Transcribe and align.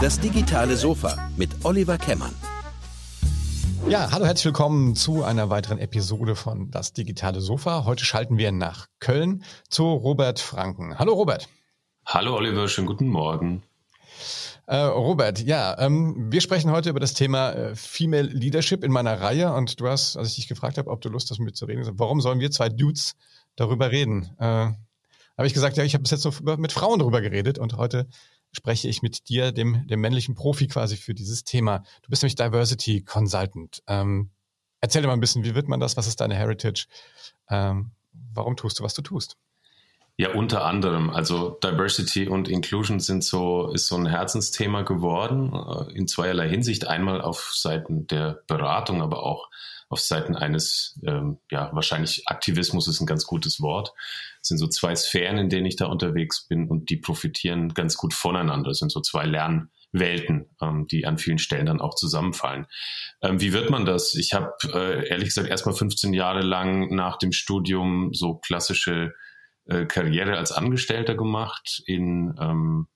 Das 0.00 0.20
digitale 0.20 0.76
Sofa 0.76 1.30
mit 1.36 1.50
Oliver 1.64 1.98
Kemmern. 1.98 2.34
Ja, 3.88 4.10
hallo, 4.12 4.26
herzlich 4.26 4.46
willkommen 4.46 4.94
zu 4.94 5.24
einer 5.24 5.48
weiteren 5.48 5.78
Episode 5.78 6.36
von 6.36 6.70
Das 6.70 6.92
digitale 6.92 7.40
Sofa. 7.40 7.84
Heute 7.84 8.04
schalten 8.04 8.36
wir 8.36 8.52
nach 8.52 8.86
Köln 9.00 9.44
zu 9.68 9.84
Robert 9.92 10.40
Franken. 10.40 10.98
Hallo 10.98 11.14
Robert. 11.14 11.48
Hallo 12.04 12.36
Oliver, 12.36 12.68
schönen 12.68 12.86
guten 12.86 13.08
Morgen. 13.08 13.62
Äh, 14.66 14.78
Robert, 14.78 15.40
ja, 15.40 15.78
ähm, 15.78 16.32
wir 16.32 16.40
sprechen 16.40 16.70
heute 16.72 16.90
über 16.90 17.00
das 17.00 17.14
Thema 17.14 17.52
äh, 17.52 17.76
Female 17.76 18.28
Leadership 18.28 18.82
in 18.82 18.90
meiner 18.90 19.20
Reihe 19.20 19.52
und 19.52 19.80
du 19.80 19.88
hast, 19.88 20.16
als 20.16 20.30
ich 20.30 20.34
dich 20.36 20.48
gefragt 20.48 20.78
habe, 20.78 20.90
ob 20.90 21.00
du 21.00 21.08
Lust 21.08 21.30
hast, 21.30 21.38
mit 21.38 21.46
mir 21.46 21.52
zu 21.52 21.66
reden, 21.66 21.78
gesagt, 21.78 21.98
warum 21.98 22.20
sollen 22.20 22.40
wir 22.40 22.50
zwei 22.50 22.68
Dudes 22.68 23.14
darüber 23.54 23.92
reden? 23.92 24.30
Äh, 24.38 24.72
habe 25.36 25.46
ich 25.46 25.54
gesagt, 25.54 25.76
ja, 25.76 25.84
ich 25.84 25.94
habe 25.94 26.02
bis 26.02 26.10
jetzt 26.10 26.24
nur 26.24 26.56
mit 26.56 26.72
Frauen 26.72 26.98
darüber 26.98 27.20
geredet 27.20 27.58
und 27.58 27.76
heute 27.76 28.06
spreche 28.52 28.88
ich 28.88 29.02
mit 29.02 29.28
dir, 29.28 29.52
dem, 29.52 29.86
dem 29.86 30.00
männlichen 30.00 30.34
Profi 30.34 30.66
quasi 30.66 30.96
für 30.96 31.14
dieses 31.14 31.44
Thema. 31.44 31.82
Du 32.02 32.10
bist 32.10 32.22
nämlich 32.22 32.36
Diversity 32.36 33.02
Consultant. 33.02 33.82
Ähm, 33.86 34.30
erzähl 34.80 35.02
dir 35.02 35.08
mal 35.08 35.14
ein 35.14 35.20
bisschen, 35.20 35.44
wie 35.44 35.54
wird 35.54 35.68
man 35.68 35.80
das? 35.80 35.96
Was 35.96 36.06
ist 36.06 36.20
deine 36.20 36.34
Heritage? 36.34 36.86
Ähm, 37.50 37.90
warum 38.32 38.56
tust 38.56 38.78
du, 38.78 38.84
was 38.84 38.94
du 38.94 39.02
tust? 39.02 39.36
Ja, 40.18 40.32
unter 40.32 40.64
anderem. 40.64 41.10
Also 41.10 41.50
Diversity 41.62 42.26
und 42.26 42.48
Inclusion 42.48 43.00
sind 43.00 43.22
so, 43.22 43.70
ist 43.72 43.86
so 43.86 43.96
ein 43.96 44.06
Herzensthema 44.06 44.82
geworden, 44.82 45.52
äh, 45.52 45.92
in 45.92 46.08
zweierlei 46.08 46.48
Hinsicht. 46.48 46.86
Einmal 46.86 47.20
auf 47.20 47.52
Seiten 47.54 48.06
der 48.06 48.42
Beratung, 48.46 49.02
aber 49.02 49.24
auch 49.24 49.50
auf 49.88 50.00
Seiten 50.00 50.34
eines, 50.34 50.98
ähm, 51.06 51.38
ja, 51.50 51.70
wahrscheinlich 51.72 52.22
Aktivismus 52.26 52.88
ist 52.88 53.00
ein 53.00 53.06
ganz 53.06 53.26
gutes 53.26 53.60
Wort. 53.60 53.92
Es 54.42 54.48
sind 54.48 54.58
so 54.58 54.66
zwei 54.66 54.94
Sphären, 54.96 55.38
in 55.38 55.48
denen 55.48 55.66
ich 55.66 55.76
da 55.76 55.86
unterwegs 55.86 56.46
bin 56.48 56.68
und 56.68 56.90
die 56.90 56.96
profitieren 56.96 57.72
ganz 57.72 57.96
gut 57.96 58.12
voneinander. 58.12 58.70
Es 58.70 58.78
sind 58.78 58.90
so 58.90 59.00
zwei 59.00 59.26
Lernwelten, 59.26 60.50
ähm, 60.60 60.86
die 60.88 61.06
an 61.06 61.18
vielen 61.18 61.38
Stellen 61.38 61.66
dann 61.66 61.80
auch 61.80 61.94
zusammenfallen. 61.94 62.66
Ähm, 63.22 63.40
wie 63.40 63.52
wird 63.52 63.70
man 63.70 63.84
das? 63.84 64.14
Ich 64.14 64.34
habe 64.34 64.54
äh, 64.72 65.08
ehrlich 65.08 65.28
gesagt 65.28 65.48
erstmal 65.48 65.74
15 65.74 66.12
Jahre 66.12 66.40
lang 66.40 66.92
nach 66.94 67.16
dem 67.16 67.30
Studium 67.30 68.12
so 68.12 68.34
klassische 68.34 69.14
äh, 69.66 69.86
Karriere 69.86 70.36
als 70.36 70.50
Angestellter 70.50 71.14
gemacht 71.14 71.82
in 71.86 72.34
ähm, 72.40 72.88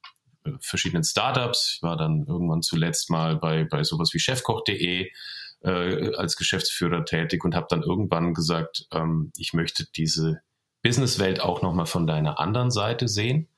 verschiedenen 0.60 1.04
Startups. 1.04 1.74
Ich 1.76 1.82
war 1.82 1.96
dann 1.96 2.24
irgendwann 2.26 2.62
zuletzt 2.62 3.10
mal 3.10 3.36
bei, 3.36 3.64
bei 3.64 3.84
sowas 3.84 4.12
wie 4.12 4.18
chefkoch.de 4.18 5.10
äh, 5.62 6.14
als 6.16 6.36
Geschäftsführer 6.36 7.04
tätig 7.04 7.44
und 7.44 7.54
habe 7.54 7.66
dann 7.68 7.82
irgendwann 7.82 8.34
gesagt, 8.34 8.86
ähm, 8.92 9.32
ich 9.36 9.52
möchte 9.52 9.86
diese 9.96 10.40
Businesswelt 10.82 11.40
auch 11.40 11.62
nochmal 11.62 11.86
von 11.86 12.06
deiner 12.06 12.38
anderen 12.38 12.70
Seite 12.70 13.08
sehen, 13.08 13.48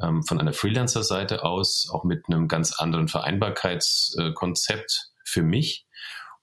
ähm, 0.00 0.22
von 0.22 0.40
einer 0.40 0.52
Freelancer-Seite 0.52 1.44
aus, 1.44 1.88
auch 1.92 2.04
mit 2.04 2.24
einem 2.28 2.48
ganz 2.48 2.72
anderen 2.72 3.08
Vereinbarkeitskonzept 3.08 5.10
für 5.24 5.42
mich 5.42 5.86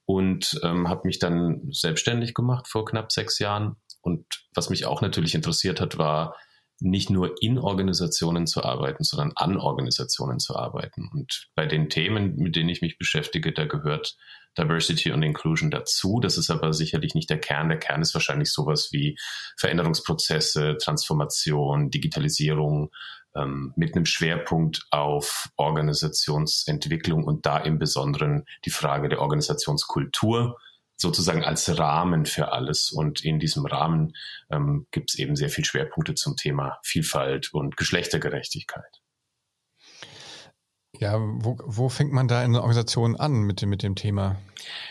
und 0.05 0.59
ähm, 0.63 0.89
habe 0.89 1.01
mich 1.05 1.19
dann 1.19 1.69
selbstständig 1.71 2.33
gemacht 2.33 2.67
vor 2.67 2.85
knapp 2.85 3.11
sechs 3.11 3.39
Jahren 3.39 3.77
und 4.01 4.25
was 4.53 4.69
mich 4.69 4.85
auch 4.85 5.01
natürlich 5.01 5.35
interessiert 5.35 5.81
hat, 5.81 5.97
war 5.97 6.35
nicht 6.79 7.09
nur 7.09 7.35
in 7.41 7.57
Organisationen 7.57 8.45
zu 8.45 8.63
arbeiten, 8.63 9.03
sondern 9.03 9.31
an 9.35 9.57
Organisationen 9.57 10.39
zu 10.39 10.55
arbeiten. 10.55 11.09
Und 11.13 11.47
bei 11.55 11.65
den 11.65 11.89
Themen, 11.89 12.35
mit 12.35 12.57
denen 12.57 12.69
ich 12.69 12.81
mich 12.81 12.97
beschäftige, 12.97 13.53
da 13.53 13.65
gehört 13.65 14.17
Diversity 14.57 15.11
und 15.11 15.23
Inclusion 15.23 15.71
dazu. 15.71 16.19
Das 16.19 16.37
ist 16.37 16.49
aber 16.49 16.73
sicherlich 16.73 17.15
nicht 17.15 17.29
der 17.29 17.39
Kern. 17.39 17.69
Der 17.69 17.79
Kern 17.79 18.01
ist 18.01 18.13
wahrscheinlich 18.13 18.51
sowas 18.51 18.89
wie 18.91 19.17
Veränderungsprozesse, 19.57 20.77
Transformation, 20.77 21.89
Digitalisierung, 21.89 22.91
ähm, 23.35 23.73
mit 23.75 23.95
einem 23.95 24.05
Schwerpunkt 24.05 24.85
auf 24.91 25.49
Organisationsentwicklung 25.57 27.23
und 27.23 27.45
da 27.45 27.57
im 27.57 27.79
Besonderen 27.79 28.45
die 28.65 28.69
Frage 28.69 29.09
der 29.09 29.21
Organisationskultur 29.21 30.57
sozusagen 30.95 31.43
als 31.43 31.77
Rahmen 31.77 32.25
für 32.25 32.51
alles. 32.51 32.91
Und 32.91 33.23
in 33.25 33.39
diesem 33.39 33.65
Rahmen 33.65 34.13
ähm, 34.51 34.87
gibt 34.91 35.11
es 35.11 35.19
eben 35.19 35.35
sehr 35.35 35.49
viele 35.49 35.65
Schwerpunkte 35.65 36.13
zum 36.13 36.35
Thema 36.35 36.79
Vielfalt 36.83 37.53
und 37.53 37.77
Geschlechtergerechtigkeit. 37.77 39.02
Ja, 40.99 41.19
wo, 41.19 41.57
wo 41.65 41.89
fängt 41.89 42.13
man 42.13 42.27
da 42.27 42.43
in 42.43 42.53
der 42.53 42.61
Organisation 42.61 43.15
an 43.15 43.41
mit 43.41 43.61
dem, 43.61 43.69
mit 43.69 43.81
dem 43.81 43.95
Thema? 43.95 44.39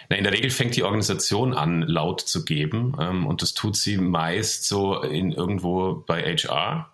Na, 0.08 0.16
in 0.16 0.24
der 0.24 0.32
Regel 0.32 0.50
fängt 0.50 0.74
die 0.76 0.82
Organisation 0.82 1.54
an, 1.54 1.82
laut 1.82 2.20
zu 2.20 2.44
geben. 2.44 2.96
Ähm, 3.00 3.26
und 3.26 3.42
das 3.42 3.54
tut 3.54 3.76
sie 3.76 3.98
meist 3.98 4.66
so 4.66 5.00
in 5.00 5.32
irgendwo 5.32 6.04
bei 6.06 6.36
HR, 6.36 6.92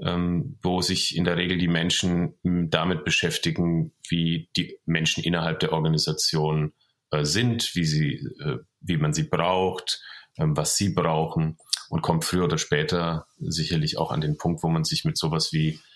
ähm, 0.00 0.58
wo 0.62 0.80
sich 0.80 1.14
in 1.16 1.24
der 1.24 1.36
Regel 1.36 1.58
die 1.58 1.68
Menschen 1.68 2.34
damit 2.42 3.04
beschäftigen, 3.04 3.92
wie 4.08 4.48
die 4.56 4.78
Menschen 4.86 5.22
innerhalb 5.22 5.60
der 5.60 5.72
Organisation 5.72 6.72
äh, 7.10 7.24
sind, 7.24 7.74
wie 7.74 7.84
sie, 7.84 8.14
äh, 8.40 8.58
wie 8.80 8.96
man 8.96 9.12
sie 9.12 9.24
braucht, 9.24 10.00
ähm, 10.38 10.56
was 10.56 10.76
sie 10.78 10.88
brauchen 10.88 11.58
und 11.90 12.00
kommt 12.00 12.24
früher 12.24 12.44
oder 12.44 12.56
später 12.56 13.26
sicherlich 13.38 13.98
auch 13.98 14.10
an 14.10 14.22
den 14.22 14.38
Punkt, 14.38 14.62
wo 14.62 14.68
man 14.68 14.84
sich 14.84 15.04
mit 15.04 15.18
sowas 15.18 15.52
wie 15.52 15.68
äh, 15.68 15.91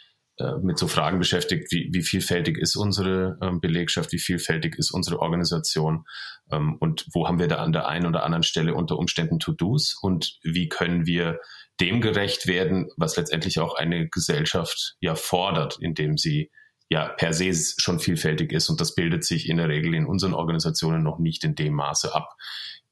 mit 0.63 0.79
so 0.79 0.87
Fragen 0.87 1.19
beschäftigt, 1.19 1.73
wie, 1.73 1.89
wie 1.93 2.03
vielfältig 2.03 2.59
ist 2.59 2.77
unsere 2.77 3.39
ähm, 3.43 3.61
Belegschaft, 3.61 4.13
wie 4.13 4.19
vielfältig 4.19 4.77
ist 4.77 4.91
unsere 4.91 5.21
Organisation 5.21 6.05
ähm, 6.51 6.77
und 6.79 7.07
wo 7.13 7.27
haben 7.27 7.39
wir 7.39 7.49
da 7.49 7.57
an 7.57 7.73
der 7.73 7.89
einen 7.89 8.07
oder 8.07 8.23
anderen 8.23 8.43
Stelle 8.43 8.75
unter 8.75 8.99
Umständen 8.99 9.39
To-Dos 9.39 9.99
und 10.01 10.39
wie 10.43 10.69
können 10.69 11.07
wir 11.07 11.41
dem 11.81 12.01
gerecht 12.01 12.47
werden, 12.47 12.89
was 12.97 13.17
letztendlich 13.17 13.59
auch 13.61 13.75
eine 13.77 14.09
Gesellschaft 14.09 14.97
ja 15.01 15.15
fordert, 15.15 15.79
indem 15.81 16.17
sie 16.17 16.51
ja 16.89 17.09
per 17.09 17.33
se 17.33 17.53
schon 17.79 17.99
vielfältig 17.99 18.53
ist 18.53 18.69
und 18.69 18.81
das 18.81 18.95
bildet 18.95 19.25
sich 19.25 19.49
in 19.49 19.57
der 19.57 19.69
Regel 19.69 19.95
in 19.95 20.07
unseren 20.07 20.35
Organisationen 20.35 21.03
noch 21.03 21.19
nicht 21.19 21.45
in 21.45 21.55
dem 21.55 21.75
Maße 21.75 22.15
ab, 22.15 22.37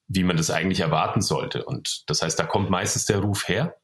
wie 0.09 0.25
man 0.25 0.37
das 0.37 0.51
eigentlich 0.51 0.81
erwarten 0.81 1.23
sollte. 1.23 1.65
Und 1.65 2.05
das 2.07 2.23
heißt, 2.23 2.39
da 2.39 2.45
kommt 2.45 2.71
meistens 2.71 3.07
der 3.07 3.19
Ruf 3.19 3.49
her. 3.49 3.77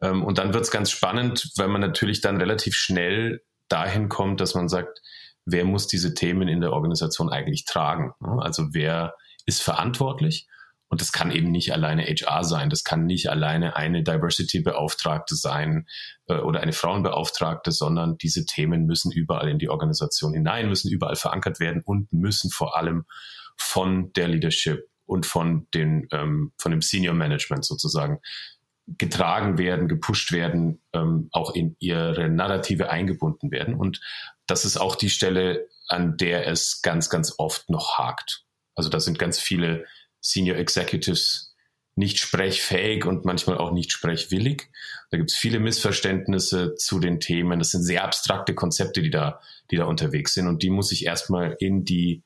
Ähm, 0.00 0.24
und 0.24 0.38
dann 0.38 0.54
wird 0.54 0.64
es 0.64 0.70
ganz 0.70 0.90
spannend, 0.90 1.50
weil 1.56 1.68
man 1.68 1.80
natürlich 1.80 2.20
dann 2.20 2.36
relativ 2.38 2.74
schnell 2.74 3.42
dahin 3.68 4.08
kommt, 4.08 4.40
dass 4.40 4.54
man 4.54 4.68
sagt, 4.68 5.00
wer 5.44 5.64
muss 5.64 5.86
diese 5.86 6.14
Themen 6.14 6.48
in 6.48 6.60
der 6.60 6.72
Organisation 6.72 7.30
eigentlich 7.30 7.64
tragen? 7.64 8.12
Also 8.40 8.68
wer 8.72 9.14
ist 9.46 9.62
verantwortlich? 9.62 10.46
Und 10.90 11.02
das 11.02 11.12
kann 11.12 11.30
eben 11.30 11.50
nicht 11.50 11.72
alleine 11.72 12.04
HR 12.04 12.44
sein, 12.44 12.70
das 12.70 12.82
kann 12.82 13.04
nicht 13.04 13.28
alleine 13.28 13.76
eine 13.76 14.02
Diversity-Beauftragte 14.02 15.36
sein 15.36 15.86
äh, 16.28 16.38
oder 16.38 16.60
eine 16.60 16.72
Frauenbeauftragte, 16.72 17.72
sondern 17.72 18.16
diese 18.16 18.46
Themen 18.46 18.86
müssen 18.86 19.12
überall 19.12 19.50
in 19.50 19.58
die 19.58 19.68
Organisation 19.68 20.32
hinein, 20.32 20.68
müssen 20.68 20.90
überall 20.90 21.16
verankert 21.16 21.60
werden 21.60 21.82
und 21.84 22.10
müssen 22.12 22.50
vor 22.50 22.76
allem 22.76 23.04
von 23.58 24.12
der 24.14 24.28
Leadership 24.28 24.88
und 25.04 25.26
von, 25.26 25.66
den, 25.74 26.08
ähm, 26.10 26.52
von 26.56 26.70
dem 26.70 26.80
Senior 26.80 27.14
Management 27.14 27.66
sozusagen 27.66 28.20
getragen 28.96 29.58
werden, 29.58 29.88
gepusht 29.88 30.32
werden, 30.32 30.80
ähm, 30.92 31.28
auch 31.32 31.54
in 31.54 31.76
ihre 31.78 32.28
Narrative 32.28 32.90
eingebunden 32.90 33.50
werden. 33.50 33.74
Und 33.74 34.00
das 34.46 34.64
ist 34.64 34.78
auch 34.78 34.96
die 34.96 35.10
Stelle, 35.10 35.68
an 35.88 36.16
der 36.16 36.46
es 36.46 36.80
ganz, 36.82 37.10
ganz 37.10 37.34
oft 37.38 37.68
noch 37.68 37.98
hakt. 37.98 38.44
Also 38.74 38.88
da 38.88 39.00
sind 39.00 39.18
ganz 39.18 39.38
viele 39.38 39.84
Senior 40.20 40.56
Executives 40.56 41.54
nicht 41.96 42.18
sprechfähig 42.18 43.04
und 43.04 43.24
manchmal 43.24 43.58
auch 43.58 43.72
nicht 43.72 43.90
sprechwillig. 43.90 44.70
Da 45.10 45.16
gibt 45.16 45.30
es 45.30 45.36
viele 45.36 45.58
Missverständnisse 45.58 46.76
zu 46.76 47.00
den 47.00 47.18
Themen. 47.18 47.58
Das 47.58 47.70
sind 47.70 47.82
sehr 47.82 48.04
abstrakte 48.04 48.54
Konzepte, 48.54 49.02
die 49.02 49.10
da, 49.10 49.40
die 49.70 49.76
da 49.76 49.84
unterwegs 49.84 50.34
sind. 50.34 50.46
Und 50.46 50.62
die 50.62 50.70
muss 50.70 50.92
ich 50.92 51.04
erstmal 51.04 51.56
in 51.58 51.84
die 51.84 52.22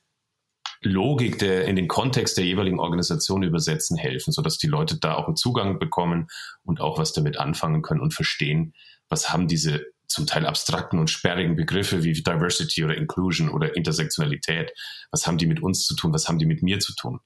Logik 0.82 1.38
der, 1.38 1.66
in 1.66 1.76
den 1.76 1.88
Kontext 1.88 2.36
der 2.36 2.44
jeweiligen 2.44 2.80
Organisation 2.80 3.42
übersetzen 3.42 3.96
helfen, 3.96 4.32
sodass 4.32 4.58
die 4.58 4.66
Leute 4.66 4.98
da 4.98 5.14
auch 5.14 5.26
einen 5.26 5.36
Zugang 5.36 5.78
bekommen 5.78 6.28
und 6.64 6.80
auch 6.80 6.98
was 6.98 7.12
damit 7.12 7.38
anfangen 7.38 7.82
können 7.82 8.00
und 8.00 8.14
verstehen, 8.14 8.74
was 9.08 9.32
haben 9.32 9.46
diese 9.46 9.86
zum 10.08 10.26
Teil 10.26 10.46
abstrakten 10.46 10.98
und 10.98 11.08
sperrigen 11.08 11.56
Begriffe 11.56 12.04
wie 12.04 12.12
Diversity 12.12 12.84
oder 12.84 12.96
Inclusion 12.96 13.48
oder 13.48 13.76
Intersektionalität, 13.76 14.72
was 15.10 15.26
haben 15.26 15.38
die 15.38 15.46
mit 15.46 15.62
uns 15.62 15.84
zu 15.84 15.96
tun, 15.96 16.12
was 16.12 16.28
haben 16.28 16.38
die 16.38 16.46
mit 16.46 16.62
mir 16.62 16.80
zu 16.80 16.94
tun? 16.94 17.20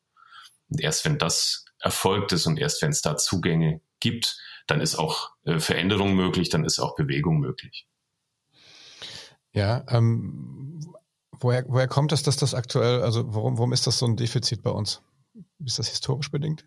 Und 0.69 0.81
erst 0.81 1.05
wenn 1.05 1.19
das 1.19 1.65
erfolgt 1.81 2.33
ist 2.33 2.47
und 2.47 2.59
erst 2.59 2.83
wenn 2.83 2.91
es 2.91 3.03
da 3.03 3.17
Zugänge 3.17 3.81
gibt, 4.01 4.39
dann 4.67 4.81
ist 4.81 4.97
auch 4.97 5.31
äh, 5.45 5.59
Veränderung 5.59 6.15
möglich, 6.15 6.49
dann 6.49 6.65
ist 6.65 6.79
auch 6.79 6.97
Bewegung 6.97 7.39
möglich. 7.39 7.87
Ja, 9.53 9.85
ähm, 9.89 10.95
woher, 11.41 11.65
woher 11.69 11.89
kommt 11.89 12.13
es, 12.13 12.23
dass 12.23 12.37
das 12.37 12.55
aktuell, 12.55 13.03
also 13.03 13.35
warum, 13.35 13.59
warum 13.59 13.73
ist 13.73 13.87
das 13.87 13.99
so 13.99 14.07
ein 14.07 14.17
Defizit 14.17 14.63
bei 14.63 14.71
uns? 14.71 15.03
Ist 15.65 15.79
das 15.79 15.89
historisch 15.89 16.31
bedingt? 16.31 16.65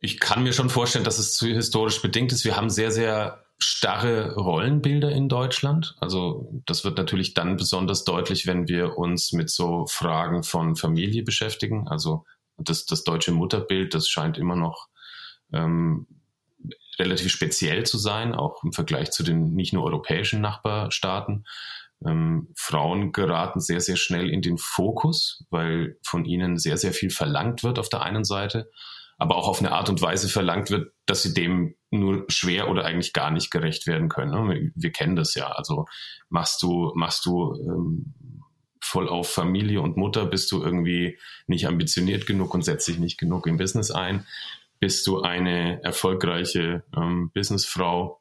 Ich 0.00 0.20
kann 0.20 0.42
mir 0.42 0.52
schon 0.52 0.68
vorstellen, 0.68 1.04
dass 1.04 1.18
es 1.18 1.34
zu 1.34 1.46
historisch 1.46 2.02
bedingt 2.02 2.32
ist. 2.32 2.44
Wir 2.44 2.56
haben 2.56 2.70
sehr, 2.70 2.90
sehr 2.90 3.46
starre 3.58 4.34
Rollenbilder 4.34 5.10
in 5.10 5.28
Deutschland. 5.28 5.96
Also 6.00 6.62
das 6.66 6.84
wird 6.84 6.98
natürlich 6.98 7.32
dann 7.32 7.56
besonders 7.56 8.04
deutlich, 8.04 8.46
wenn 8.46 8.68
wir 8.68 8.98
uns 8.98 9.32
mit 9.32 9.48
so 9.48 9.86
Fragen 9.86 10.42
von 10.42 10.76
Familie 10.76 11.22
beschäftigen. 11.22 11.88
Also 11.88 12.24
das, 12.58 12.84
das 12.84 13.04
deutsche 13.04 13.32
Mutterbild, 13.32 13.94
das 13.94 14.08
scheint 14.08 14.36
immer 14.36 14.56
noch 14.56 14.88
ähm, 15.52 16.06
relativ 16.98 17.32
speziell 17.32 17.84
zu 17.84 17.98
sein, 17.98 18.34
auch 18.34 18.62
im 18.62 18.72
Vergleich 18.72 19.10
zu 19.10 19.22
den 19.22 19.54
nicht 19.54 19.72
nur 19.72 19.84
europäischen 19.84 20.40
Nachbarstaaten. 20.40 21.46
Ähm, 22.04 22.48
Frauen 22.56 23.12
geraten 23.12 23.60
sehr, 23.60 23.80
sehr 23.80 23.96
schnell 23.96 24.28
in 24.28 24.42
den 24.42 24.58
Fokus, 24.58 25.44
weil 25.50 25.98
von 26.04 26.24
ihnen 26.24 26.58
sehr, 26.58 26.76
sehr 26.76 26.92
viel 26.92 27.10
verlangt 27.10 27.62
wird 27.62 27.78
auf 27.78 27.88
der 27.88 28.02
einen 28.02 28.24
Seite, 28.24 28.70
aber 29.18 29.36
auch 29.36 29.48
auf 29.48 29.60
eine 29.60 29.72
Art 29.72 29.88
und 29.88 30.02
Weise 30.02 30.28
verlangt 30.28 30.70
wird, 30.70 30.92
dass 31.06 31.22
sie 31.22 31.32
dem 31.32 31.74
nur 31.90 32.24
schwer 32.28 32.68
oder 32.68 32.84
eigentlich 32.84 33.12
gar 33.12 33.30
nicht 33.30 33.50
gerecht 33.50 33.86
werden 33.86 34.08
können. 34.08 34.32
Ne? 34.32 34.72
Wir 34.74 34.92
kennen 34.92 35.16
das 35.16 35.34
ja. 35.34 35.48
Also 35.48 35.86
machst 36.28 36.62
du, 36.62 36.92
machst 36.94 37.24
du 37.24 37.54
ähm, 37.54 38.14
voll 38.82 39.08
auf 39.08 39.30
Familie 39.30 39.80
und 39.80 39.96
Mutter, 39.96 40.26
bist 40.26 40.52
du 40.52 40.62
irgendwie 40.62 41.18
nicht 41.46 41.66
ambitioniert 41.66 42.26
genug 42.26 42.54
und 42.54 42.62
setzt 42.62 42.88
dich 42.88 42.98
nicht 42.98 43.18
genug 43.18 43.46
im 43.46 43.56
Business 43.56 43.90
ein, 43.90 44.26
bist 44.78 45.06
du 45.06 45.22
eine 45.22 45.82
erfolgreiche 45.82 46.84
ähm, 46.94 47.30
Businessfrau, 47.32 48.20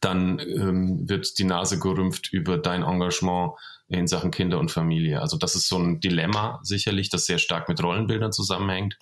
dann 0.00 0.38
ähm, 0.38 1.08
wird 1.08 1.38
die 1.38 1.44
Nase 1.44 1.78
gerümpft 1.78 2.32
über 2.32 2.58
dein 2.58 2.82
Engagement 2.82 3.52
in 3.88 4.06
Sachen 4.06 4.30
Kinder 4.30 4.58
und 4.58 4.70
Familie. 4.70 5.20
Also 5.20 5.36
das 5.36 5.54
ist 5.54 5.68
so 5.68 5.78
ein 5.78 6.00
Dilemma 6.00 6.60
sicherlich, 6.62 7.08
das 7.08 7.26
sehr 7.26 7.38
stark 7.38 7.68
mit 7.68 7.82
Rollenbildern 7.82 8.32
zusammenhängt. 8.32 8.98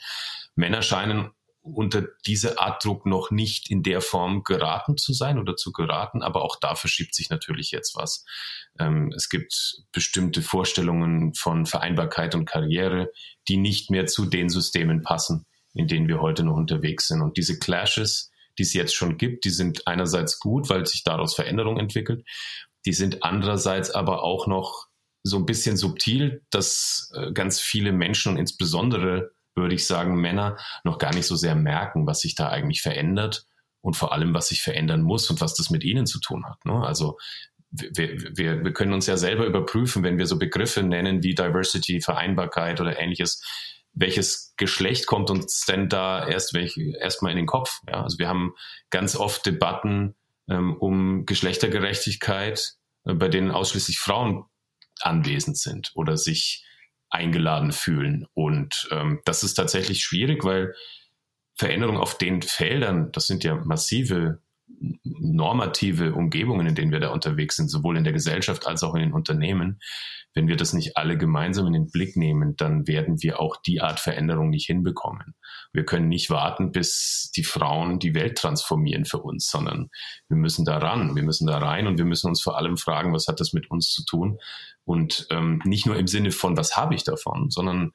Männer 0.54 0.82
scheinen 0.82 1.30
unter 1.66 2.06
diese 2.26 2.60
Art 2.60 2.84
Druck 2.84 3.06
noch 3.06 3.30
nicht 3.30 3.70
in 3.70 3.82
der 3.82 4.00
Form 4.00 4.44
geraten 4.44 4.96
zu 4.96 5.12
sein 5.12 5.38
oder 5.38 5.56
zu 5.56 5.72
geraten, 5.72 6.22
aber 6.22 6.42
auch 6.42 6.56
da 6.60 6.76
verschiebt 6.76 7.14
sich 7.14 7.28
natürlich 7.28 7.72
jetzt 7.72 7.96
was. 7.96 8.24
Ähm, 8.78 9.12
es 9.16 9.28
gibt 9.28 9.82
bestimmte 9.92 10.42
Vorstellungen 10.42 11.34
von 11.34 11.66
Vereinbarkeit 11.66 12.34
und 12.34 12.46
Karriere, 12.46 13.10
die 13.48 13.56
nicht 13.56 13.90
mehr 13.90 14.06
zu 14.06 14.26
den 14.26 14.48
Systemen 14.48 15.02
passen, 15.02 15.46
in 15.74 15.88
denen 15.88 16.08
wir 16.08 16.20
heute 16.20 16.44
noch 16.44 16.56
unterwegs 16.56 17.08
sind. 17.08 17.20
Und 17.20 17.36
diese 17.36 17.58
Clashes, 17.58 18.30
die 18.58 18.62
es 18.62 18.72
jetzt 18.72 18.94
schon 18.94 19.18
gibt, 19.18 19.44
die 19.44 19.50
sind 19.50 19.86
einerseits 19.86 20.40
gut, 20.40 20.68
weil 20.70 20.86
sich 20.86 21.04
daraus 21.04 21.34
Veränderung 21.34 21.78
entwickelt. 21.78 22.24
Die 22.84 22.92
sind 22.92 23.22
andererseits 23.22 23.90
aber 23.90 24.22
auch 24.22 24.46
noch 24.46 24.86
so 25.22 25.36
ein 25.36 25.46
bisschen 25.46 25.76
subtil, 25.76 26.42
dass 26.50 27.10
äh, 27.14 27.32
ganz 27.32 27.60
viele 27.60 27.92
Menschen 27.92 28.32
und 28.32 28.38
insbesondere 28.38 29.32
würde 29.56 29.74
ich 29.74 29.86
sagen, 29.86 30.20
Männer 30.20 30.56
noch 30.84 30.98
gar 30.98 31.14
nicht 31.14 31.26
so 31.26 31.34
sehr 31.34 31.54
merken, 31.54 32.06
was 32.06 32.20
sich 32.20 32.34
da 32.34 32.48
eigentlich 32.48 32.82
verändert 32.82 33.46
und 33.80 33.96
vor 33.96 34.12
allem, 34.12 34.34
was 34.34 34.48
sich 34.48 34.62
verändern 34.62 35.02
muss 35.02 35.30
und 35.30 35.40
was 35.40 35.54
das 35.54 35.70
mit 35.70 35.82
ihnen 35.82 36.06
zu 36.06 36.20
tun 36.20 36.44
hat. 36.46 36.64
Ne? 36.64 36.84
Also 36.86 37.16
wir, 37.70 38.36
wir, 38.36 38.64
wir 38.64 38.72
können 38.72 38.92
uns 38.92 39.06
ja 39.06 39.16
selber 39.16 39.46
überprüfen, 39.46 40.02
wenn 40.02 40.18
wir 40.18 40.26
so 40.26 40.38
Begriffe 40.38 40.82
nennen 40.82 41.22
wie 41.22 41.34
Diversity, 41.34 42.00
Vereinbarkeit 42.00 42.80
oder 42.80 42.98
ähnliches, 42.98 43.42
welches 43.96 44.54
Geschlecht 44.56 45.06
kommt 45.06 45.30
uns 45.30 45.64
denn 45.64 45.88
da 45.88 46.28
erst 46.28 46.54
erstmal 46.54 47.32
in 47.32 47.38
den 47.38 47.46
Kopf? 47.46 47.80
Ja? 47.88 48.02
Also 48.02 48.18
wir 48.18 48.28
haben 48.28 48.54
ganz 48.90 49.16
oft 49.16 49.44
Debatten 49.46 50.14
ähm, 50.48 50.76
um 50.76 51.24
Geschlechtergerechtigkeit, 51.24 52.74
äh, 53.04 53.14
bei 53.14 53.28
denen 53.28 53.50
ausschließlich 53.50 53.98
Frauen 53.98 54.44
anwesend 55.00 55.58
sind 55.58 55.92
oder 55.94 56.16
sich 56.16 56.64
eingeladen 57.08 57.72
fühlen. 57.72 58.26
Und 58.34 58.88
ähm, 58.90 59.20
das 59.24 59.42
ist 59.42 59.54
tatsächlich 59.54 60.02
schwierig, 60.02 60.44
weil 60.44 60.74
Veränderungen 61.54 61.98
auf 61.98 62.18
den 62.18 62.42
Feldern, 62.42 63.10
das 63.12 63.26
sind 63.26 63.44
ja 63.44 63.56
massive 63.56 64.42
normative 65.02 66.14
Umgebungen, 66.14 66.66
in 66.66 66.74
denen 66.74 66.92
wir 66.92 67.00
da 67.00 67.10
unterwegs 67.10 67.56
sind, 67.56 67.68
sowohl 67.68 67.96
in 67.96 68.04
der 68.04 68.12
Gesellschaft 68.12 68.66
als 68.66 68.82
auch 68.82 68.94
in 68.94 69.00
den 69.00 69.12
Unternehmen, 69.12 69.80
wenn 70.36 70.48
wir 70.48 70.56
das 70.56 70.74
nicht 70.74 70.98
alle 70.98 71.16
gemeinsam 71.16 71.66
in 71.66 71.72
den 71.72 71.90
Blick 71.90 72.14
nehmen, 72.14 72.56
dann 72.56 72.86
werden 72.86 73.22
wir 73.22 73.40
auch 73.40 73.56
die 73.56 73.80
Art 73.80 73.98
Veränderung 73.98 74.50
nicht 74.50 74.66
hinbekommen. 74.66 75.34
Wir 75.72 75.86
können 75.86 76.08
nicht 76.08 76.28
warten, 76.28 76.72
bis 76.72 77.32
die 77.34 77.42
Frauen 77.42 77.98
die 77.98 78.14
Welt 78.14 78.36
transformieren 78.36 79.06
für 79.06 79.18
uns, 79.18 79.48
sondern 79.48 79.88
wir 80.28 80.36
müssen 80.36 80.66
da 80.66 80.76
ran, 80.76 81.16
wir 81.16 81.22
müssen 81.22 81.46
da 81.46 81.56
rein 81.56 81.86
und 81.86 81.96
wir 81.96 82.04
müssen 82.04 82.28
uns 82.28 82.42
vor 82.42 82.58
allem 82.58 82.76
fragen, 82.76 83.14
was 83.14 83.28
hat 83.28 83.40
das 83.40 83.54
mit 83.54 83.70
uns 83.70 83.90
zu 83.90 84.04
tun? 84.04 84.38
Und 84.84 85.26
ähm, 85.30 85.62
nicht 85.64 85.86
nur 85.86 85.96
im 85.96 86.06
Sinne 86.06 86.30
von, 86.30 86.56
was 86.56 86.76
habe 86.76 86.94
ich 86.94 87.02
davon, 87.02 87.48
sondern 87.48 87.92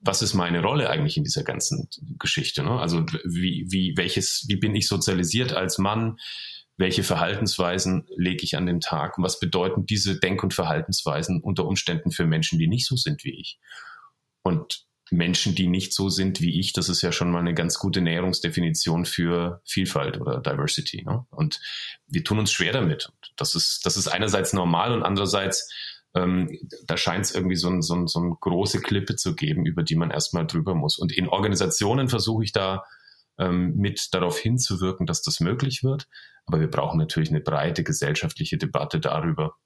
was 0.00 0.22
ist 0.22 0.34
meine 0.34 0.62
Rolle 0.62 0.90
eigentlich 0.90 1.16
in 1.16 1.24
dieser 1.24 1.42
ganzen 1.42 1.88
Geschichte? 2.18 2.62
Ne? 2.62 2.78
Also 2.78 3.04
wie, 3.24 3.66
wie, 3.68 3.94
welches, 3.96 4.44
wie 4.48 4.56
bin 4.56 4.74
ich 4.74 4.88
sozialisiert 4.88 5.52
als 5.52 5.78
Mann? 5.78 6.18
welche 6.78 7.02
Verhaltensweisen 7.02 8.06
lege 8.16 8.44
ich 8.44 8.56
an 8.56 8.66
den 8.66 8.80
Tag 8.80 9.16
und 9.16 9.24
was 9.24 9.40
bedeuten 9.40 9.86
diese 9.86 10.18
Denk- 10.18 10.42
und 10.42 10.52
Verhaltensweisen 10.52 11.40
unter 11.40 11.64
Umständen 11.64 12.10
für 12.10 12.26
Menschen, 12.26 12.58
die 12.58 12.68
nicht 12.68 12.86
so 12.86 12.96
sind 12.96 13.24
wie 13.24 13.40
ich. 13.40 13.58
Und 14.42 14.84
Menschen, 15.10 15.54
die 15.54 15.68
nicht 15.68 15.94
so 15.94 16.08
sind 16.08 16.40
wie 16.40 16.58
ich, 16.58 16.72
das 16.72 16.88
ist 16.88 17.00
ja 17.00 17.12
schon 17.12 17.30
mal 17.30 17.38
eine 17.38 17.54
ganz 17.54 17.78
gute 17.78 18.00
Näherungsdefinition 18.00 19.04
für 19.04 19.62
Vielfalt 19.64 20.20
oder 20.20 20.40
Diversity. 20.40 21.04
Ne? 21.04 21.24
Und 21.30 21.60
wir 22.08 22.24
tun 22.24 22.40
uns 22.40 22.52
schwer 22.52 22.72
damit. 22.72 23.10
Das 23.36 23.54
ist, 23.54 23.86
das 23.86 23.96
ist 23.96 24.08
einerseits 24.08 24.52
normal 24.52 24.92
und 24.92 25.02
andererseits, 25.02 25.72
ähm, 26.16 26.58
da 26.86 26.96
scheint 26.96 27.26
es 27.26 27.34
irgendwie 27.34 27.56
so, 27.56 27.68
ein, 27.68 27.82
so, 27.82 27.94
ein, 27.94 28.06
so 28.06 28.20
eine 28.20 28.34
große 28.40 28.80
Klippe 28.80 29.16
zu 29.16 29.34
geben, 29.34 29.66
über 29.66 29.82
die 29.82 29.96
man 29.96 30.10
erstmal 30.10 30.46
drüber 30.46 30.74
muss. 30.74 30.98
Und 30.98 31.12
in 31.12 31.28
Organisationen 31.28 32.08
versuche 32.08 32.42
ich 32.42 32.52
da 32.52 32.84
ähm, 33.38 33.74
mit 33.76 34.08
darauf 34.14 34.38
hinzuwirken, 34.38 35.06
dass 35.06 35.22
das 35.22 35.40
möglich 35.40 35.84
wird. 35.84 36.08
Aber 36.46 36.58
wir 36.60 36.70
brauchen 36.70 36.98
natürlich 36.98 37.28
eine 37.28 37.40
breite 37.40 37.84
gesellschaftliche 37.84 38.56
Debatte 38.56 38.98
darüber, 38.98 39.56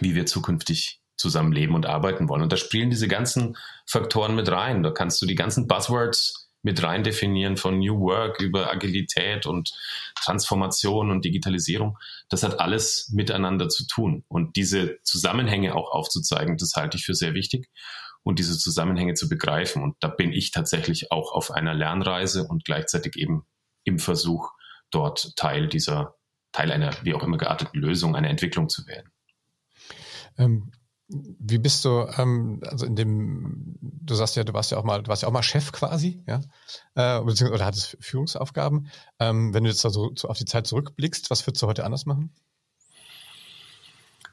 wie 0.00 0.14
wir 0.14 0.26
zukünftig 0.26 1.00
zusammenleben 1.16 1.76
und 1.76 1.86
arbeiten 1.86 2.28
wollen. 2.28 2.42
Und 2.42 2.52
da 2.52 2.56
spielen 2.56 2.90
diese 2.90 3.06
ganzen 3.06 3.56
Faktoren 3.86 4.34
mit 4.34 4.50
rein. 4.50 4.82
Da 4.82 4.90
kannst 4.90 5.22
du 5.22 5.26
die 5.26 5.36
ganzen 5.36 5.68
Buzzwords 5.68 6.43
mit 6.64 6.82
rein 6.82 7.04
definieren 7.04 7.56
von 7.56 7.78
New 7.78 8.00
Work 8.00 8.40
über 8.40 8.72
Agilität 8.72 9.46
und 9.46 9.72
Transformation 10.16 11.10
und 11.10 11.24
Digitalisierung. 11.24 11.98
Das 12.28 12.42
hat 12.42 12.58
alles 12.58 13.10
miteinander 13.12 13.68
zu 13.68 13.86
tun. 13.86 14.24
Und 14.28 14.56
diese 14.56 14.98
Zusammenhänge 15.02 15.74
auch 15.74 15.92
aufzuzeigen, 15.92 16.56
das 16.56 16.72
halte 16.74 16.96
ich 16.96 17.04
für 17.04 17.14
sehr 17.14 17.34
wichtig 17.34 17.70
und 18.22 18.38
diese 18.38 18.58
Zusammenhänge 18.58 19.14
zu 19.14 19.28
begreifen. 19.28 19.82
Und 19.82 19.96
da 20.00 20.08
bin 20.08 20.32
ich 20.32 20.50
tatsächlich 20.50 21.12
auch 21.12 21.32
auf 21.32 21.50
einer 21.50 21.74
Lernreise 21.74 22.48
und 22.48 22.64
gleichzeitig 22.64 23.16
eben 23.16 23.44
im 23.84 23.98
Versuch, 23.98 24.50
dort 24.90 25.36
Teil 25.36 25.68
dieser, 25.68 26.16
Teil 26.52 26.72
einer 26.72 26.92
wie 27.02 27.14
auch 27.14 27.22
immer 27.22 27.36
gearteten 27.36 27.78
Lösung, 27.78 28.16
einer 28.16 28.30
Entwicklung 28.30 28.70
zu 28.70 28.86
werden. 28.86 29.10
Ähm, 30.38 30.72
wie 31.08 31.58
bist 31.58 31.84
du, 31.84 32.06
ähm, 32.16 32.60
also 32.66 32.86
in 32.86 32.96
dem, 32.96 33.76
du 33.80 34.14
sagst 34.14 34.36
ja, 34.36 34.44
du 34.44 34.54
warst 34.54 34.70
ja 34.70 34.78
auch 34.78 34.84
mal, 34.84 35.02
du 35.02 35.08
warst 35.08 35.22
ja 35.22 35.28
auch 35.28 35.32
mal 35.32 35.42
Chef 35.42 35.72
quasi, 35.72 36.22
ja, 36.26 36.40
äh, 36.94 37.22
beziehungsweise 37.22 37.52
oder 37.52 37.66
hattest 37.66 37.96
Führungsaufgaben. 38.00 38.88
Ähm, 39.18 39.52
wenn 39.52 39.64
du 39.64 39.70
jetzt 39.70 39.84
also 39.84 40.12
auf 40.22 40.38
die 40.38 40.46
Zeit 40.46 40.66
zurückblickst, 40.66 41.30
was 41.30 41.46
würdest 41.46 41.62
du 41.62 41.66
heute 41.66 41.84
anders 41.84 42.06
machen? 42.06 42.34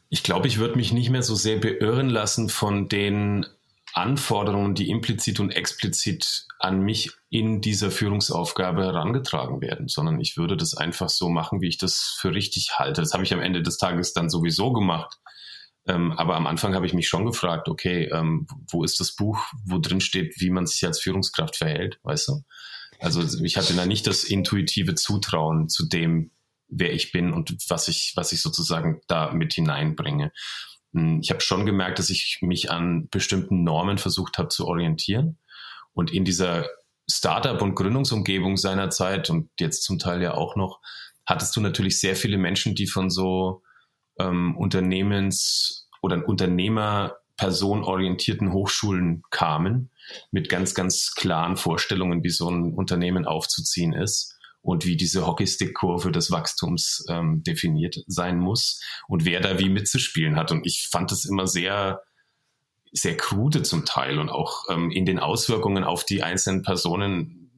Ich 0.09 0.23
glaube, 0.23 0.47
ich 0.47 0.57
würde 0.57 0.75
mich 0.75 0.91
nicht 0.91 1.09
mehr 1.09 1.23
so 1.23 1.35
sehr 1.35 1.59
beirren 1.59 2.09
lassen 2.09 2.49
von 2.49 2.89
den 2.89 3.45
Anforderungen, 3.93 4.75
die 4.75 4.89
implizit 4.89 5.39
und 5.39 5.51
explizit 5.51 6.47
an 6.59 6.81
mich 6.81 7.11
in 7.29 7.61
dieser 7.61 7.91
Führungsaufgabe 7.91 8.83
herangetragen 8.83 9.61
werden, 9.61 9.87
sondern 9.87 10.19
ich 10.19 10.37
würde 10.37 10.55
das 10.55 10.75
einfach 10.75 11.09
so 11.09 11.29
machen, 11.29 11.61
wie 11.61 11.67
ich 11.67 11.77
das 11.77 12.15
für 12.19 12.33
richtig 12.33 12.77
halte. 12.77 13.01
Das 13.01 13.13
habe 13.13 13.23
ich 13.23 13.33
am 13.33 13.41
Ende 13.41 13.61
des 13.61 13.77
Tages 13.77 14.13
dann 14.13 14.29
sowieso 14.29 14.71
gemacht. 14.71 15.17
Ähm, 15.91 16.13
aber 16.13 16.35
am 16.37 16.47
Anfang 16.47 16.73
habe 16.73 16.85
ich 16.85 16.93
mich 16.93 17.09
schon 17.09 17.25
gefragt, 17.25 17.67
okay, 17.67 18.09
ähm, 18.13 18.47
wo 18.69 18.83
ist 18.83 18.99
das 18.99 19.11
Buch, 19.11 19.45
wo 19.65 19.77
drin 19.77 19.99
steht, 19.99 20.39
wie 20.39 20.49
man 20.49 20.65
sich 20.65 20.85
als 20.85 21.01
Führungskraft 21.01 21.57
verhält, 21.57 21.99
weißt 22.03 22.29
du? 22.29 22.43
Also 22.99 23.43
ich 23.43 23.57
hatte 23.57 23.73
da 23.73 23.85
nicht 23.85 24.07
das 24.07 24.23
intuitive 24.23 24.95
Zutrauen 24.95 25.67
zu 25.67 25.87
dem, 25.87 26.31
wer 26.69 26.93
ich 26.93 27.11
bin 27.11 27.33
und 27.33 27.57
was 27.67 27.89
ich, 27.89 28.13
was 28.15 28.31
ich 28.31 28.41
sozusagen 28.41 29.01
da 29.07 29.33
mit 29.33 29.53
hineinbringe. 29.53 30.31
Hm, 30.93 31.19
ich 31.21 31.29
habe 31.29 31.41
schon 31.41 31.65
gemerkt, 31.65 31.99
dass 31.99 32.09
ich 32.09 32.39
mich 32.41 32.71
an 32.71 33.09
bestimmten 33.09 33.63
Normen 33.63 33.97
versucht 33.97 34.37
habe 34.37 34.47
zu 34.47 34.67
orientieren. 34.67 35.39
Und 35.93 36.11
in 36.11 36.23
dieser 36.23 36.69
Startup- 37.09 37.61
und 37.61 37.75
Gründungsumgebung 37.75 38.55
seiner 38.55 38.89
Zeit 38.91 39.29
und 39.29 39.49
jetzt 39.59 39.83
zum 39.83 39.99
Teil 39.99 40.21
ja 40.21 40.35
auch 40.35 40.55
noch, 40.55 40.79
hattest 41.25 41.53
du 41.57 41.59
natürlich 41.59 41.99
sehr 41.99 42.15
viele 42.15 42.37
Menschen, 42.37 42.75
die 42.75 42.87
von 42.87 43.09
so 43.09 43.61
ähm, 44.19 44.57
Unternehmens- 44.57 45.87
oder 46.01 46.27
Unternehmer-personorientierten 46.27 48.51
Hochschulen 48.51 49.23
kamen, 49.29 49.91
mit 50.31 50.49
ganz, 50.49 50.73
ganz 50.73 51.13
klaren 51.15 51.57
Vorstellungen, 51.57 52.23
wie 52.23 52.29
so 52.29 52.49
ein 52.49 52.73
Unternehmen 52.73 53.25
aufzuziehen 53.25 53.93
ist 53.93 54.35
und 54.61 54.85
wie 54.85 54.95
diese 54.95 55.25
Hockeystick-Kurve 55.25 56.11
des 56.11 56.31
Wachstums 56.31 57.05
ähm, 57.09 57.43
definiert 57.43 58.03
sein 58.07 58.39
muss 58.39 58.81
und 59.07 59.25
wer 59.25 59.39
da 59.39 59.59
wie 59.59 59.69
mitzuspielen 59.69 60.35
hat. 60.35 60.51
Und 60.51 60.65
ich 60.65 60.87
fand 60.91 61.11
das 61.11 61.25
immer 61.25 61.47
sehr, 61.47 62.01
sehr 62.91 63.17
krude 63.17 63.63
zum 63.63 63.85
Teil 63.85 64.19
und 64.19 64.29
auch 64.29 64.65
ähm, 64.69 64.91
in 64.91 65.05
den 65.05 65.19
Auswirkungen 65.19 65.83
auf 65.83 66.03
die 66.03 66.23
einzelnen 66.23 66.61
Personen 66.61 67.51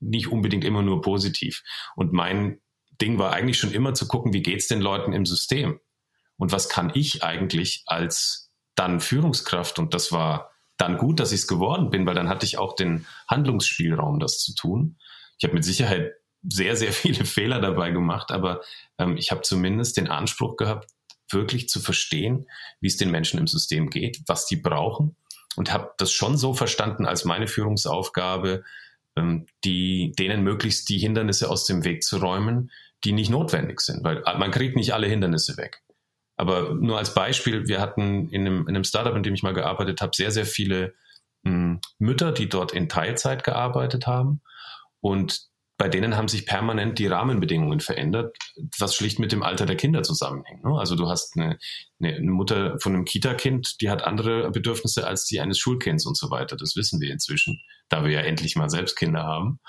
nicht 0.00 0.28
unbedingt 0.28 0.64
immer 0.64 0.82
nur 0.82 1.02
positiv. 1.02 1.62
Und 1.94 2.12
mein 2.12 2.60
Ding 3.00 3.18
war 3.18 3.32
eigentlich 3.32 3.58
schon 3.58 3.72
immer 3.72 3.94
zu 3.94 4.06
gucken, 4.06 4.32
wie 4.32 4.42
geht's 4.42 4.68
den 4.68 4.80
Leuten 4.80 5.12
im 5.12 5.26
System? 5.26 5.80
Und 6.40 6.52
was 6.52 6.70
kann 6.70 6.90
ich 6.94 7.22
eigentlich 7.22 7.82
als 7.86 8.50
dann 8.74 9.00
Führungskraft? 9.00 9.78
Und 9.78 9.92
das 9.92 10.10
war 10.10 10.50
dann 10.78 10.96
gut, 10.96 11.20
dass 11.20 11.32
ich 11.32 11.40
es 11.40 11.46
geworden 11.46 11.90
bin, 11.90 12.06
weil 12.06 12.14
dann 12.14 12.30
hatte 12.30 12.46
ich 12.46 12.56
auch 12.56 12.74
den 12.74 13.06
Handlungsspielraum, 13.28 14.18
das 14.18 14.38
zu 14.38 14.54
tun. 14.54 14.96
Ich 15.36 15.44
habe 15.44 15.52
mit 15.52 15.64
Sicherheit 15.64 16.14
sehr, 16.42 16.76
sehr 16.76 16.92
viele 16.94 17.26
Fehler 17.26 17.60
dabei 17.60 17.90
gemacht, 17.90 18.30
aber 18.30 18.62
ähm, 18.96 19.18
ich 19.18 19.30
habe 19.30 19.42
zumindest 19.42 19.98
den 19.98 20.08
Anspruch 20.08 20.56
gehabt, 20.56 20.90
wirklich 21.28 21.68
zu 21.68 21.78
verstehen, 21.78 22.46
wie 22.80 22.88
es 22.88 22.96
den 22.96 23.10
Menschen 23.10 23.38
im 23.38 23.46
System 23.46 23.90
geht, 23.90 24.22
was 24.26 24.46
die 24.46 24.56
brauchen 24.56 25.16
und 25.56 25.72
habe 25.72 25.92
das 25.98 26.10
schon 26.10 26.38
so 26.38 26.54
verstanden 26.54 27.04
als 27.04 27.26
meine 27.26 27.48
Führungsaufgabe, 27.48 28.64
ähm, 29.14 29.44
die, 29.62 30.12
denen 30.18 30.42
möglichst 30.42 30.88
die 30.88 30.98
Hindernisse 30.98 31.50
aus 31.50 31.66
dem 31.66 31.84
Weg 31.84 32.02
zu 32.02 32.16
räumen, 32.16 32.70
die 33.04 33.12
nicht 33.12 33.30
notwendig 33.30 33.82
sind, 33.82 34.02
weil 34.04 34.22
man 34.38 34.50
kriegt 34.50 34.76
nicht 34.76 34.94
alle 34.94 35.06
Hindernisse 35.06 35.58
weg. 35.58 35.82
Aber 36.40 36.72
nur 36.72 36.96
als 36.96 37.12
Beispiel, 37.12 37.68
wir 37.68 37.82
hatten 37.82 38.30
in 38.30 38.46
einem, 38.46 38.62
in 38.62 38.68
einem 38.68 38.84
Startup, 38.84 39.14
in 39.14 39.22
dem 39.22 39.34
ich 39.34 39.42
mal 39.42 39.52
gearbeitet 39.52 40.00
habe, 40.00 40.16
sehr, 40.16 40.30
sehr 40.30 40.46
viele 40.46 40.94
mh, 41.42 41.52
hm, 41.52 41.80
Mütter, 41.98 42.32
die 42.32 42.48
dort 42.48 42.72
in 42.72 42.88
Teilzeit 42.88 43.44
gearbeitet 43.44 44.06
haben. 44.06 44.40
Und 45.00 45.50
bei 45.76 45.90
denen 45.90 46.16
haben 46.16 46.28
sich 46.28 46.46
permanent 46.46 46.98
die 46.98 47.08
Rahmenbedingungen 47.08 47.80
verändert, 47.80 48.34
was 48.78 48.94
schlicht 48.94 49.18
mit 49.18 49.32
dem 49.32 49.42
Alter 49.42 49.66
der 49.66 49.76
Kinder 49.76 50.02
zusammenhängt. 50.02 50.64
Ne? 50.64 50.78
Also 50.78 50.96
du 50.96 51.10
hast 51.10 51.36
eine, 51.36 51.58
eine 52.02 52.30
Mutter 52.30 52.80
von 52.80 52.94
einem 52.94 53.04
Kita-Kind, 53.04 53.82
die 53.82 53.90
hat 53.90 54.02
andere 54.02 54.50
Bedürfnisse 54.50 55.06
als 55.06 55.26
die 55.26 55.40
eines 55.40 55.58
Schulkinds 55.58 56.06
und 56.06 56.16
so 56.16 56.30
weiter. 56.30 56.56
Das 56.56 56.74
wissen 56.74 57.02
wir 57.02 57.12
inzwischen, 57.12 57.60
da 57.90 58.02
wir 58.02 58.12
ja 58.12 58.20
endlich 58.20 58.56
mal 58.56 58.70
selbst 58.70 58.96
Kinder 58.96 59.24
haben. 59.24 59.60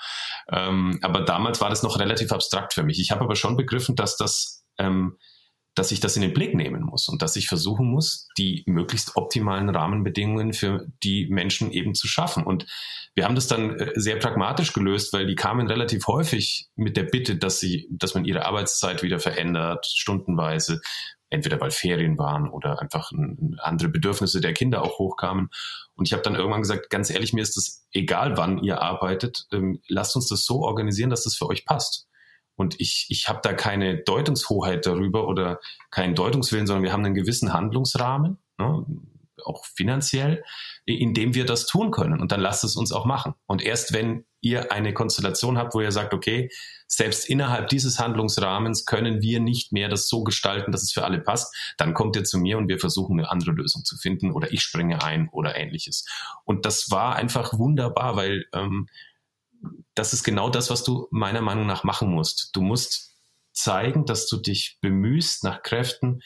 Ähm, 0.50 0.98
aber 1.02 1.20
damals 1.20 1.60
war 1.60 1.68
das 1.68 1.82
noch 1.82 1.98
relativ 1.98 2.32
abstrakt 2.32 2.72
für 2.72 2.82
mich. 2.82 2.98
Ich 2.98 3.10
habe 3.10 3.20
aber 3.20 3.36
schon 3.36 3.58
begriffen, 3.58 3.94
dass 3.94 4.16
das 4.16 4.64
ähm, 4.78 5.18
dass 5.74 5.90
ich 5.90 6.00
das 6.00 6.16
in 6.16 6.22
den 6.22 6.34
Blick 6.34 6.54
nehmen 6.54 6.82
muss 6.82 7.08
und 7.08 7.22
dass 7.22 7.36
ich 7.36 7.48
versuchen 7.48 7.86
muss, 7.86 8.28
die 8.36 8.62
möglichst 8.66 9.16
optimalen 9.16 9.70
Rahmenbedingungen 9.70 10.52
für 10.52 10.86
die 11.02 11.26
Menschen 11.28 11.70
eben 11.70 11.94
zu 11.94 12.06
schaffen. 12.06 12.44
Und 12.44 12.66
wir 13.14 13.24
haben 13.24 13.34
das 13.34 13.46
dann 13.46 13.78
äh, 13.78 13.92
sehr 13.94 14.16
pragmatisch 14.16 14.72
gelöst, 14.72 15.12
weil 15.12 15.26
die 15.26 15.34
kamen 15.34 15.66
relativ 15.68 16.06
häufig 16.06 16.68
mit 16.76 16.96
der 16.96 17.04
Bitte, 17.04 17.36
dass 17.36 17.58
sie, 17.58 17.88
dass 17.90 18.14
man 18.14 18.24
ihre 18.24 18.44
Arbeitszeit 18.44 19.02
wieder 19.02 19.18
verändert, 19.18 19.86
stundenweise, 19.86 20.80
entweder 21.30 21.58
weil 21.60 21.70
Ferien 21.70 22.18
waren 22.18 22.48
oder 22.48 22.80
einfach 22.80 23.10
andere 23.58 23.88
Bedürfnisse 23.88 24.42
der 24.42 24.52
Kinder 24.52 24.82
auch 24.82 24.98
hochkamen. 24.98 25.48
Und 25.94 26.06
ich 26.06 26.12
habe 26.12 26.22
dann 26.22 26.34
irgendwann 26.34 26.60
gesagt, 26.60 26.90
ganz 26.90 27.08
ehrlich, 27.08 27.32
mir 27.32 27.42
ist 27.42 27.56
es 27.56 27.86
egal, 27.92 28.36
wann 28.36 28.58
ihr 28.58 28.82
arbeitet, 28.82 29.46
ähm, 29.52 29.80
lasst 29.88 30.16
uns 30.16 30.28
das 30.28 30.44
so 30.44 30.60
organisieren, 30.62 31.08
dass 31.08 31.24
das 31.24 31.36
für 31.36 31.48
euch 31.48 31.64
passt. 31.64 32.06
Und 32.56 32.80
ich, 32.80 33.06
ich 33.08 33.28
habe 33.28 33.40
da 33.42 33.52
keine 33.52 33.96
Deutungshoheit 33.98 34.86
darüber 34.86 35.26
oder 35.26 35.60
keinen 35.90 36.14
Deutungswillen, 36.14 36.66
sondern 36.66 36.84
wir 36.84 36.92
haben 36.92 37.04
einen 37.04 37.14
gewissen 37.14 37.52
Handlungsrahmen, 37.52 38.38
ne, 38.58 38.86
auch 39.44 39.64
finanziell, 39.64 40.44
in 40.84 41.14
dem 41.14 41.34
wir 41.34 41.44
das 41.44 41.66
tun 41.66 41.90
können. 41.90 42.20
Und 42.20 42.32
dann 42.32 42.40
lasst 42.40 42.64
es 42.64 42.76
uns 42.76 42.92
auch 42.92 43.04
machen. 43.04 43.34
Und 43.46 43.62
erst 43.62 43.92
wenn 43.92 44.24
ihr 44.40 44.72
eine 44.72 44.92
Konstellation 44.92 45.56
habt, 45.56 45.74
wo 45.74 45.80
ihr 45.80 45.92
sagt, 45.92 46.14
okay, 46.14 46.50
selbst 46.86 47.28
innerhalb 47.28 47.68
dieses 47.68 47.98
Handlungsrahmens 47.98 48.84
können 48.84 49.22
wir 49.22 49.40
nicht 49.40 49.72
mehr 49.72 49.88
das 49.88 50.08
so 50.08 50.24
gestalten, 50.24 50.72
dass 50.72 50.82
es 50.82 50.92
für 50.92 51.04
alle 51.04 51.20
passt, 51.20 51.54
dann 51.78 51.94
kommt 51.94 52.16
ihr 52.16 52.24
zu 52.24 52.38
mir 52.38 52.58
und 52.58 52.68
wir 52.68 52.78
versuchen 52.78 53.18
eine 53.18 53.30
andere 53.30 53.52
Lösung 53.52 53.84
zu 53.84 53.96
finden 53.96 54.32
oder 54.32 54.52
ich 54.52 54.62
springe 54.62 55.02
ein 55.02 55.28
oder 55.30 55.56
ähnliches. 55.56 56.04
Und 56.44 56.66
das 56.66 56.90
war 56.90 57.16
einfach 57.16 57.58
wunderbar, 57.58 58.16
weil 58.16 58.44
ähm, 58.52 58.88
das 59.94 60.12
ist 60.12 60.24
genau 60.24 60.48
das, 60.50 60.70
was 60.70 60.84
du 60.84 61.08
meiner 61.10 61.40
Meinung 61.40 61.66
nach 61.66 61.84
machen 61.84 62.10
musst. 62.10 62.50
Du 62.54 62.62
musst 62.62 63.16
zeigen, 63.52 64.06
dass 64.06 64.26
du 64.26 64.38
dich 64.38 64.78
bemühst, 64.80 65.44
nach 65.44 65.62
Kräften 65.62 66.22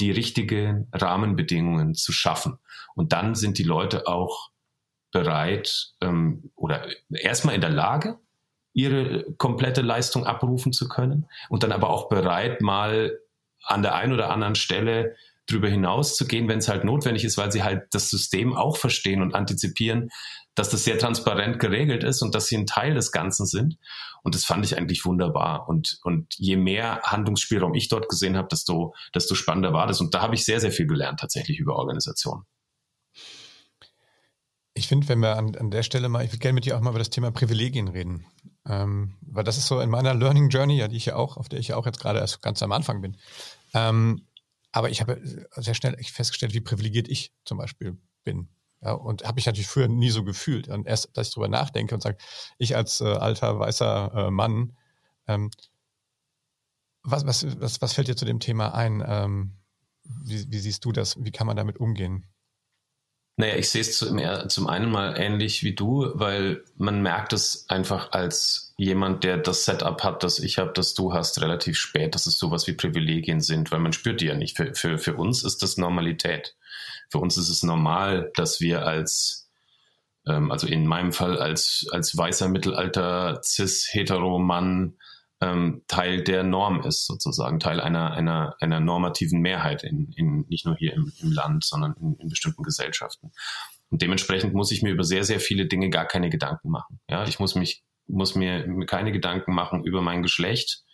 die 0.00 0.10
richtigen 0.10 0.88
Rahmenbedingungen 0.92 1.94
zu 1.94 2.12
schaffen. 2.12 2.58
Und 2.94 3.12
dann 3.12 3.34
sind 3.34 3.58
die 3.58 3.64
Leute 3.64 4.06
auch 4.06 4.50
bereit 5.12 5.92
ähm, 6.00 6.50
oder 6.56 6.86
erstmal 7.10 7.54
in 7.54 7.60
der 7.60 7.70
Lage, 7.70 8.18
ihre 8.72 9.24
komplette 9.34 9.82
Leistung 9.82 10.26
abrufen 10.26 10.72
zu 10.72 10.88
können 10.88 11.26
und 11.48 11.62
dann 11.62 11.72
aber 11.72 11.90
auch 11.90 12.08
bereit, 12.08 12.60
mal 12.60 13.18
an 13.64 13.82
der 13.82 13.94
einen 13.94 14.12
oder 14.12 14.30
anderen 14.30 14.54
Stelle 14.54 15.16
drüber 15.46 15.68
hinaus 15.68 16.16
zu 16.16 16.26
gehen, 16.26 16.48
wenn 16.48 16.58
es 16.58 16.68
halt 16.68 16.84
notwendig 16.84 17.24
ist, 17.24 17.36
weil 17.36 17.50
sie 17.50 17.62
halt 17.64 17.92
das 17.92 18.08
System 18.08 18.54
auch 18.54 18.76
verstehen 18.76 19.22
und 19.22 19.34
antizipieren, 19.34 20.10
dass 20.60 20.68
das 20.68 20.84
sehr 20.84 20.98
transparent 20.98 21.58
geregelt 21.58 22.04
ist 22.04 22.20
und 22.20 22.34
dass 22.34 22.46
sie 22.46 22.56
ein 22.58 22.66
Teil 22.66 22.92
des 22.92 23.12
Ganzen 23.12 23.46
sind. 23.46 23.78
Und 24.22 24.34
das 24.34 24.44
fand 24.44 24.62
ich 24.62 24.76
eigentlich 24.76 25.06
wunderbar. 25.06 25.66
Und, 25.70 25.98
und 26.02 26.34
je 26.36 26.56
mehr 26.56 27.00
Handlungsspielraum 27.02 27.72
ich 27.72 27.88
dort 27.88 28.10
gesehen 28.10 28.36
habe, 28.36 28.48
desto, 28.48 28.94
desto 29.14 29.34
spannender 29.34 29.72
war 29.72 29.86
das. 29.86 30.02
Und 30.02 30.12
da 30.12 30.20
habe 30.20 30.34
ich 30.34 30.44
sehr, 30.44 30.60
sehr 30.60 30.70
viel 30.70 30.86
gelernt 30.86 31.18
tatsächlich 31.18 31.58
über 31.60 31.76
Organisation. 31.76 32.44
Ich 34.74 34.86
finde, 34.86 35.08
wenn 35.08 35.20
wir 35.20 35.38
an, 35.38 35.56
an 35.56 35.70
der 35.70 35.82
Stelle 35.82 36.10
mal, 36.10 36.26
ich 36.26 36.30
würde 36.30 36.40
gerne 36.40 36.52
mit 36.52 36.66
dir 36.66 36.76
auch 36.76 36.82
mal 36.82 36.90
über 36.90 36.98
das 36.98 37.08
Thema 37.08 37.30
Privilegien 37.30 37.88
reden. 37.88 38.26
Ähm, 38.68 39.16
weil 39.22 39.44
das 39.44 39.56
ist 39.56 39.66
so 39.66 39.80
in 39.80 39.88
meiner 39.88 40.12
Learning 40.12 40.50
Journey, 40.50 40.76
ja, 40.76 40.88
die 40.88 40.98
ich 40.98 41.06
ja 41.06 41.16
auch, 41.16 41.38
auf 41.38 41.48
der 41.48 41.58
ich 41.58 41.68
ja 41.68 41.76
auch 41.76 41.86
jetzt 41.86 42.00
gerade 42.00 42.18
erst 42.18 42.42
ganz 42.42 42.62
am 42.62 42.72
Anfang 42.72 43.00
bin. 43.00 43.16
Ähm, 43.72 44.26
aber 44.72 44.90
ich 44.90 45.00
habe 45.00 45.22
sehr 45.56 45.74
schnell 45.74 45.96
festgestellt, 46.02 46.52
wie 46.52 46.60
privilegiert 46.60 47.08
ich 47.08 47.32
zum 47.46 47.56
Beispiel 47.56 47.96
bin. 48.24 48.50
Ja, 48.82 48.92
und 48.92 49.24
habe 49.24 49.38
ich 49.38 49.46
natürlich 49.46 49.68
früher 49.68 49.88
nie 49.88 50.10
so 50.10 50.24
gefühlt. 50.24 50.68
Und 50.68 50.86
erst, 50.86 51.10
dass 51.16 51.28
ich 51.28 51.34
drüber 51.34 51.48
nachdenke 51.48 51.94
und 51.94 52.00
sage, 52.02 52.16
ich 52.58 52.76
als 52.76 53.00
äh, 53.00 53.04
alter 53.04 53.58
weißer 53.58 54.12
äh, 54.14 54.30
Mann, 54.30 54.76
ähm, 55.26 55.50
was, 57.02 57.26
was, 57.26 57.60
was, 57.60 57.80
was 57.82 57.92
fällt 57.92 58.08
dir 58.08 58.16
zu 58.16 58.24
dem 58.24 58.40
Thema 58.40 58.74
ein? 58.74 59.02
Ähm, 59.06 59.56
wie, 60.04 60.50
wie 60.50 60.58
siehst 60.58 60.84
du 60.84 60.92
das? 60.92 61.16
Wie 61.22 61.30
kann 61.30 61.46
man 61.46 61.56
damit 61.56 61.78
umgehen? 61.78 62.26
Naja, 63.36 63.56
ich 63.56 63.70
sehe 63.70 63.80
es 63.80 63.96
zum, 63.96 64.20
zum 64.48 64.66
einen 64.66 64.90
mal 64.90 65.18
ähnlich 65.18 65.62
wie 65.62 65.74
du, 65.74 66.10
weil 66.14 66.62
man 66.76 67.00
merkt 67.00 67.32
es 67.32 67.64
einfach 67.70 68.12
als 68.12 68.74
jemand, 68.76 69.24
der 69.24 69.38
das 69.38 69.64
Setup 69.64 70.02
hat, 70.04 70.22
das 70.22 70.38
ich 70.40 70.58
habe, 70.58 70.72
das 70.74 70.92
du 70.92 71.14
hast, 71.14 71.40
relativ 71.40 71.78
spät, 71.78 72.14
dass 72.14 72.26
es 72.26 72.38
sowas 72.38 72.66
wie 72.66 72.74
Privilegien 72.74 73.40
sind, 73.40 73.72
weil 73.72 73.78
man 73.78 73.94
spürt 73.94 74.20
die 74.20 74.26
ja 74.26 74.34
nicht. 74.34 74.58
Für, 74.58 74.74
für, 74.74 74.98
für 74.98 75.14
uns 75.14 75.42
ist 75.42 75.62
das 75.62 75.78
Normalität. 75.78 76.54
Für 77.10 77.18
uns 77.18 77.36
ist 77.36 77.48
es 77.48 77.62
normal, 77.62 78.30
dass 78.34 78.60
wir 78.60 78.86
als, 78.86 79.50
ähm, 80.26 80.50
also 80.50 80.66
in 80.66 80.86
meinem 80.86 81.12
Fall 81.12 81.38
als, 81.38 81.86
als 81.92 82.16
weißer 82.16 82.48
Mittelalter 82.48 83.40
cis-hetero-Mann 83.42 84.96
ähm, 85.40 85.82
Teil 85.88 86.22
der 86.22 86.42
Norm 86.42 86.82
ist, 86.82 87.06
sozusagen, 87.06 87.60
Teil 87.60 87.80
einer, 87.80 88.12
einer, 88.12 88.56
einer 88.60 88.80
normativen 88.80 89.40
Mehrheit, 89.40 89.82
in, 89.82 90.12
in, 90.14 90.44
nicht 90.48 90.66
nur 90.66 90.76
hier 90.76 90.92
im, 90.92 91.12
im 91.20 91.32
Land, 91.32 91.64
sondern 91.64 91.94
in, 91.94 92.14
in 92.16 92.28
bestimmten 92.28 92.62
Gesellschaften. 92.62 93.32
Und 93.88 94.02
dementsprechend 94.02 94.54
muss 94.54 94.70
ich 94.70 94.82
mir 94.82 94.92
über 94.92 95.04
sehr, 95.04 95.24
sehr 95.24 95.40
viele 95.40 95.66
Dinge 95.66 95.90
gar 95.90 96.06
keine 96.06 96.30
Gedanken 96.30 96.70
machen. 96.70 97.00
Ja, 97.08 97.24
ich 97.24 97.40
muss 97.40 97.54
mich, 97.54 97.82
muss 98.06 98.34
mir 98.34 98.84
keine 98.86 99.12
Gedanken 99.12 99.54
machen 99.54 99.84
über 99.84 100.02
mein 100.02 100.22
Geschlecht, 100.22 100.84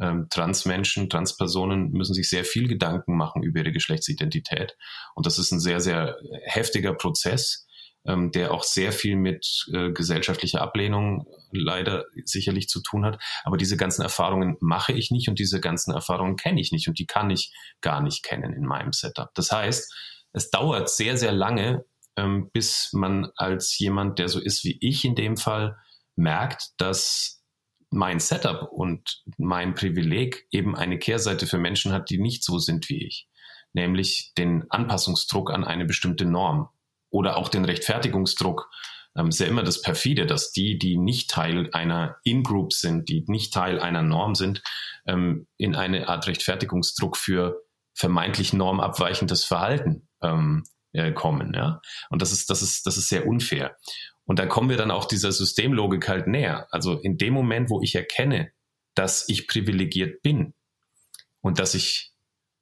ähm, 0.00 0.26
Transmenschen, 0.30 1.10
Transpersonen 1.10 1.90
müssen 1.90 2.14
sich 2.14 2.28
sehr 2.28 2.44
viel 2.44 2.68
Gedanken 2.68 3.16
machen 3.16 3.42
über 3.42 3.60
ihre 3.60 3.72
Geschlechtsidentität. 3.72 4.76
Und 5.14 5.26
das 5.26 5.38
ist 5.38 5.52
ein 5.52 5.60
sehr, 5.60 5.80
sehr 5.80 6.16
heftiger 6.44 6.94
Prozess, 6.94 7.66
ähm, 8.06 8.30
der 8.32 8.52
auch 8.52 8.62
sehr 8.62 8.92
viel 8.92 9.16
mit 9.16 9.66
äh, 9.72 9.92
gesellschaftlicher 9.92 10.62
Ablehnung 10.62 11.26
leider 11.52 12.06
sicherlich 12.24 12.68
zu 12.68 12.80
tun 12.82 13.04
hat. 13.04 13.22
Aber 13.44 13.58
diese 13.58 13.76
ganzen 13.76 14.02
Erfahrungen 14.02 14.56
mache 14.60 14.92
ich 14.92 15.10
nicht 15.10 15.28
und 15.28 15.38
diese 15.38 15.60
ganzen 15.60 15.92
Erfahrungen 15.92 16.36
kenne 16.36 16.60
ich 16.60 16.72
nicht 16.72 16.88
und 16.88 16.98
die 16.98 17.06
kann 17.06 17.30
ich 17.30 17.52
gar 17.82 18.00
nicht 18.00 18.22
kennen 18.22 18.54
in 18.54 18.64
meinem 18.64 18.92
Setup. 18.92 19.30
Das 19.34 19.52
heißt, 19.52 19.92
es 20.32 20.50
dauert 20.50 20.88
sehr, 20.88 21.16
sehr 21.18 21.32
lange, 21.32 21.84
ähm, 22.16 22.50
bis 22.52 22.90
man 22.92 23.30
als 23.36 23.78
jemand, 23.78 24.18
der 24.18 24.28
so 24.28 24.40
ist 24.40 24.64
wie 24.64 24.78
ich 24.80 25.04
in 25.04 25.14
dem 25.14 25.36
Fall, 25.36 25.76
merkt, 26.16 26.70
dass 26.78 27.39
mein 27.90 28.20
Setup 28.20 28.70
und 28.72 29.22
mein 29.36 29.74
Privileg 29.74 30.46
eben 30.50 30.76
eine 30.76 30.98
Kehrseite 30.98 31.46
für 31.46 31.58
Menschen 31.58 31.92
hat, 31.92 32.10
die 32.10 32.18
nicht 32.18 32.44
so 32.44 32.58
sind 32.58 32.88
wie 32.88 33.04
ich, 33.04 33.28
nämlich 33.72 34.32
den 34.38 34.70
Anpassungsdruck 34.70 35.50
an 35.50 35.64
eine 35.64 35.84
bestimmte 35.84 36.24
Norm 36.24 36.68
oder 37.10 37.36
auch 37.36 37.48
den 37.48 37.64
Rechtfertigungsdruck. 37.64 38.70
Ähm, 39.16 39.28
ist 39.28 39.40
ja 39.40 39.46
immer 39.46 39.64
das 39.64 39.82
perfide, 39.82 40.24
dass 40.24 40.52
die, 40.52 40.78
die 40.78 40.96
nicht 40.96 41.30
Teil 41.30 41.68
einer 41.72 42.16
In-Group 42.22 42.72
sind, 42.72 43.08
die 43.08 43.24
nicht 43.26 43.52
Teil 43.52 43.80
einer 43.80 44.02
Norm 44.02 44.36
sind, 44.36 44.62
ähm, 45.06 45.48
in 45.56 45.74
eine 45.74 46.08
Art 46.08 46.28
Rechtfertigungsdruck 46.28 47.16
für 47.16 47.60
vermeintlich 47.94 48.52
normabweichendes 48.52 49.44
Verhalten 49.44 50.08
ähm, 50.22 50.62
äh, 50.92 51.12
kommen. 51.12 51.52
Ja? 51.54 51.80
Und 52.08 52.22
das 52.22 52.30
ist, 52.32 52.50
das 52.50 52.62
ist, 52.62 52.86
das 52.86 52.96
ist 52.96 53.08
sehr 53.08 53.26
unfair. 53.26 53.76
Und 54.30 54.38
da 54.38 54.46
kommen 54.46 54.70
wir 54.70 54.76
dann 54.76 54.92
auch 54.92 55.06
dieser 55.06 55.32
Systemlogik 55.32 56.08
halt 56.08 56.28
näher. 56.28 56.68
Also 56.70 57.00
in 57.00 57.18
dem 57.18 57.34
Moment, 57.34 57.68
wo 57.68 57.82
ich 57.82 57.96
erkenne, 57.96 58.52
dass 58.94 59.28
ich 59.28 59.48
privilegiert 59.48 60.22
bin 60.22 60.54
und 61.40 61.58
dass 61.58 61.74
ich, 61.74 62.12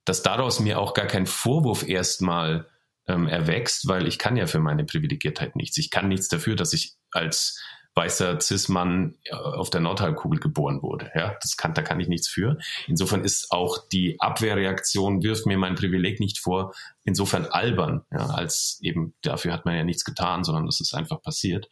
dass 0.06 0.22
daraus 0.22 0.60
mir 0.60 0.78
auch 0.78 0.94
gar 0.94 1.04
kein 1.04 1.26
Vorwurf 1.26 1.86
erstmal 1.86 2.70
ähm, 3.06 3.28
erwächst, 3.28 3.86
weil 3.86 4.06
ich 4.06 4.18
kann 4.18 4.38
ja 4.38 4.46
für 4.46 4.60
meine 4.60 4.86
Privilegiertheit 4.86 5.56
nichts. 5.56 5.76
Ich 5.76 5.90
kann 5.90 6.08
nichts 6.08 6.28
dafür, 6.28 6.56
dass 6.56 6.72
ich 6.72 6.94
als 7.10 7.62
weißer 7.94 8.40
Cis-Mann 8.40 9.16
äh, 9.24 9.34
auf 9.34 9.70
der 9.70 9.80
Nordhalbkugel 9.80 10.38
geboren 10.38 10.82
wurde. 10.82 11.10
Ja, 11.14 11.36
das 11.42 11.56
kann, 11.56 11.74
da 11.74 11.82
kann 11.82 12.00
ich 12.00 12.08
nichts 12.08 12.28
für. 12.28 12.58
Insofern 12.86 13.24
ist 13.24 13.50
auch 13.50 13.88
die 13.88 14.20
Abwehrreaktion, 14.20 15.22
wirft 15.22 15.46
mir 15.46 15.58
mein 15.58 15.74
Privileg 15.74 16.20
nicht 16.20 16.38
vor, 16.38 16.74
insofern 17.04 17.46
albern, 17.46 18.02
ja, 18.12 18.26
als 18.26 18.78
eben 18.82 19.14
dafür 19.22 19.52
hat 19.52 19.64
man 19.64 19.74
ja 19.74 19.84
nichts 19.84 20.04
getan, 20.04 20.44
sondern 20.44 20.68
es 20.68 20.80
ist 20.80 20.94
einfach 20.94 21.22
passiert. 21.22 21.68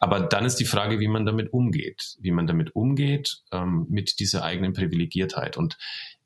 Aber 0.00 0.20
dann 0.20 0.44
ist 0.44 0.56
die 0.56 0.64
Frage, 0.64 1.00
wie 1.00 1.08
man 1.08 1.24
damit 1.24 1.52
umgeht, 1.52 2.16
wie 2.20 2.32
man 2.32 2.46
damit 2.46 2.74
umgeht 2.74 3.42
ähm, 3.52 3.86
mit 3.88 4.18
dieser 4.18 4.42
eigenen 4.44 4.72
Privilegiertheit. 4.72 5.56
Und 5.56 5.78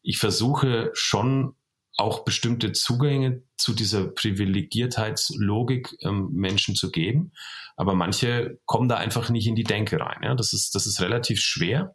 ich 0.03 0.19
versuche 0.19 0.91
schon 0.95 1.55
auch 1.97 2.25
bestimmte 2.25 2.73
Zugänge 2.73 3.43
zu 3.57 3.73
dieser 3.73 4.07
Privilegiertheitslogik 4.07 5.97
ähm, 6.03 6.31
Menschen 6.33 6.75
zu 6.75 6.91
geben. 6.91 7.33
Aber 7.77 7.95
manche 7.95 8.59
kommen 8.67 8.89
da 8.89 8.97
einfach 8.97 9.31
nicht 9.31 9.47
in 9.47 9.55
die 9.55 9.65
Denke 9.65 10.01
rein. 10.01 10.21
Ja? 10.23 10.35
Das, 10.35 10.53
ist, 10.53 10.75
das 10.75 10.87
ist 10.87 11.01
relativ 11.01 11.41
schwer, 11.41 11.95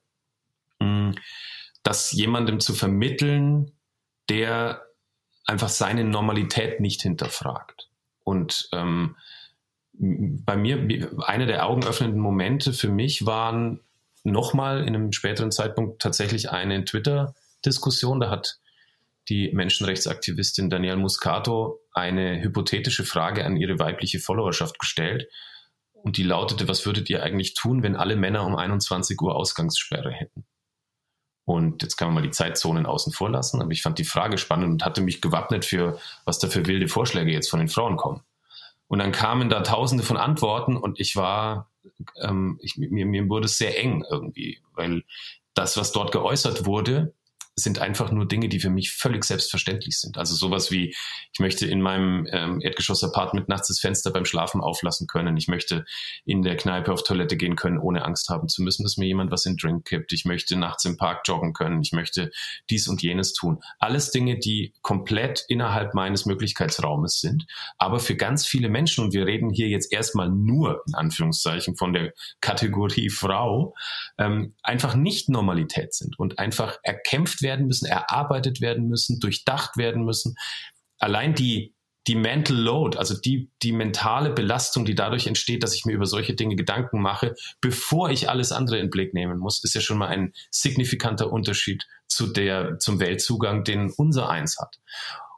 mh, 0.79 1.13
das 1.84 2.12
jemandem 2.12 2.60
zu 2.60 2.74
vermitteln, 2.74 3.72
der 4.29 4.84
einfach 5.46 5.70
seine 5.70 6.03
Normalität 6.03 6.79
nicht 6.79 7.01
hinterfragt. 7.01 7.89
Und 8.24 8.70
ähm, 8.74 9.15
bei 9.93 10.55
mir, 10.55 11.12
einer 11.25 11.46
der 11.46 11.65
augenöffnenden 11.65 12.20
Momente 12.20 12.74
für 12.74 12.89
mich 12.89 13.25
waren 13.25 13.81
nochmal 14.24 14.81
in 14.81 14.96
einem 14.96 15.12
späteren 15.12 15.51
Zeitpunkt 15.51 16.01
tatsächlich 16.01 16.50
eine 16.51 16.86
Twitter-Diskussion. 16.86 18.20
Da 18.20 18.29
hat 18.29 18.60
die 19.31 19.50
Menschenrechtsaktivistin 19.53 20.69
Danielle 20.69 20.97
Muscato 20.97 21.79
eine 21.93 22.41
hypothetische 22.41 23.05
Frage 23.05 23.45
an 23.45 23.55
ihre 23.55 23.79
weibliche 23.79 24.19
Followerschaft 24.19 24.77
gestellt. 24.77 25.29
Und 25.93 26.17
die 26.17 26.23
lautete, 26.23 26.67
was 26.67 26.85
würdet 26.85 27.09
ihr 27.09 27.23
eigentlich 27.23 27.53
tun, 27.53 27.81
wenn 27.81 27.95
alle 27.95 28.17
Männer 28.17 28.45
um 28.45 28.57
21 28.57 29.19
Uhr 29.21 29.35
Ausgangssperre 29.35 30.11
hätten? 30.11 30.45
Und 31.45 31.81
jetzt 31.81 31.95
kann 31.95 32.09
man 32.09 32.15
mal 32.15 32.23
die 32.23 32.31
Zeitzonen 32.31 32.85
außen 32.85 33.13
vor 33.13 33.29
lassen, 33.29 33.61
aber 33.61 33.71
ich 33.71 33.81
fand 33.81 34.00
die 34.00 34.03
Frage 34.03 34.38
spannend 34.38 34.69
und 34.69 34.85
hatte 34.85 35.01
mich 35.01 35.21
gewappnet 35.21 35.63
für, 35.63 35.97
was 36.25 36.39
da 36.39 36.50
für 36.50 36.65
wilde 36.65 36.89
Vorschläge 36.89 37.31
jetzt 37.31 37.50
von 37.50 37.59
den 37.59 37.69
Frauen 37.69 37.95
kommen. 37.95 38.21
Und 38.88 39.00
dann 39.00 39.13
kamen 39.13 39.50
da 39.50 39.61
tausende 39.61 40.03
von 40.03 40.17
Antworten 40.17 40.75
und 40.75 41.00
ich 41.00 41.15
war, 41.15 41.71
ähm, 42.21 42.59
ich, 42.61 42.75
mir, 42.75 43.05
mir 43.05 43.29
wurde 43.29 43.45
es 43.45 43.57
sehr 43.57 43.79
eng 43.79 44.03
irgendwie, 44.09 44.59
weil 44.73 45.03
das, 45.53 45.77
was 45.77 45.93
dort 45.93 46.11
geäußert 46.11 46.65
wurde, 46.65 47.13
sind 47.55 47.79
einfach 47.79 48.12
nur 48.12 48.27
Dinge, 48.27 48.48
die 48.48 48.60
für 48.60 48.70
mich 48.70 48.91
völlig 48.91 49.25
selbstverständlich 49.25 50.00
sind. 50.00 50.17
Also 50.17 50.36
sowas 50.36 50.72
wie, 50.72 50.96
ich 51.34 51.39
möchte 51.39 51.65
in 51.65 51.81
meinem 51.81 52.25
ähm, 52.31 52.62
Erdgeschoss-Apartment 52.62 53.50
nachts 53.50 53.67
das 53.67 53.79
Fenster 53.79 54.12
beim 54.12 54.25
Schlafen 54.25 54.62
auflassen 54.62 55.05
können. 55.08 55.36
Ich 55.36 55.48
möchte 55.48 55.84
in 56.24 56.43
der 56.43 56.55
Kneipe 56.55 56.93
auf 56.93 57.03
Toilette 57.03 57.36
gehen 57.36 57.58
können, 57.58 57.77
ohne 57.77 58.05
Angst 58.05 58.29
haben 58.29 58.48
zu 58.48 58.62
müssen, 58.63 58.84
dass 58.84 58.98
mir 58.98 59.05
jemand 59.05 59.31
was 59.31 59.46
in 59.46 59.58
Drink 59.58 59.86
kippt. 59.86 60.13
Ich 60.13 60.24
möchte 60.24 60.55
nachts 60.55 60.86
im 60.86 60.96
Park 60.96 61.24
joggen 61.25 61.51
können. 61.53 61.81
Ich 61.81 61.91
möchte 61.91 62.31
dies 62.70 62.88
und 62.88 63.01
jenes 63.01 63.34
tun. 63.34 63.60
Alles 63.79 64.12
Dinge, 64.12 64.39
die 64.39 64.74
komplett 64.81 65.43
innerhalb 65.50 65.93
meines 65.93 66.25
Möglichkeitsraumes 66.25 67.20
sind. 67.20 67.46
Aber 67.77 68.00
für 68.00 68.15
ganz 68.15 68.46
viele 68.46 68.70
Menschen, 68.70 69.03
und 69.03 69.13
wir 69.13 69.25
reden 69.25 69.50
hier 69.50 69.67
jetzt 69.67 69.91
erstmal 69.91 70.29
nur 70.29 70.84
in 70.88 70.96
Anführungszeichen 70.96 71.75
von 71.75 71.91
der 71.91 72.13
Kategorie 72.39 73.10
Frau, 73.10 73.75
ähm, 74.17 74.55
einfach 74.63 74.96
nicht 74.96 75.27
Normalität 75.27 75.93
sind 75.93 76.17
und 76.17 76.39
einfach 76.39 76.77
erkämpft 76.84 77.40
werden 77.41 77.67
müssen, 77.67 77.86
erarbeitet 77.86 78.62
werden 78.62 78.88
müssen, 78.88 79.19
durchdacht 79.19 79.77
werden 79.77 80.03
müssen. 80.05 80.36
Allein 81.00 81.33
die, 81.36 81.74
die 82.07 82.15
Mental 82.15 82.57
Load, 82.57 82.98
also 82.98 83.19
die, 83.19 83.50
die 83.62 83.71
mentale 83.71 84.31
Belastung, 84.31 84.86
die 84.86 84.95
dadurch 84.95 85.27
entsteht, 85.27 85.63
dass 85.63 85.75
ich 85.75 85.86
mir 85.86 85.93
über 85.93 86.07
solche 86.07 86.33
Dinge 86.33 86.55
Gedanken 86.55 87.01
mache, 87.01 87.36
bevor 87.60 88.10
ich 88.10 88.29
alles 88.29 88.51
andere 88.51 88.79
in 88.79 88.89
Blick 88.89 89.13
nehmen 89.13 89.38
muss, 89.38 89.63
ist 89.63 89.75
ja 89.75 89.81
schon 89.81 89.98
mal 89.98 90.07
ein 90.07 90.33
signifikanter 90.50 91.31
Unterschied 91.31 91.88
zu 92.07 92.27
der, 92.27 92.79
zum 92.79 93.00
Weltzugang, 93.00 93.63
den 93.63 93.91
unser 93.91 94.29
eins 94.29 94.57
hat. 94.60 94.79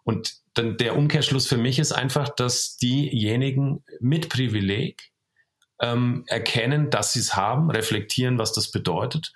Und 0.04 0.36
dann 0.54 0.78
der 0.78 0.96
Umkehrschluss 0.96 1.48
für 1.48 1.58
mich 1.58 1.80
ist 1.80 1.92
einfach, 1.92 2.30
dass 2.30 2.78
diejenigen 2.78 3.84
mit 4.00 4.30
Privileg 4.30 5.12
ähm, 5.82 6.24
erkennen, 6.28 6.90
dass 6.90 7.14
sie 7.14 7.20
es 7.20 7.36
haben, 7.36 7.72
reflektieren, 7.72 8.38
was 8.38 8.54
das 8.54 8.72
bedeutet 8.72 9.34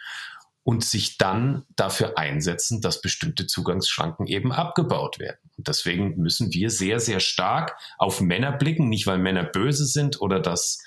und 0.68 0.84
sich 0.84 1.18
dann 1.18 1.64
dafür 1.78 2.18
einsetzen, 2.18 2.82
dass 2.82 3.00
bestimmte 3.00 3.48
Zugangsschranken 3.48 4.28
eben 4.28 4.52
abgebaut 4.52 5.18
werden. 5.18 5.40
Und 5.56 5.70
deswegen 5.70 6.18
müssen 6.18 6.52
wir 6.52 6.70
sehr, 6.70 7.00
sehr 7.00 7.22
stark 7.22 7.78
auf 7.98 8.20
Männer 8.20 8.52
blicken, 8.52 8.90
nicht 8.90 9.08
weil 9.08 9.18
Männer 9.18 9.46
böse 9.46 9.86
sind 9.86 10.20
oder 10.20 10.42
das 10.42 10.84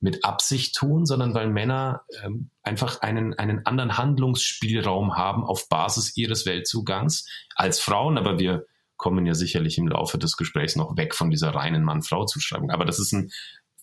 mit 0.00 0.24
Absicht 0.24 0.74
tun, 0.74 1.06
sondern 1.06 1.32
weil 1.32 1.48
Männer 1.48 2.02
ähm, 2.24 2.50
einfach 2.64 3.02
einen, 3.02 3.34
einen 3.34 3.64
anderen 3.66 3.96
Handlungsspielraum 3.96 5.16
haben 5.16 5.44
auf 5.44 5.68
Basis 5.68 6.16
ihres 6.16 6.44
Weltzugangs 6.44 7.24
als 7.54 7.78
Frauen. 7.78 8.18
Aber 8.18 8.40
wir 8.40 8.66
kommen 8.96 9.26
ja 9.26 9.34
sicherlich 9.34 9.78
im 9.78 9.86
Laufe 9.86 10.18
des 10.18 10.36
Gesprächs 10.36 10.74
noch 10.74 10.96
weg 10.96 11.14
von 11.14 11.30
dieser 11.30 11.50
reinen 11.50 11.84
Mann-Frau-Zuschreibung. 11.84 12.72
Aber 12.72 12.84
das 12.84 12.98
ist 12.98 13.12
ein, 13.12 13.30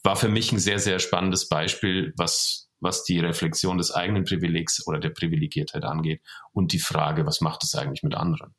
war 0.03 0.17
für 0.17 0.27
mich 0.27 0.51
ein 0.51 0.59
sehr, 0.59 0.79
sehr 0.79 0.99
spannendes 0.99 1.47
Beispiel, 1.47 2.13
was 2.17 2.66
was 2.79 3.03
die 3.03 3.19
Reflexion 3.19 3.77
des 3.77 3.91
eigenen 3.91 4.23
Privilegs 4.23 4.85
oder 4.87 4.99
der 4.99 5.09
Privilegiertheit 5.09 5.83
angeht 5.83 6.21
und 6.53 6.73
die 6.73 6.79
Frage, 6.79 7.25
was 7.25 7.41
macht 7.41 7.63
es 7.63 7.75
eigentlich 7.75 8.03
mit 8.03 8.15
anderen? 8.15 8.55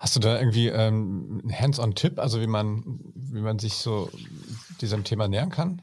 Hast 0.00 0.16
du 0.16 0.20
da 0.20 0.38
irgendwie 0.38 0.68
ähm, 0.68 1.40
einen 1.42 1.60
Hands-on-Tipp, 1.60 2.18
also 2.18 2.40
wie 2.40 2.46
man, 2.46 2.82
wie 3.14 3.40
man 3.40 3.58
sich 3.58 3.74
so 3.74 4.10
diesem 4.80 5.04
Thema 5.04 5.28
nähern 5.28 5.50
kann? 5.50 5.82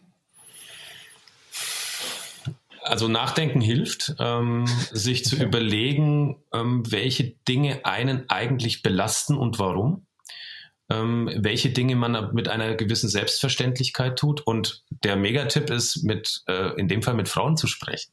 Also 2.82 3.08
Nachdenken 3.08 3.62
hilft, 3.62 4.16
ähm, 4.20 4.66
sich 4.92 5.24
zu 5.24 5.36
überlegen, 5.36 6.44
ähm, 6.52 6.84
welche 6.92 7.36
Dinge 7.48 7.86
einen 7.86 8.30
eigentlich 8.30 8.82
belasten 8.82 9.38
und 9.38 9.60
warum 9.60 10.08
ähm, 10.90 11.30
welche 11.36 11.70
Dinge 11.70 11.96
man 11.96 12.34
mit 12.34 12.48
einer 12.48 12.76
gewissen 12.76 13.10
Selbstverständlichkeit 13.10 14.18
tut. 14.18 14.42
Und 14.42 14.84
der 14.90 15.16
Megatipp 15.16 15.70
ist, 15.70 16.04
mit, 16.04 16.42
äh, 16.48 16.80
in 16.80 16.88
dem 16.88 17.02
Fall 17.02 17.14
mit 17.14 17.30
Frauen 17.30 17.58
zu 17.58 17.68
sprechen. 17.68 18.12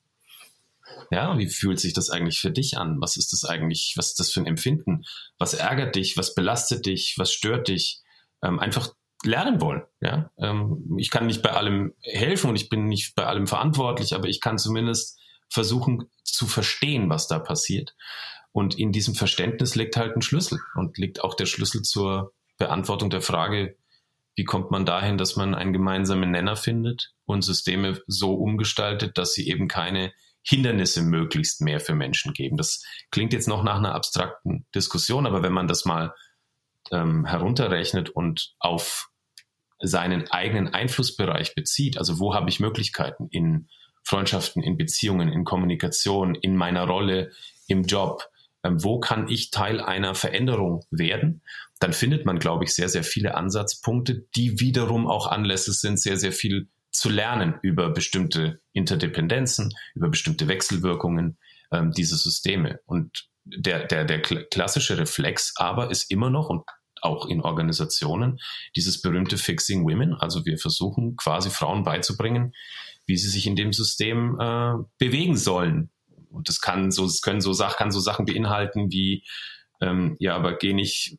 Ja, 1.11 1.39
wie 1.39 1.49
fühlt 1.49 1.79
sich 1.79 1.93
das 1.93 2.11
eigentlich 2.11 2.41
für 2.41 2.51
dich 2.51 2.77
an? 2.79 3.01
Was 3.01 3.17
ist 3.17 3.33
das 3.33 3.45
eigentlich? 3.45 3.95
Was 3.97 4.09
ist 4.09 4.21
das 4.21 4.33
für 4.33 4.41
ein 4.41 4.47
Empfinden? 4.47 5.05
Was 5.39 5.55
ärgert 5.55 5.95
dich? 5.95 6.17
Was 6.17 6.35
belastet 6.35 6.87
dich? 6.87 7.15
Was 7.17 7.33
stört 7.33 7.69
dich? 7.69 8.01
Ähm, 8.43 8.59
einfach 8.59 8.93
lernen 9.25 9.61
wollen. 9.61 9.83
Ja, 10.01 10.31
ähm, 10.39 10.97
ich 10.99 11.11
kann 11.11 11.27
nicht 11.27 11.43
bei 11.43 11.53
allem 11.53 11.95
helfen 12.03 12.51
und 12.51 12.57
ich 12.57 12.69
bin 12.69 12.87
nicht 12.87 13.15
bei 13.15 13.25
allem 13.25 13.47
verantwortlich, 13.47 14.15
aber 14.15 14.29
ich 14.29 14.41
kann 14.41 14.59
zumindest 14.59 15.19
versuchen 15.49 16.11
zu 16.25 16.47
verstehen, 16.47 17.09
was 17.09 17.29
da 17.29 17.39
passiert. 17.39 17.95
Und 18.53 18.79
in 18.79 18.91
diesem 18.91 19.15
Verständnis 19.15 19.75
liegt 19.75 19.97
halt 19.97 20.17
ein 20.17 20.23
Schlüssel 20.23 20.59
und 20.75 20.99
liegt 20.99 21.23
auch 21.23 21.35
der 21.35 21.47
Schlüssel 21.47 21.83
zur 21.83 22.33
Beantwortung 22.59 23.11
der 23.11 23.21
Frage, 23.21 23.77
wie 24.35 24.45
kommt 24.45 24.71
man 24.71 24.85
dahin, 24.85 25.19
dass 25.19 25.37
man 25.37 25.55
einen 25.55 25.73
gemeinsamen 25.73 26.31
Nenner 26.31 26.57
findet 26.57 27.13
und 27.25 27.43
Systeme 27.43 28.01
so 28.07 28.35
umgestaltet, 28.35 29.17
dass 29.19 29.33
sie 29.33 29.49
eben 29.49 29.67
keine 29.67 30.13
Hindernisse 30.43 31.03
möglichst 31.03 31.61
mehr 31.61 31.81
für 31.81 31.95
Menschen 31.95 32.33
geben. 32.33 32.57
Das 32.57 32.85
klingt 33.11 33.33
jetzt 33.33 33.49
noch 33.49 33.65
nach 33.65 33.79
einer 33.79 33.95
abstrakten 33.95 34.67
Diskussion, 34.75 35.27
aber 35.27 35.43
wenn 35.43 35.53
man 35.53 35.67
das 35.67 35.85
mal 35.85 36.15
ähm, 36.93 37.25
herunterrechnet 37.25 38.11
und 38.11 38.55
auf 38.61 39.09
seinen 39.81 40.31
eigenen 40.31 40.73
Einflussbereich 40.73 41.55
bezieht, 41.55 41.99
also 41.99 42.21
wo 42.21 42.35
habe 42.35 42.49
ich 42.49 42.61
Möglichkeiten 42.61 43.29
in 43.31 43.69
Freundschaften, 44.05 44.63
in 44.63 44.77
Beziehungen, 44.77 45.29
in 45.29 45.45
Kommunikation, 45.45 46.37
in 46.37 46.57
meiner 46.57 46.87
Rolle 46.87 47.33
im 47.67 47.83
Job, 47.83 48.23
wo 48.73 49.01
kann 49.01 49.29
ich 49.29 49.51
Teil 49.51 49.81
einer 49.81 50.15
Veränderung 50.15 50.85
werden, 50.91 51.43
dann 51.79 51.93
findet 51.93 52.25
man, 52.25 52.39
glaube 52.39 52.65
ich, 52.65 52.75
sehr, 52.75 52.89
sehr 52.89 53.05
viele 53.05 53.35
Ansatzpunkte, 53.35 54.27
die 54.35 54.61
wiederum 54.61 55.07
auch 55.07 55.27
Anlässe 55.27 55.73
sind, 55.73 56.01
sehr, 56.01 56.17
sehr 56.17 56.33
viel 56.33 56.69
zu 56.91 57.11
lernen 57.11 57.59
über 57.63 57.91
bestimmte 57.91 58.61
Interdependenzen, 58.73 59.73
über 59.95 60.09
bestimmte 60.09 60.49
Wechselwirkungen 60.49 61.39
ähm, 61.71 61.93
dieser 61.93 62.17
Systeme. 62.17 62.81
Und 62.87 63.29
der, 63.45 63.87
der, 63.87 64.05
der 64.05 64.23
klassische 64.23 64.99
Reflex 64.99 65.53
aber 65.57 65.91
ist 65.91 66.11
immer 66.11 66.31
noch 66.31 66.49
und 66.49 66.63
auch 67.03 67.27
in 67.27 67.43
Organisationen 67.43 68.39
dieses 68.75 69.01
berühmte 69.01 69.37
Fixing 69.37 69.85
Women. 69.85 70.15
Also 70.15 70.45
wir 70.47 70.59
versuchen 70.59 71.17
quasi 71.17 71.51
Frauen 71.51 71.85
beizubringen, 71.85 72.55
wie 73.07 73.17
sie 73.17 73.29
sich 73.29 73.47
in 73.47 73.55
dem 73.55 73.73
System 73.73 74.39
äh, 74.41 74.73
bewegen 74.99 75.37
sollen. 75.37 75.91
Und 76.37 76.49
das 76.49 76.61
kann 76.61 76.91
so, 76.91 77.05
das 77.05 77.21
können 77.23 77.41
so 77.41 77.53
Sachen, 77.53 77.77
kann 77.77 77.91
so 77.91 78.01
Sachen 78.01 78.27
beinhalten 78.27 78.91
wie 78.91 79.25
ähm, 79.81 80.17
ja, 80.19 80.35
aber 80.35 80.55
geh 80.55 80.73
nicht, 80.73 81.19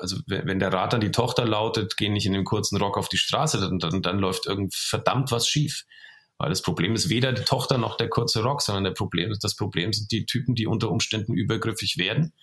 also 0.00 0.18
wenn, 0.26 0.60
der 0.60 0.72
Rat 0.72 0.94
an 0.94 1.00
die 1.00 1.10
Tochter 1.10 1.44
lautet, 1.44 1.96
geh 1.96 2.08
nicht 2.08 2.26
in 2.26 2.34
dem 2.34 2.44
kurzen 2.44 2.76
Rock 2.76 2.96
auf 2.96 3.08
die 3.08 3.16
Straße, 3.16 3.60
dann, 3.60 3.78
dann, 3.78 4.00
dann 4.00 4.18
läuft 4.18 4.46
irgend 4.46 4.74
verdammt 4.74 5.32
was 5.32 5.48
schief. 5.48 5.84
Weil 6.38 6.50
das 6.50 6.62
Problem 6.62 6.94
ist 6.94 7.08
weder 7.08 7.32
die 7.32 7.42
Tochter 7.42 7.78
noch 7.78 7.96
der 7.96 8.08
kurze 8.08 8.42
Rock, 8.42 8.60
sondern 8.60 8.84
der 8.84 8.90
Problem, 8.92 9.34
das 9.40 9.56
Problem 9.56 9.92
sind 9.92 10.12
die 10.12 10.26
Typen, 10.26 10.54
die 10.54 10.66
unter 10.66 10.90
Umständen 10.90 11.32
übergriffig 11.32 11.96
werden 11.96 12.34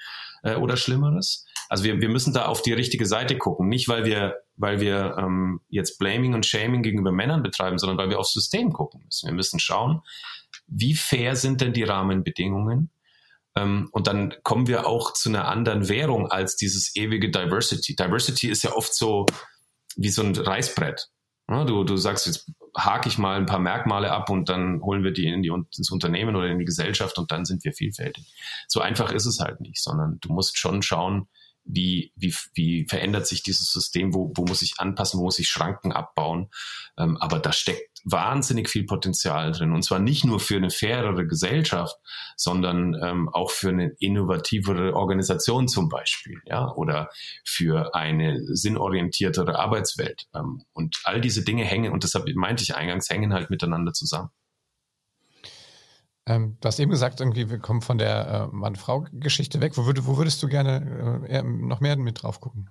äh, 0.42 0.56
oder 0.56 0.78
Schlimmeres. 0.78 1.46
Also 1.70 1.84
wir, 1.84 2.02
wir 2.02 2.10
müssen 2.10 2.34
da 2.34 2.48
auf 2.48 2.64
die 2.64 2.74
richtige 2.74 3.06
Seite 3.06 3.38
gucken. 3.38 3.70
Nicht, 3.70 3.88
weil 3.88 4.04
wir 4.04 4.36
weil 4.56 4.80
wir 4.80 5.16
ähm, 5.18 5.62
jetzt 5.70 5.98
Blaming 5.98 6.34
und 6.34 6.46
Shaming 6.46 6.84
gegenüber 6.84 7.12
Männern 7.12 7.44
betreiben, 7.44 7.78
sondern 7.78 7.98
weil 7.98 8.10
wir 8.10 8.20
aufs 8.20 8.34
System 8.34 8.72
gucken 8.72 9.02
müssen. 9.04 9.28
Wir 9.28 9.34
müssen 9.34 9.60
schauen, 9.60 10.02
wie 10.76 10.96
fair 10.96 11.36
sind 11.36 11.62
denn 11.62 11.74
die 11.74 11.84
Rahmenbedingungen? 11.84 12.92
Ähm, 13.56 13.90
und 13.92 14.08
dann 14.08 14.34
kommen 14.44 14.68
wir 14.68 14.88
auch 14.88 15.14
zu 15.14 15.30
einer 15.30 15.48
anderen 15.48 15.88
Währung 15.90 16.28
als 16.28 16.56
dieses 16.56 16.96
ewige 16.96 17.30
Diversity. 17.30 17.96
Diversity 17.96 18.50
ist 18.50 18.64
ja 18.64 18.74
oft 18.74 18.94
so 18.94 19.26
wie 19.96 20.10
so 20.10 20.24
ein 20.24 20.36
Reißbrett. 20.36 21.10
Du, 21.48 21.84
du 21.84 21.98
sagst, 21.98 22.26
jetzt 22.26 22.50
hake 22.76 23.10
ich 23.10 23.18
mal 23.18 23.38
ein 23.38 23.46
paar 23.46 23.60
Merkmale 23.60 24.12
ab 24.12 24.30
und 24.30 24.50
dann 24.50 24.82
holen 24.82 25.04
wir 25.04 25.12
die, 25.12 25.28
in 25.28 25.44
die 25.44 25.50
ins 25.50 25.92
Unternehmen 25.92 26.36
oder 26.36 26.48
in 26.48 26.58
die 26.58 26.66
Gesellschaft 26.66 27.18
und 27.20 27.32
dann 27.32 27.46
sind 27.46 27.64
wir 27.64 27.74
vielfältig. 27.74 28.34
So 28.68 28.80
einfach 28.80 29.12
ist 29.12 29.26
es 29.26 29.40
halt 29.40 29.60
nicht, 29.60 29.84
sondern 29.84 30.18
du 30.22 30.32
musst 30.32 30.58
schon 30.58 30.82
schauen, 30.82 31.28
wie, 31.66 32.12
wie, 32.16 32.34
wie 32.54 32.86
verändert 32.88 33.28
sich 33.28 33.44
dieses 33.44 33.72
System, 33.72 34.14
wo, 34.14 34.32
wo 34.36 34.46
muss 34.46 34.62
ich 34.62 34.76
anpassen, 34.80 35.20
wo 35.20 35.24
muss 35.26 35.40
ich 35.40 35.48
Schranken 35.48 35.92
abbauen. 35.92 36.50
Ähm, 36.98 37.18
aber 37.18 37.40
da 37.40 37.52
steckt 37.52 37.94
wahnsinnig 38.06 38.70
viel 38.70 38.86
Potenzial 38.86 39.52
drin. 39.52 39.72
Und 39.72 39.84
zwar 39.84 40.00
nicht 40.00 40.26
nur 40.26 40.40
für 40.40 40.58
eine 40.58 40.70
fairere 40.70 41.26
Gesellschaft, 41.26 41.96
sondern 42.36 42.96
ähm, 43.02 43.30
auch 43.30 43.52
für 43.52 43.70
eine 43.70 43.94
innovativere 44.00 44.94
Organisation 44.96 45.68
zum 45.68 45.90
Beispiel, 45.90 46.42
ja, 46.46 46.72
oder 46.74 47.10
für 47.46 47.96
eine 47.96 48.42
sinnorientiertere 48.56 49.58
Arbeitswelt. 49.58 50.28
Ähm, 50.36 50.64
und 50.74 51.00
all 51.06 51.22
diese 51.22 51.44
Dinge 51.44 51.64
hängen, 51.64 51.94
und 51.94 52.04
deshalb 52.04 52.28
meinte 52.36 52.64
ich 52.64 52.76
eingangs, 52.76 53.10
hängen 53.10 53.34
halt 53.34 53.50
miteinander 53.50 53.94
zusammen. 53.94 54.30
Ähm, 56.26 56.58
du 56.62 56.68
hast 56.68 56.80
eben 56.80 56.92
gesagt, 56.92 57.20
irgendwie, 57.20 57.50
wir 57.50 57.60
kommen 57.60 57.82
von 57.82 57.98
der 57.98 58.50
äh, 58.52 58.56
Mann-Frau-Geschichte 58.56 59.60
weg. 59.62 59.78
Wo, 59.78 59.86
würd, 59.86 60.06
wo, 60.06 60.18
würdest 60.18 60.42
du 60.42 60.48
gerne 60.48 61.26
äh, 61.28 61.44
noch 61.44 61.82
mehr 61.82 61.98
mit 61.98 62.24
drauf 62.24 62.40
gucken? 62.40 62.70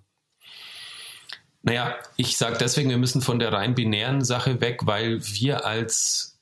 Naja, 1.63 1.95
ich 2.17 2.37
sage 2.39 2.57
deswegen, 2.59 2.91
wir 2.91 2.99
müssen 2.99 3.23
von 3.23 3.39
der 3.39 3.53
rein 3.53 3.75
binären 3.75 4.25
Sache 4.25 4.61
weg, 4.61 4.81
weil 4.87 5.23
wir 5.23 5.65
als 5.65 6.33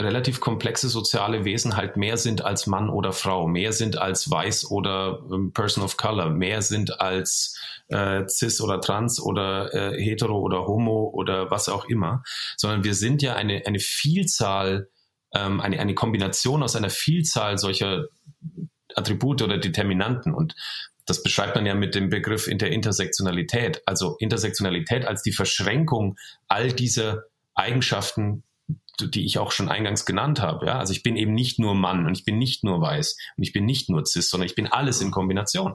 relativ 0.00 0.40
komplexe 0.40 0.88
soziale 0.88 1.44
Wesen 1.44 1.76
halt 1.76 1.96
mehr 1.96 2.16
sind 2.16 2.44
als 2.44 2.66
Mann 2.66 2.88
oder 2.88 3.12
Frau, 3.12 3.46
mehr 3.46 3.72
sind 3.72 3.96
als 3.96 4.28
weiß 4.28 4.70
oder 4.70 5.20
ähm, 5.32 5.52
Person 5.52 5.84
of 5.84 5.96
Color, 5.96 6.30
mehr 6.30 6.62
sind 6.62 7.00
als 7.00 7.56
äh, 7.88 8.26
cis 8.26 8.60
oder 8.60 8.80
trans 8.80 9.20
oder 9.20 9.72
äh, 9.72 10.02
hetero 10.02 10.38
oder 10.40 10.66
homo 10.66 11.10
oder 11.12 11.50
was 11.50 11.68
auch 11.68 11.84
immer, 11.84 12.22
sondern 12.56 12.82
wir 12.82 12.94
sind 12.94 13.22
ja 13.22 13.34
eine, 13.34 13.62
eine 13.66 13.78
Vielzahl 13.78 14.88
ähm, 15.34 15.60
eine, 15.60 15.78
eine 15.78 15.94
Kombination 15.94 16.62
aus 16.62 16.76
einer 16.76 16.90
Vielzahl 16.90 17.58
solcher 17.58 18.04
Attribute 18.94 19.42
oder 19.42 19.58
Determinanten. 19.58 20.32
Und 20.32 20.54
das 21.06 21.22
beschreibt 21.22 21.56
man 21.56 21.66
ja 21.66 21.74
mit 21.74 21.94
dem 21.94 22.08
Begriff 22.08 22.46
in 22.46 22.58
der 22.58 22.70
Intersektionalität. 22.70 23.82
Also 23.86 24.16
Intersektionalität 24.18 25.04
als 25.04 25.22
die 25.22 25.32
Verschränkung 25.32 26.16
all 26.48 26.72
dieser 26.72 27.24
Eigenschaften, 27.54 28.42
die 29.00 29.26
ich 29.26 29.38
auch 29.38 29.50
schon 29.50 29.68
eingangs 29.68 30.06
genannt 30.06 30.40
habe. 30.40 30.66
Ja? 30.66 30.78
Also 30.78 30.92
ich 30.92 31.02
bin 31.02 31.16
eben 31.16 31.34
nicht 31.34 31.58
nur 31.58 31.74
Mann 31.74 32.06
und 32.06 32.16
ich 32.16 32.24
bin 32.24 32.38
nicht 32.38 32.64
nur 32.64 32.80
weiß 32.80 33.16
und 33.36 33.42
ich 33.42 33.52
bin 33.52 33.64
nicht 33.64 33.90
nur 33.90 34.06
cis, 34.06 34.30
sondern 34.30 34.46
ich 34.46 34.54
bin 34.54 34.66
alles 34.66 35.00
in 35.00 35.10
Kombination. 35.10 35.74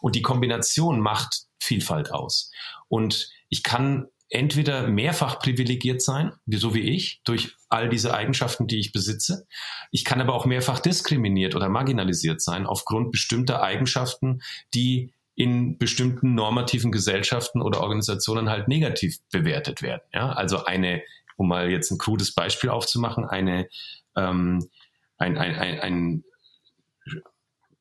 Und 0.00 0.14
die 0.14 0.22
Kombination 0.22 1.00
macht 1.00 1.42
Vielfalt 1.58 2.10
aus. 2.12 2.50
Und 2.88 3.30
ich 3.48 3.62
kann 3.62 4.08
entweder 4.30 4.88
mehrfach 4.88 5.40
privilegiert 5.40 6.00
sein, 6.00 6.32
so 6.46 6.74
wie 6.74 6.80
ich, 6.80 7.20
durch 7.24 7.56
all 7.68 7.88
diese 7.88 8.14
Eigenschaften, 8.14 8.66
die 8.66 8.78
ich 8.78 8.92
besitze. 8.92 9.46
Ich 9.90 10.04
kann 10.04 10.20
aber 10.20 10.34
auch 10.34 10.46
mehrfach 10.46 10.78
diskriminiert 10.78 11.54
oder 11.54 11.68
marginalisiert 11.68 12.40
sein 12.40 12.66
aufgrund 12.66 13.10
bestimmter 13.10 13.62
Eigenschaften, 13.62 14.40
die 14.72 15.12
in 15.34 15.78
bestimmten 15.78 16.34
normativen 16.34 16.92
Gesellschaften 16.92 17.60
oder 17.60 17.80
Organisationen 17.80 18.50
halt 18.50 18.68
negativ 18.68 19.18
bewertet 19.32 19.82
werden. 19.82 20.02
Ja? 20.12 20.32
Also 20.32 20.64
eine, 20.64 21.02
um 21.36 21.48
mal 21.48 21.70
jetzt 21.70 21.90
ein 21.90 21.98
krudes 21.98 22.32
Beispiel 22.32 22.70
aufzumachen, 22.70 23.24
eine 23.24 23.68
ähm, 24.16 24.68
ein, 25.16 25.36
ein, 25.38 25.54
ein, 25.54 25.80
ein 25.80 26.24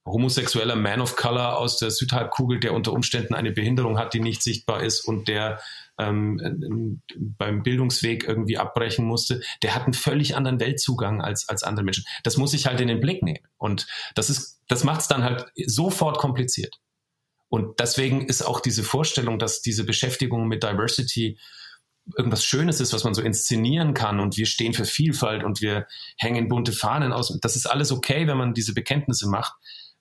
homosexueller 0.06 0.76
Man 0.76 1.02
of 1.02 1.16
Color 1.16 1.58
aus 1.58 1.78
der 1.78 1.92
Südhalbkugel, 1.92 2.60
der 2.60 2.74
unter 2.74 2.94
Umständen 2.94 3.34
eine 3.34 3.52
Behinderung 3.52 3.98
hat, 3.98 4.14
die 4.14 4.20
nicht 4.20 4.42
sichtbar 4.42 4.84
ist 4.84 5.02
und 5.02 5.28
der 5.28 5.60
ähm, 6.00 7.02
beim 7.38 7.64
Bildungsweg 7.64 8.24
irgendwie 8.24 8.58
abbrechen 8.58 9.06
musste, 9.06 9.42
der 9.62 9.76
hat 9.76 9.84
einen 9.84 9.94
völlig 9.94 10.36
anderen 10.36 10.60
Weltzugang 10.60 11.22
als, 11.22 11.48
als 11.50 11.64
andere 11.64 11.84
Menschen. 11.84 12.06
Das 12.24 12.38
muss 12.38 12.54
ich 12.54 12.66
halt 12.66 12.80
in 12.82 12.88
den 12.88 13.00
Blick 13.00 13.22
nehmen. 13.24 13.46
Und 13.58 13.88
das 14.16 14.30
ist, 14.30 14.62
das 14.68 14.84
macht 14.84 15.02
es 15.02 15.08
dann 15.08 15.24
halt 15.24 15.46
sofort 15.66 16.18
kompliziert. 16.18 16.80
Und 17.50 17.80
deswegen 17.80 18.26
ist 18.28 18.44
auch 18.44 18.60
diese 18.60 18.84
Vorstellung, 18.84 19.40
dass 19.40 19.62
diese 19.62 19.84
Beschäftigung 19.84 20.48
mit 20.48 20.64
Diversity 20.64 21.38
irgendwas 22.18 22.44
Schönes 22.44 22.80
ist, 22.80 22.94
was 22.94 23.04
man 23.04 23.14
so 23.14 23.22
inszenieren 23.22 23.94
kann 23.94 24.20
und 24.20 24.36
wir 24.36 24.48
stehen 24.48 24.74
für 24.74 24.86
Vielfalt 24.86 25.44
und 25.44 25.62
wir 25.62 25.86
hängen 26.18 26.48
bunte 26.48 26.72
Fahnen 26.72 27.12
aus. 27.12 27.38
Das 27.42 27.56
ist 27.56 27.68
alles 27.68 27.92
okay, 27.92 28.26
wenn 28.26 28.38
man 28.38 28.54
diese 28.54 28.74
Bekenntnisse 28.74 29.28
macht 29.30 29.54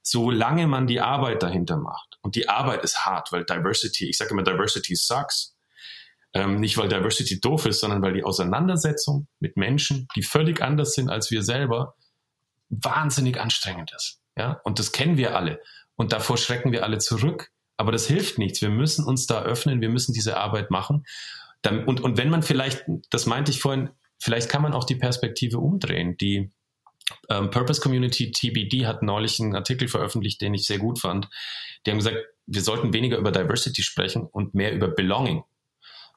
solange 0.03 0.67
man 0.67 0.87
die 0.87 1.01
Arbeit 1.01 1.43
dahinter 1.43 1.77
macht. 1.77 2.19
Und 2.23 2.35
die 2.35 2.49
Arbeit 2.49 2.83
ist 2.83 3.05
hart, 3.05 3.31
weil 3.33 3.45
Diversity, 3.45 4.09
ich 4.09 4.17
sage 4.17 4.31
immer, 4.31 4.43
Diversity 4.43 4.97
sucks. 4.97 5.55
Ähm, 6.35 6.61
nicht, 6.61 6.77
weil 6.77 6.89
Diversity 6.89 7.41
doof 7.41 7.67
ist, 7.67 7.81
sondern 7.81 8.03
weil 8.03 8.13
die 8.13 8.25
Auseinandersetzung 8.25 9.29
mit 9.41 9.57
Menschen, 9.57 10.09
die 10.15 10.23
völlig 10.23 10.61
anders 10.61 10.93
sind 10.93 11.09
als 11.09 11.31
wir 11.31 11.43
selber, 11.43 11.95
wahnsinnig 12.69 13.41
anstrengend 13.41 13.93
ist. 13.97 14.21
Ja? 14.37 14.61
Und 14.65 14.79
das 14.79 14.93
kennen 14.93 15.17
wir 15.17 15.37
alle. 15.37 15.61
Und 15.97 16.13
davor 16.13 16.37
schrecken 16.37 16.71
wir 16.73 16.85
alle 16.85 16.99
zurück. 16.99 17.51
Aber 17.77 17.93
das 17.93 18.07
hilft 18.07 18.39
nichts. 18.39 18.61
Wir 18.61 18.71
müssen 18.71 19.05
uns 19.05 19.27
da 19.27 19.43
öffnen. 19.43 19.81
Wir 19.81 19.89
müssen 19.89 20.13
diese 20.13 20.37
Arbeit 20.37 20.71
machen. 20.71 21.05
Und, 21.65 22.01
und 22.01 22.19
wenn 22.19 22.29
man 22.29 22.43
vielleicht, 22.43 22.85
das 23.11 23.27
meinte 23.27 23.51
ich 23.51 23.61
vorhin, 23.61 23.91
vielleicht 24.19 24.49
kann 24.49 24.63
man 24.63 24.75
auch 24.75 24.85
die 24.85 24.97
Perspektive 24.97 25.59
umdrehen. 25.59 26.17
Die, 26.17 26.51
ähm, 27.31 27.51
Purpose 27.51 27.81
Community 27.81 28.31
TBD 28.31 28.87
hat 28.87 29.03
neulich 29.03 29.41
einen 29.41 29.55
Artikel 29.55 29.89
veröffentlicht, 29.89 30.41
den 30.41 30.55
ich 30.55 30.67
sehr 30.67 30.79
gut 30.79 30.99
fand. 30.99 31.29
Die 31.85 31.91
haben 31.91 31.99
gesagt, 31.99 32.19
wir 32.47 32.63
sollten 32.63 32.93
weniger 32.93 33.19
über 33.19 33.33
Diversity 33.33 33.83
sprechen 33.83 34.23
und 34.23 34.55
mehr 34.55 34.73
über 34.73 34.89
Belonging. 34.89 35.43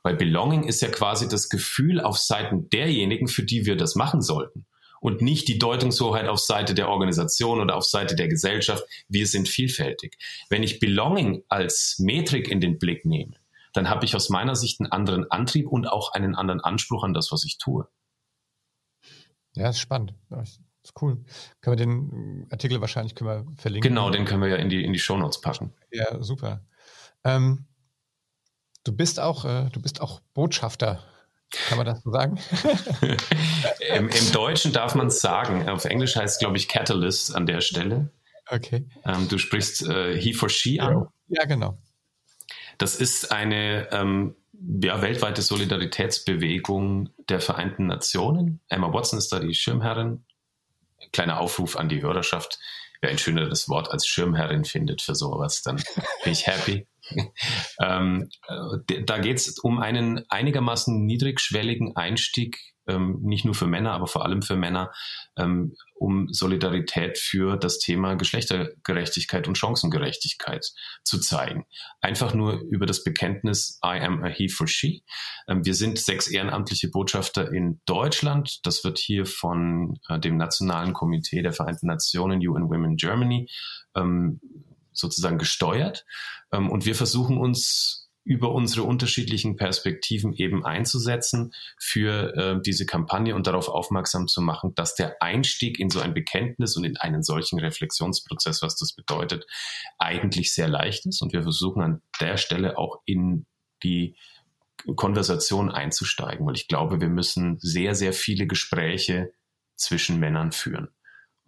Weil 0.04 0.16
Belonging 0.16 0.64
ist 0.64 0.82
ja 0.82 0.90
quasi 0.90 1.28
das 1.28 1.50
Gefühl 1.50 2.02
auf 2.02 2.18
Seiten 2.18 2.70
derjenigen, 2.70 3.28
für 3.28 3.44
die 3.44 3.66
wir 3.66 3.76
das 3.76 3.96
machen 3.96 4.22
sollten. 4.22 4.66
Und 5.00 5.22
nicht 5.22 5.48
die 5.48 5.58
Deutungshoheit 5.58 6.28
auf 6.28 6.40
Seite 6.40 6.76
der 6.76 6.90
Organisation 6.90 7.60
oder 7.60 7.76
auf 7.76 7.86
Seite 7.86 8.16
der 8.16 8.28
Gesellschaft. 8.28 8.84
Wir 9.08 9.26
sind 9.26 9.50
vielfältig. 9.50 10.18
Wenn 10.50 10.62
ich 10.62 10.80
Belonging 10.80 11.44
als 11.50 11.98
Metrik 12.00 12.48
in 12.48 12.62
den 12.62 12.78
Blick 12.78 13.06
nehme, 13.06 13.34
dann 13.74 13.90
habe 13.90 14.06
ich 14.06 14.16
aus 14.16 14.30
meiner 14.30 14.56
Sicht 14.56 14.80
einen 14.80 14.92
anderen 14.92 15.30
Antrieb 15.32 15.68
und 15.68 15.88
auch 15.88 16.14
einen 16.14 16.36
anderen 16.36 16.62
Anspruch 16.62 17.04
an 17.04 17.14
das, 17.14 17.32
was 17.32 17.46
ich 17.46 17.58
tue. 17.58 17.88
Ja, 19.56 19.70
ist 19.70 19.80
spannend. 19.80 20.14
Das 20.30 20.60
ist 20.84 20.94
cool. 21.02 21.24
Können 21.62 21.78
wir 21.78 21.86
den 21.86 22.48
Artikel 22.52 22.82
wahrscheinlich 22.82 23.16
können 23.16 23.30
wir 23.30 23.54
verlinken? 23.58 23.90
Genau, 23.90 24.10
den 24.10 24.26
können 24.26 24.42
wir 24.42 24.50
ja 24.50 24.56
in 24.58 24.70
die, 24.70 24.84
in 24.84 24.94
die 24.94 25.00
Shownotes 25.00 25.42
packen. 25.42 25.74
Ja, 25.92 26.22
super. 26.22 26.62
Ähm, 27.24 27.66
du 28.84 28.92
bist 28.92 29.20
auch, 29.20 29.46
äh, 29.46 29.70
du 29.72 29.82
bist 29.82 30.02
auch 30.02 30.22
Botschafter. 30.34 31.04
Kann 31.68 31.78
man 31.78 31.86
das 31.86 32.02
so 32.02 32.12
sagen? 32.12 32.40
Im, 33.94 34.08
Im, 34.08 34.32
Deutschen 34.32 34.72
darf 34.72 34.96
man 34.96 35.08
es 35.08 35.20
sagen. 35.20 35.68
Auf 35.68 35.84
Englisch 35.84 36.16
heißt 36.16 36.36
es, 36.36 36.40
glaube 36.40 36.56
ich, 36.56 36.70
Catalyst 36.70 37.36
an 37.36 37.46
der 37.46 37.60
Stelle. 37.60 38.10
Okay. 38.50 38.88
Ähm, 39.06 39.28
du 39.28 39.38
sprichst 39.38 39.86
äh, 39.86 40.18
He 40.18 40.34
for 40.34 40.50
She 40.50 40.80
an. 40.80 41.08
Ja, 41.28 41.46
genau. 41.46 41.78
Das 42.78 42.96
ist 42.96 43.32
eine 43.32 43.90
ähm, 43.92 44.36
ja, 44.82 45.02
weltweite 45.02 45.42
Solidaritätsbewegung 45.42 47.10
der 47.30 47.42
Vereinten 47.42 47.88
Nationen. 47.88 48.62
Emma 48.70 48.94
Watson 48.94 49.20
ist 49.20 49.32
da 49.32 49.40
die 49.40 49.54
Schirmherrin 49.54 50.24
kleiner 51.12 51.40
Aufruf 51.40 51.76
an 51.76 51.90
die 51.90 52.02
Hörerschaft. 52.02 52.60
Wer 53.02 53.10
ein 53.10 53.18
schöneres 53.18 53.68
Wort 53.68 53.90
als 53.92 54.06
Schirmherrin 54.06 54.64
findet 54.64 55.02
für 55.02 55.16
sowas, 55.16 55.64
dann 55.64 55.78
bin 56.24 56.34
ich 56.34 56.46
happy. 56.46 56.88
ähm, 57.82 58.30
äh, 58.48 59.04
da 59.04 59.18
geht 59.20 59.38
es 59.38 59.60
um 59.60 59.80
einen 59.80 60.24
einigermaßen 60.30 61.06
niedrigschwelligen 61.06 61.96
Einstieg 61.96 62.58
ähm, 62.88 63.20
nicht 63.22 63.46
nur 63.46 63.54
für 63.54 63.68
Männer, 63.68 63.94
aber 63.94 64.08
vor 64.08 64.26
allem 64.26 64.42
für 64.42 64.56
Männer, 64.56 64.92
ähm, 65.38 65.76
um 65.96 66.28
Solidarität 66.32 67.18
für 67.18 67.58
das 67.58 67.78
Thema 67.78 68.16
Geschlechtergerechtigkeit 68.16 69.48
und 69.48 69.58
Chancengerechtigkeit 69.58 70.66
zu 71.04 71.20
zeigen. 71.20 71.66
Einfach 72.02 72.34
nur 72.34 72.60
über 72.72 72.86
das 72.86 73.04
Bekenntnis 73.04 73.80
I 73.86 74.00
am 74.00 74.24
a 74.24 74.28
he 74.28 74.50
for 74.50 74.68
she. 74.68 75.04
Ähm, 75.48 75.64
wir 75.64 75.76
sind 75.76 76.00
sechs 76.00 76.28
ehrenamtliche 76.28 76.90
Botschafter 76.90 77.52
in 77.52 77.82
Deutschland. 77.86 78.66
Das 78.66 78.84
wird 78.84 78.98
hier 78.98 79.26
von 79.26 80.00
äh, 80.10 80.20
dem 80.20 80.38
Nationalen 80.38 80.94
Komitee 80.94 81.42
der 81.42 81.54
Vereinten 81.54 81.88
Nationen 81.88 82.46
UN 82.46 82.70
Women 82.70 82.96
Germany 82.96 83.48
ähm, 83.96 84.40
sozusagen 85.02 85.38
gesteuert. 85.38 86.06
Ähm, 86.54 86.70
und 86.70 86.86
wir 86.86 86.96
versuchen 86.96 87.38
uns 87.38 88.02
über 88.24 88.52
unsere 88.52 88.84
unterschiedlichen 88.84 89.56
Perspektiven 89.56 90.34
eben 90.34 90.64
einzusetzen 90.64 91.54
für 91.80 92.36
äh, 92.36 92.62
diese 92.62 92.86
Kampagne 92.86 93.36
und 93.36 93.48
darauf 93.48 93.68
aufmerksam 93.68 94.28
zu 94.28 94.42
machen, 94.42 94.76
dass 94.76 94.94
der 94.96 95.22
Einstieg 95.22 95.80
in 95.80 95.90
so 95.90 96.00
ein 96.00 96.14
Bekenntnis 96.14 96.78
und 96.78 96.84
in 96.84 96.98
einen 96.98 97.24
solchen 97.24 97.60
Reflexionsprozess, 97.60 98.62
was 98.62 98.76
das 98.76 98.94
bedeutet, 98.94 99.46
eigentlich 99.98 100.54
sehr 100.54 100.68
leicht 100.68 101.06
ist. 101.08 101.22
Und 101.22 101.34
wir 101.34 101.42
versuchen 101.42 101.82
an 101.82 102.02
der 102.20 102.38
Stelle 102.38 102.78
auch 102.78 103.02
in 103.06 103.48
die 103.84 104.16
Konversation 104.96 105.72
einzusteigen, 105.72 106.46
weil 106.46 106.56
ich 106.56 106.68
glaube, 106.68 107.02
wir 107.02 107.10
müssen 107.10 107.58
sehr, 107.60 107.96
sehr 107.96 108.14
viele 108.14 108.46
Gespräche 108.46 109.34
zwischen 109.76 110.20
Männern 110.20 110.52
führen. 110.52 110.90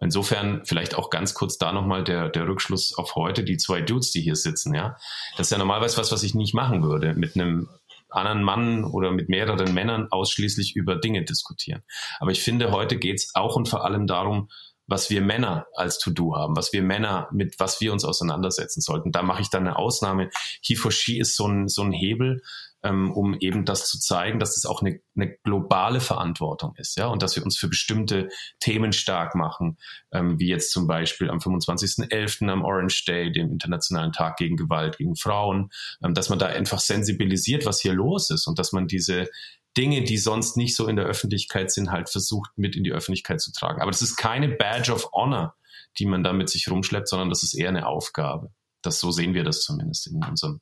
Insofern 0.04 0.60
vielleicht 0.66 0.96
auch 0.96 1.08
ganz 1.08 1.32
kurz 1.32 1.56
da 1.56 1.72
nochmal 1.72 2.04
der, 2.04 2.28
der 2.28 2.46
Rückschluss 2.46 2.94
auf 2.96 3.14
heute, 3.14 3.42
die 3.42 3.56
zwei 3.56 3.80
Dudes, 3.80 4.10
die 4.12 4.20
hier 4.20 4.36
sitzen, 4.36 4.74
ja. 4.74 4.96
Das 5.38 5.46
ist 5.46 5.50
ja 5.50 5.56
normalerweise 5.56 5.96
was, 5.96 6.12
was 6.12 6.22
ich 6.22 6.34
nicht 6.34 6.52
machen 6.52 6.82
würde, 6.82 7.14
mit 7.14 7.34
einem 7.34 7.70
anderen 8.10 8.42
Mann 8.42 8.84
oder 8.84 9.10
mit 9.10 9.30
mehreren 9.30 9.72
Männern 9.72 10.08
ausschließlich 10.10 10.76
über 10.76 10.96
Dinge 10.96 11.24
diskutieren. 11.24 11.82
Aber 12.20 12.30
ich 12.30 12.42
finde, 12.42 12.70
heute 12.70 12.98
geht's 12.98 13.34
auch 13.34 13.56
und 13.56 13.66
vor 13.66 13.84
allem 13.84 14.06
darum, 14.06 14.50
was 14.86 15.08
wir 15.08 15.22
Männer 15.22 15.66
als 15.74 15.98
To-Do 15.98 16.36
haben, 16.36 16.54
was 16.54 16.74
wir 16.74 16.82
Männer 16.82 17.28
mit 17.32 17.58
was 17.58 17.80
wir 17.80 17.90
uns 17.90 18.04
auseinandersetzen 18.04 18.82
sollten. 18.82 19.10
Da 19.10 19.22
mache 19.22 19.40
ich 19.40 19.48
dann 19.48 19.66
eine 19.66 19.76
Ausnahme. 19.76 20.28
He 20.60 20.76
for 20.76 20.92
She 20.92 21.18
ist 21.18 21.34
so 21.34 21.48
ein, 21.48 21.68
so 21.68 21.82
ein 21.82 21.92
Hebel, 21.92 22.42
ähm, 22.84 23.10
um 23.12 23.34
eben 23.40 23.64
das 23.64 23.88
zu 23.88 23.98
zeigen, 23.98 24.38
dass 24.38 24.56
es 24.56 24.66
auch 24.66 24.82
eine, 24.82 25.00
eine 25.16 25.36
globale 25.42 26.00
Verantwortung 26.00 26.74
ist, 26.76 26.96
ja, 26.98 27.06
und 27.06 27.22
dass 27.22 27.34
wir 27.34 27.42
uns 27.42 27.56
für 27.56 27.68
bestimmte 27.68 28.28
Themen 28.60 28.92
stark 28.92 29.34
machen, 29.34 29.78
ähm, 30.12 30.38
wie 30.38 30.48
jetzt 30.48 30.70
zum 30.70 30.86
Beispiel 30.86 31.30
am 31.30 31.38
25.11. 31.38 32.48
am 32.50 32.62
Orange 32.62 33.04
Day, 33.06 33.32
dem 33.32 33.50
Internationalen 33.50 34.12
Tag 34.12 34.36
gegen 34.36 34.56
Gewalt 34.56 34.98
gegen 34.98 35.16
Frauen, 35.16 35.70
ähm, 36.04 36.12
dass 36.12 36.28
man 36.28 36.38
da 36.38 36.46
einfach 36.46 36.78
sensibilisiert, 36.78 37.64
was 37.64 37.80
hier 37.80 37.94
los 37.94 38.28
ist 38.28 38.46
und 38.46 38.58
dass 38.58 38.72
man 38.72 38.86
diese 38.86 39.30
Dinge, 39.76 40.04
die 40.04 40.18
sonst 40.18 40.56
nicht 40.56 40.76
so 40.76 40.86
in 40.86 40.96
der 40.96 41.06
Öffentlichkeit 41.06 41.72
sind, 41.72 41.90
halt 41.90 42.10
versucht 42.10 42.50
mit 42.56 42.76
in 42.76 42.84
die 42.84 42.92
Öffentlichkeit 42.92 43.40
zu 43.40 43.50
tragen. 43.50 43.80
Aber 43.80 43.90
das 43.90 44.02
ist 44.02 44.16
keine 44.16 44.48
Badge 44.48 44.92
of 44.92 45.10
Honor, 45.12 45.56
die 45.98 46.06
man 46.06 46.22
da 46.22 46.32
mit 46.32 46.50
sich 46.50 46.70
rumschleppt, 46.70 47.08
sondern 47.08 47.30
das 47.30 47.42
ist 47.42 47.54
eher 47.54 47.70
eine 47.70 47.86
Aufgabe. 47.86 48.52
Das 48.82 49.00
so 49.00 49.10
sehen 49.10 49.32
wir 49.32 49.42
das 49.42 49.62
zumindest 49.62 50.06
in 50.06 50.22
unserem 50.22 50.60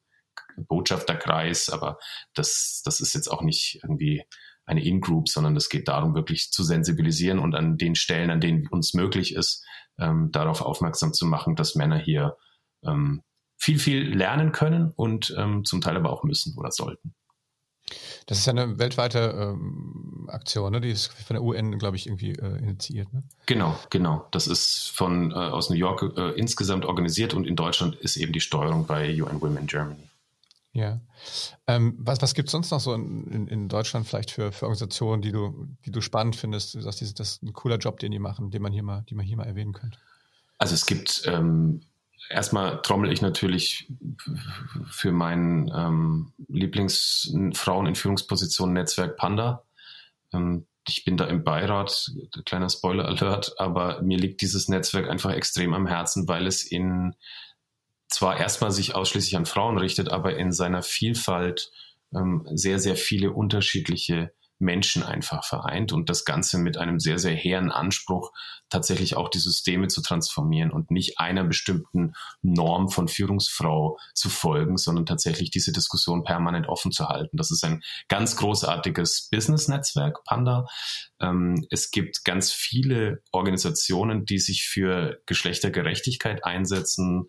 Botschafterkreis, 0.57 1.69
aber 1.71 1.99
das, 2.35 2.83
das 2.85 3.01
ist 3.01 3.15
jetzt 3.15 3.29
auch 3.29 3.43
nicht 3.43 3.81
irgendwie 3.83 4.25
eine 4.65 4.85
In-Group, 4.85 5.29
sondern 5.29 5.57
es 5.57 5.69
geht 5.69 5.89
darum, 5.89 6.15
wirklich 6.15 6.51
zu 6.51 6.63
sensibilisieren 6.63 7.39
und 7.39 7.55
an 7.55 7.79
den 7.79 7.95
Stellen, 7.95 8.31
an 8.31 8.41
denen 8.41 8.69
uns 8.69 8.95
möglich 8.95 9.35
ist, 9.35 9.65
ähm, 9.99 10.31
darauf 10.31 10.63
aufmerksam 10.63 11.13
zu 11.13 11.27
machen, 11.27 11.57
dass 11.57 11.75
Männer 11.75 11.99
hier 11.99 12.37
ähm, 12.85 13.23
viel, 13.57 13.79
viel 13.79 14.15
lernen 14.17 14.53
können 14.53 14.93
und 14.95 15.35
ähm, 15.39 15.65
zum 15.65 15.81
Teil 15.81 15.97
aber 15.97 16.11
auch 16.11 16.25
müssen 16.25 16.57
oder 16.57 16.71
sollten. 16.71 17.15
Das 18.27 18.39
ist 18.39 18.47
ja 18.47 18.53
eine 18.53 18.79
weltweite 18.79 19.35
ähm, 19.37 20.29
Aktion, 20.31 20.73
ne? 20.73 20.81
die 20.81 20.91
ist 20.91 21.13
von 21.13 21.35
der 21.35 21.43
UN, 21.43 21.79
glaube 21.79 21.97
ich, 21.97 22.07
irgendwie 22.07 22.33
äh, 22.33 22.59
initiiert. 22.59 23.13
Ne? 23.13 23.25
Genau, 23.47 23.77
genau. 23.91 24.27
Das 24.31 24.47
ist 24.47 24.93
von 24.95 25.33
äh, 25.33 25.35
aus 25.35 25.69
New 25.69 25.77
York 25.77 26.17
äh, 26.17 26.31
insgesamt 26.39 26.85
organisiert 26.85 27.35
und 27.35 27.47
in 27.47 27.57
Deutschland 27.57 27.97
ist 27.97 28.17
eben 28.17 28.33
die 28.33 28.41
Steuerung 28.41 28.87
bei 28.87 29.21
UN 29.21 29.41
Women 29.41 29.67
Germany. 29.67 30.09
Ja. 30.75 31.01
Ähm, 31.67 31.95
was 31.99 32.23
was 32.23 32.35
gibt 32.35 32.49
es 32.49 32.53
sonst 32.53 32.71
noch 32.71 32.81
so 32.81 32.95
in, 32.95 33.27
in, 33.27 33.47
in, 33.47 33.69
Deutschland 33.69 34.07
vielleicht 34.07 34.31
für, 34.31 34.53
für 34.53 34.65
Organisationen, 34.65 35.21
die 35.21 35.31
du, 35.31 35.69
die 35.85 35.91
du 35.91 36.01
spannend 36.01 36.35
findest? 36.35 36.75
Du 36.75 36.81
sagst, 36.81 37.03
das 37.03 37.33
ist 37.33 37.43
ein 37.43 37.53
cooler 37.53 37.77
Job, 37.77 37.99
den 37.99 38.11
die 38.11 38.19
machen, 38.19 38.51
den 38.51 38.63
man 38.63 38.73
hier 38.73 38.83
mal, 38.83 39.05
die 39.11 39.15
man 39.15 39.27
hier 39.27 39.37
mal 39.37 39.45
erwähnen 39.45 39.75
könnte. 39.75 39.99
Also 40.57 40.75
es 40.75 40.87
gibt 40.87 41.25
ähm, 41.27 41.83
erstmal 42.31 42.81
trommel 42.81 43.13
ich 43.13 43.21
natürlich 43.21 43.93
für 44.89 45.13
mein 45.13 45.71
ähm, 45.75 46.33
Lieblingsfrauen 46.49 47.87
in 47.87 47.95
Führungspositionen 47.95 48.73
Netzwerk 48.73 49.19
Panda. 49.19 49.65
Ähm, 50.33 50.67
ich 50.89 51.05
bin 51.05 51.17
da 51.17 51.27
im 51.27 51.45
Beirat, 51.45 52.11
kleiner 52.45 52.69
Spoiler 52.69 53.05
Alert, 53.05 53.55
aber 53.59 54.03
mir 54.03 54.19
liegt 54.19 54.41
dieses 54.41 54.69
Netzwerk 54.69 55.09
einfach 55.09 55.33
extrem 55.33 55.75
am 55.75 55.87
Herzen, 55.87 56.27
weil 56.27 56.47
es 56.47 56.65
in 56.65 57.15
zwar 58.13 58.39
erstmal 58.39 58.71
sich 58.71 58.95
ausschließlich 58.95 59.37
an 59.37 59.47
Frauen 59.47 59.79
richtet, 59.79 60.11
aber 60.11 60.37
in 60.37 60.53
seiner 60.53 60.83
Vielfalt 60.83 61.71
ähm, 62.15 62.47
sehr, 62.53 62.79
sehr 62.79 62.97
viele 62.97 63.33
unterschiedliche 63.33 64.33
Menschen 64.63 65.03
einfach 65.03 65.45
vereint 65.45 65.93
und 65.93 66.09
das 66.09 66.25
Ganze 66.25 66.59
mit 66.59 66.79
einem 66.79 67.01
sehr, 67.01 67.19
sehr 67.19 67.35
hehren 67.35 67.73
Anspruch, 67.73 68.33
tatsächlich 68.71 69.17
auch 69.17 69.29
die 69.29 69.41
Systeme 69.41 69.89
zu 69.89 70.01
transformieren 70.03 70.71
und 70.71 70.91
nicht 70.91 71.19
einer 71.19 71.45
bestimmten 71.45 72.15
Norm 72.41 72.89
von 72.89 73.09
Führungsfrau 73.09 73.99
zu 74.15 74.31
folgen, 74.31 74.77
sondern 74.79 75.05
tatsächlich 75.05 75.51
diese 75.51 75.73
Diskussion 75.73 76.23
permanent 76.23 76.69
offen 76.69 76.93
zu 76.93 77.09
halten. 77.09 77.37
Das 77.37 77.51
ist 77.51 77.65
ein 77.65 77.83
ganz 78.09 78.37
großartiges 78.37 79.29
Business-Netzwerk, 79.31 80.25
Panda. 80.25 80.67
Ähm, 81.21 81.67
es 81.71 81.91
gibt 81.91 82.25
ganz 82.25 82.53
viele 82.53 83.21
Organisationen, 83.33 84.25
die 84.25 84.39
sich 84.39 84.63
für 84.63 85.21
Geschlechtergerechtigkeit 85.27 86.45
einsetzen 86.45 87.27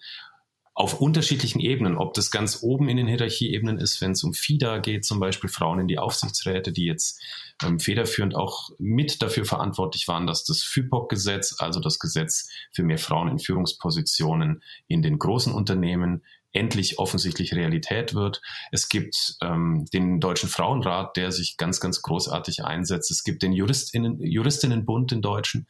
auf 0.76 1.00
unterschiedlichen 1.00 1.60
Ebenen, 1.60 1.98
ob 1.98 2.16
das 2.16 2.32
ganz 2.32 2.64
oben 2.64 2.90
in 2.90 2.98
den 2.98 3.08
Hierarchieebenen 3.08 3.78
ist, 3.78 4.02
wenn 4.02 4.12
es 4.12 4.24
um 4.24 4.34
FIDA 4.34 4.80
geht, 4.80 5.06
zum 5.06 5.20
Beispiel 5.20 5.50
Frauen 5.50 5.80
in 5.80 5.88
die 5.88 6.00
Aufsichtsräte, 6.00 6.72
die 6.72 6.86
jetzt 6.86 7.22
ähm, 7.64 7.80
federführend 7.80 8.36
auch 8.36 8.70
mit 8.80 9.22
dafür 9.22 9.46
verantwortlich 9.46 10.08
waren, 10.08 10.26
dass 10.26 10.44
das 10.46 10.64
FIPOC-Gesetz, 10.64 11.58
also 11.60 11.80
das 11.80 12.00
Gesetz 12.00 12.50
für 12.72 12.84
mehr 12.84 12.98
Frauen 12.98 13.28
in 13.28 13.40
Führungspositionen 13.40 14.64
in 14.88 15.04
den 15.04 15.20
großen 15.20 15.54
Unternehmen, 15.54 16.24
endlich 16.54 17.00
offensichtlich 17.00 17.54
Realität 17.54 18.14
wird. 18.14 18.42
Es 18.72 18.88
gibt 18.88 19.36
ähm, 19.42 19.86
den 19.92 20.20
Deutschen 20.20 20.50
Frauenrat, 20.50 21.18
der 21.18 21.32
sich 21.32 21.58
ganz, 21.58 21.80
ganz 21.80 22.02
großartig 22.02 22.64
einsetzt. 22.64 23.12
Es 23.12 23.24
gibt 23.24 23.42
den 23.42 23.54
Juristinnen, 23.54 24.22
Juristinnenbund, 24.22 25.12
den 25.12 25.22
Deutschen. 25.22 25.68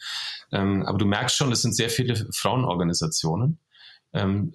Ähm, 0.52 0.84
aber 0.86 0.98
du 0.98 1.06
merkst 1.06 1.38
schon, 1.38 1.52
es 1.52 1.62
sind 1.62 1.74
sehr 1.74 1.90
viele 1.90 2.28
Frauenorganisationen. 2.34 3.60
Ähm, 4.14 4.54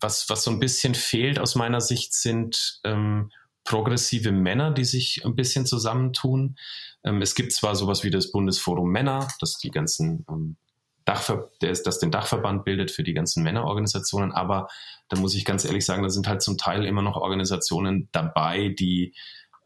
was, 0.00 0.28
was 0.28 0.44
so 0.44 0.50
ein 0.50 0.60
bisschen 0.60 0.94
fehlt 0.94 1.38
aus 1.38 1.54
meiner 1.54 1.80
Sicht 1.80 2.14
sind 2.14 2.80
ähm, 2.84 3.30
progressive 3.64 4.32
Männer, 4.32 4.70
die 4.72 4.84
sich 4.84 5.22
ein 5.24 5.34
bisschen 5.34 5.66
zusammentun. 5.66 6.56
Ähm, 7.04 7.22
es 7.22 7.34
gibt 7.34 7.52
zwar 7.52 7.76
sowas 7.76 8.04
wie 8.04 8.10
das 8.10 8.32
Bundesforum 8.32 8.90
Männer, 8.90 9.28
das 9.40 9.58
die 9.58 9.70
ganzen 9.70 10.24
ähm, 10.28 10.56
Dachver 11.04 11.50
ist, 11.62 11.86
das 11.86 11.98
den 11.98 12.10
Dachverband 12.10 12.64
bildet 12.64 12.90
für 12.90 13.02
die 13.02 13.14
ganzen 13.14 13.42
Männerorganisationen, 13.42 14.32
aber 14.32 14.68
da 15.08 15.18
muss 15.18 15.34
ich 15.34 15.44
ganz 15.44 15.64
ehrlich 15.64 15.84
sagen, 15.84 16.02
da 16.02 16.10
sind 16.10 16.28
halt 16.28 16.42
zum 16.42 16.56
Teil 16.56 16.84
immer 16.84 17.02
noch 17.02 17.16
Organisationen 17.16 18.08
dabei, 18.12 18.68
die 18.68 19.14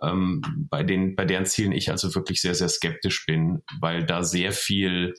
ähm, 0.01 0.43
bei, 0.71 0.83
den, 0.83 1.17
bei 1.17 1.25
deren 1.25 1.47
Zielen 1.47 1.73
ich 1.73 1.91
also 1.91 2.15
wirklich 2.15 2.41
sehr, 2.41 2.55
sehr 2.55 2.69
skeptisch 2.69 3.27
bin, 3.27 3.63
weil 3.81 4.07
da 4.07 4.23
sehr 4.23 4.53
viel 4.53 5.15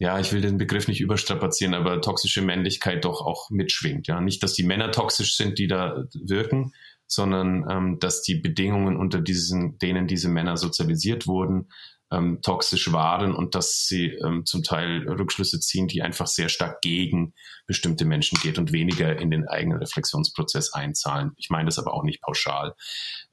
ja, 0.00 0.18
ich 0.18 0.32
will 0.32 0.40
den 0.40 0.56
Begriff 0.56 0.88
nicht 0.88 1.02
überstrapazieren, 1.02 1.74
aber 1.74 2.00
toxische 2.00 2.40
Männlichkeit 2.40 3.04
doch 3.04 3.20
auch 3.20 3.50
mitschwingt. 3.50 4.06
Ja, 4.06 4.22
nicht, 4.22 4.42
dass 4.42 4.54
die 4.54 4.62
Männer 4.62 4.92
toxisch 4.92 5.36
sind, 5.36 5.58
die 5.58 5.68
da 5.68 6.04
wirken, 6.14 6.72
sondern 7.06 7.66
ähm, 7.70 7.98
dass 8.00 8.22
die 8.22 8.36
Bedingungen 8.36 8.96
unter 8.96 9.20
diesen, 9.20 9.76
denen 9.76 10.06
diese 10.06 10.30
Männer 10.30 10.56
sozialisiert 10.56 11.26
wurden, 11.26 11.68
ähm, 12.10 12.40
toxisch 12.40 12.90
waren 12.92 13.34
und 13.34 13.54
dass 13.54 13.84
sie 13.86 14.06
ähm, 14.06 14.46
zum 14.46 14.62
Teil 14.62 15.06
Rückschlüsse 15.06 15.60
ziehen, 15.60 15.86
die 15.86 16.00
einfach 16.00 16.26
sehr 16.26 16.48
stark 16.48 16.80
gegen 16.80 17.34
bestimmte 17.66 18.06
Menschen 18.06 18.38
geht 18.40 18.58
und 18.58 18.72
weniger 18.72 19.18
in 19.18 19.30
den 19.30 19.46
eigenen 19.48 19.80
Reflexionsprozess 19.80 20.72
einzahlen. 20.72 21.32
Ich 21.36 21.50
meine 21.50 21.66
das 21.66 21.78
aber 21.78 21.92
auch 21.92 22.04
nicht 22.04 22.22
pauschal. 22.22 22.74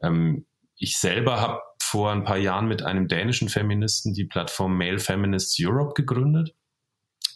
Ähm, 0.02 0.46
ich 0.76 0.98
selber 0.98 1.40
habe 1.40 1.62
vor 1.82 2.12
ein 2.12 2.26
paar 2.26 2.38
Jahren 2.38 2.68
mit 2.68 2.84
einem 2.84 3.08
dänischen 3.08 3.48
Feministen 3.48 4.14
die 4.14 4.26
Plattform 4.26 4.78
Male 4.78 5.00
Feminists 5.00 5.58
Europe 5.60 5.94
gegründet. 5.96 6.54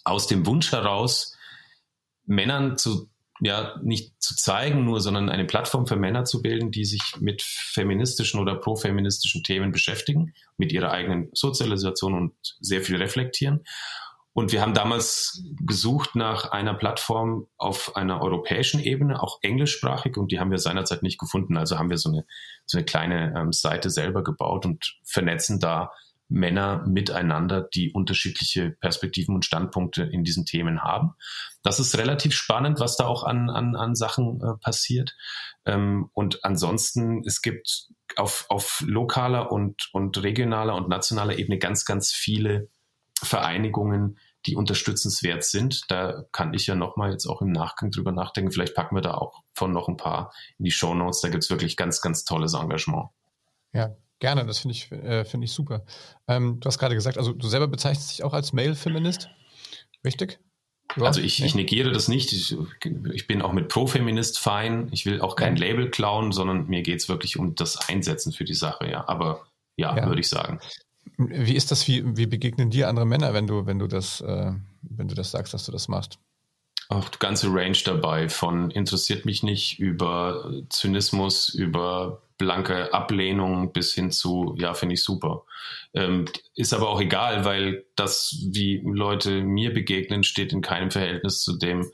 Aus 0.04 0.28
dem 0.28 0.46
Wunsch 0.46 0.72
heraus, 0.72 1.38
Männern 2.26 2.78
zu, 2.78 3.10
ja, 3.40 3.80
nicht 3.84 4.14
zu 4.22 4.36
zeigen 4.36 4.86
nur, 4.86 5.00
sondern 5.00 5.30
eine 5.30 5.46
Plattform 5.46 5.88
für 5.88 5.96
Männer 5.96 6.26
zu 6.26 6.42
bilden, 6.42 6.72
die 6.72 6.86
sich 6.86 7.02
mit 7.20 7.42
feministischen 7.42 8.40
oder 8.40 8.56
profeministischen 8.56 9.44
Themen 9.44 9.72
beschäftigen, 9.72 10.34
mit 10.58 10.72
ihrer 10.72 10.92
eigenen 10.92 11.30
Sozialisation 11.34 12.14
und 12.14 12.34
sehr 12.60 12.82
viel 12.82 12.98
reflektieren. 12.98 13.64
Und 14.34 14.54
wir 14.54 14.62
haben 14.62 14.74
damals 14.74 15.44
gesucht 15.60 16.16
nach 16.16 16.52
einer 16.52 16.74
Plattform 16.74 17.48
auf 17.58 17.98
einer 17.98 18.22
europäischen 18.22 18.80
Ebene, 18.80 19.22
auch 19.22 19.40
englischsprachig, 19.42 20.16
und 20.16 20.32
die 20.32 20.40
haben 20.40 20.52
wir 20.52 20.58
seinerzeit 20.58 21.04
nicht 21.04 21.20
gefunden. 21.20 21.58
Also 21.58 21.78
haben 21.78 21.90
wir 21.90 21.98
so 21.98 22.10
eine, 22.10 22.26
so 22.66 22.78
eine 22.78 22.86
kleine 22.86 23.34
ähm, 23.36 23.52
Seite 23.52 23.90
selber 23.90 24.24
gebaut 24.24 24.66
und 24.66 24.98
vernetzen 25.04 25.60
da 25.60 25.92
Männer 26.32 26.84
miteinander, 26.88 27.62
die 27.62 27.91
unterschiedliche 27.91 28.72
Perspektiven 28.72 29.36
und 29.36 29.46
Standpunkte 29.46 30.04
in 30.04 30.24
diesen 30.24 30.46
Themen 30.46 30.82
haben. 30.82 31.13
Das 31.62 31.80
ist 31.80 31.98
relativ 31.98 32.34
spannend, 32.34 32.80
was 32.80 32.96
da 32.96 33.06
auch 33.06 33.24
an, 33.24 33.50
an, 33.50 33.76
an 33.76 33.96
Sachen 33.96 34.41
äh, 34.41 34.58
passiert. 34.62 35.15
Ähm, 35.65 36.10
und 36.13 36.44
ansonsten, 36.46 37.22
es 37.26 37.41
gibt 37.41 37.89
auf, 38.15 38.46
auf 38.50 38.82
lokaler 38.86 39.52
und, 39.52 39.89
und 39.91 40.24
regionaler 40.24 40.76
und 40.76 40.88
nationaler 40.88 41.38
Ebene 41.38 41.60
ganz, 41.60 41.86
ganz 41.86 42.13
viele 42.13 42.70
Vereinigungen, 43.22 44.17
die 44.46 44.56
unterstützenswert 44.56 45.44
sind. 45.44 45.91
Da 45.91 46.24
kann 46.32 46.54
ich 46.54 46.65
ja 46.65 46.76
nochmal 46.76 47.12
jetzt 47.12 47.28
auch 47.28 47.41
im 47.41 47.52
Nachgang 47.52 47.91
drüber 47.91 48.13
nachdenken. 48.13 48.52
Vielleicht 48.52 48.74
packen 48.74 48.96
wir 48.96 49.02
da 49.02 49.15
auch 49.15 49.44
von 49.54 49.72
noch 49.74 49.89
ein 49.89 49.98
paar 49.98 50.34
in 50.58 50.65
die 50.65 50.72
Show 50.72 50.96
Notes. 50.96 51.20
Da 51.20 51.28
gibt's 51.28 51.50
wirklich 51.50 51.76
ganz, 51.76 52.02
ganz 52.02 52.24
tolles 52.24 52.54
Engagement. 52.54 53.10
Ja, 53.74 53.96
gerne. 54.22 54.46
Das 54.46 54.60
finde 54.60 54.76
ich, 54.76 54.90
äh, 54.92 55.26
finde 55.26 55.46
ich 55.46 55.52
super. 55.52 55.84
Ähm, 56.30 56.62
du 56.62 56.68
hast 56.68 56.78
gerade 56.78 56.96
gesagt, 56.96 57.18
also 57.18 57.34
du 57.34 57.48
selber 57.50 57.68
bezeichnest 57.68 58.12
dich 58.12 58.24
auch 58.24 58.34
als 58.34 58.54
Male-Feminist, 58.54 59.30
richtig? 60.06 60.40
Ja, 60.96 61.04
also 61.04 61.22
ich, 61.22 61.44
ich, 61.44 61.56
negiere 61.56 61.92
das 61.92 62.08
nicht. 62.08 62.32
Ich, 62.34 62.56
ich, 63.14 63.28
bin 63.28 63.42
auch 63.42 63.54
mit 63.54 63.70
Profeminist 63.70 64.40
fein. 64.40 64.90
Ich 64.92 65.06
will 65.06 65.22
auch 65.22 65.36
kein 65.36 65.56
ja. 65.56 65.68
Label 65.68 65.90
klauen, 65.90 66.32
sondern 66.32 66.68
mir 66.68 66.82
geht 66.82 67.00
es 67.00 67.10
wirklich 67.10 67.38
um 67.38 67.56
das 67.56 67.90
Einsetzen 67.90 68.34
für 68.34 68.44
die 68.44 68.54
Sache, 68.54 68.90
ja. 68.90 69.08
Aber 69.08 69.46
ja, 69.78 69.96
ja. 69.96 70.08
würde 70.08 70.20
ich 70.20 70.28
sagen. 70.28 70.60
Wie 71.18 71.56
ist 71.56 71.72
das, 71.72 71.88
wie, 71.88 72.18
wie 72.18 72.26
begegnen 72.26 72.70
dir 72.70 72.90
andere 72.90 73.06
Männer, 73.06 73.34
wenn 73.34 73.48
du, 73.48 73.66
wenn 73.66 73.80
du 73.80 73.88
das, 73.88 74.22
äh, 74.22 74.52
wenn 74.82 75.08
du 75.08 75.16
das 75.16 75.32
sagst, 75.32 75.54
dass 75.54 75.66
du 75.66 75.72
das 75.72 75.88
machst? 75.88 76.20
Auch 76.89 77.10
die 77.10 77.20
ganze 77.20 77.48
Range 77.48 77.78
dabei, 77.86 78.28
von 78.28 78.70
interessiert 78.72 79.26
mich 79.26 79.44
nicht 79.44 79.80
über 79.80 80.52
Zynismus, 80.70 81.50
über 81.50 82.22
blanke 82.38 82.94
Ablehnung 82.94 83.72
bis 83.72 83.94
hin 83.94 84.12
zu, 84.12 84.56
ja, 84.58 84.74
finde 84.74 84.96
ich 84.96 85.04
super. 85.04 85.46
Ähm, 85.94 86.26
ist 86.56 86.74
aber 86.74 86.89
auch 86.89 87.00
egal, 87.00 87.46
weil 87.46 87.86
das, 87.96 88.36
wie 88.52 88.82
Leute 88.84 89.41
mir 89.44 89.74
begegnen, 89.74 90.24
steht 90.24 90.52
in 90.52 90.62
keinem 90.62 90.91
Verhältnis 90.91 91.44
zu 91.44 91.58
dem, 91.58 91.91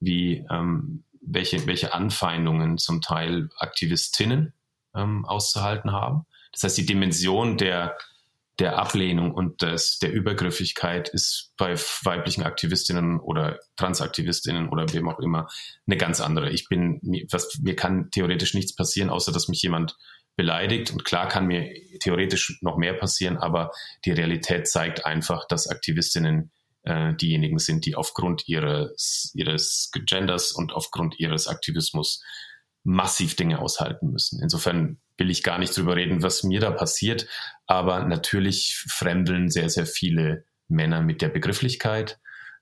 wie 0.00 0.44
ähm, 0.50 1.04
welche, 1.20 1.66
welche 1.66 1.94
Anfeindungen 1.94 2.76
zum 2.76 3.00
Teil 3.00 3.48
Aktivistinnen 3.56 4.52
ähm, 4.94 5.24
auszuhalten 5.24 5.92
haben. 5.92 6.26
Das 6.52 6.64
heißt, 6.64 6.78
die 6.78 6.86
Dimension 6.86 7.56
der 7.56 7.96
der 8.60 8.78
Ablehnung 8.78 9.32
und 9.34 9.62
des, 9.62 9.98
der 9.98 10.12
Übergriffigkeit 10.12 11.08
ist 11.08 11.52
bei 11.56 11.74
weiblichen 12.02 12.44
Aktivistinnen 12.44 13.18
oder 13.18 13.58
Transaktivistinnen 13.76 14.68
oder 14.68 14.92
wem 14.92 15.08
auch 15.08 15.18
immer 15.18 15.48
eine 15.86 15.96
ganz 15.96 16.20
andere. 16.20 16.50
Ich 16.50 16.68
bin, 16.68 17.00
was, 17.30 17.58
mir 17.60 17.74
kann 17.74 18.10
theoretisch 18.10 18.54
nichts 18.54 18.74
passieren, 18.74 19.10
außer 19.10 19.32
dass 19.32 19.48
mich 19.48 19.62
jemand 19.62 19.96
beleidigt. 20.36 20.92
Und 20.92 21.04
klar 21.04 21.28
kann 21.28 21.46
mir 21.46 21.72
theoretisch 22.00 22.58
noch 22.60 22.76
mehr 22.76 22.94
passieren, 22.94 23.38
aber 23.38 23.72
die 24.04 24.12
Realität 24.12 24.68
zeigt 24.68 25.04
einfach, 25.04 25.46
dass 25.48 25.68
Aktivistinnen 25.68 26.52
äh, 26.84 27.14
diejenigen 27.14 27.58
sind, 27.58 27.86
die 27.86 27.96
aufgrund 27.96 28.48
ihres, 28.48 29.32
ihres 29.34 29.90
Genders 30.06 30.52
und 30.52 30.72
aufgrund 30.72 31.18
ihres 31.18 31.48
Aktivismus 31.48 32.22
massiv 32.84 33.34
Dinge 33.34 33.60
aushalten 33.60 34.10
müssen. 34.10 34.40
Insofern 34.42 35.00
will 35.16 35.30
ich 35.30 35.42
gar 35.42 35.58
nicht 35.58 35.76
drüber 35.76 35.96
reden, 35.96 36.22
was 36.22 36.42
mir 36.42 36.60
da 36.60 36.70
passiert, 36.70 37.26
aber 37.66 38.04
natürlich 38.04 38.76
fremdeln 38.88 39.48
sehr, 39.50 39.70
sehr 39.70 39.86
viele 39.86 40.44
Männer 40.68 41.02
mit 41.02 41.22
der 41.22 41.28
Begrifflichkeit. 41.28 42.18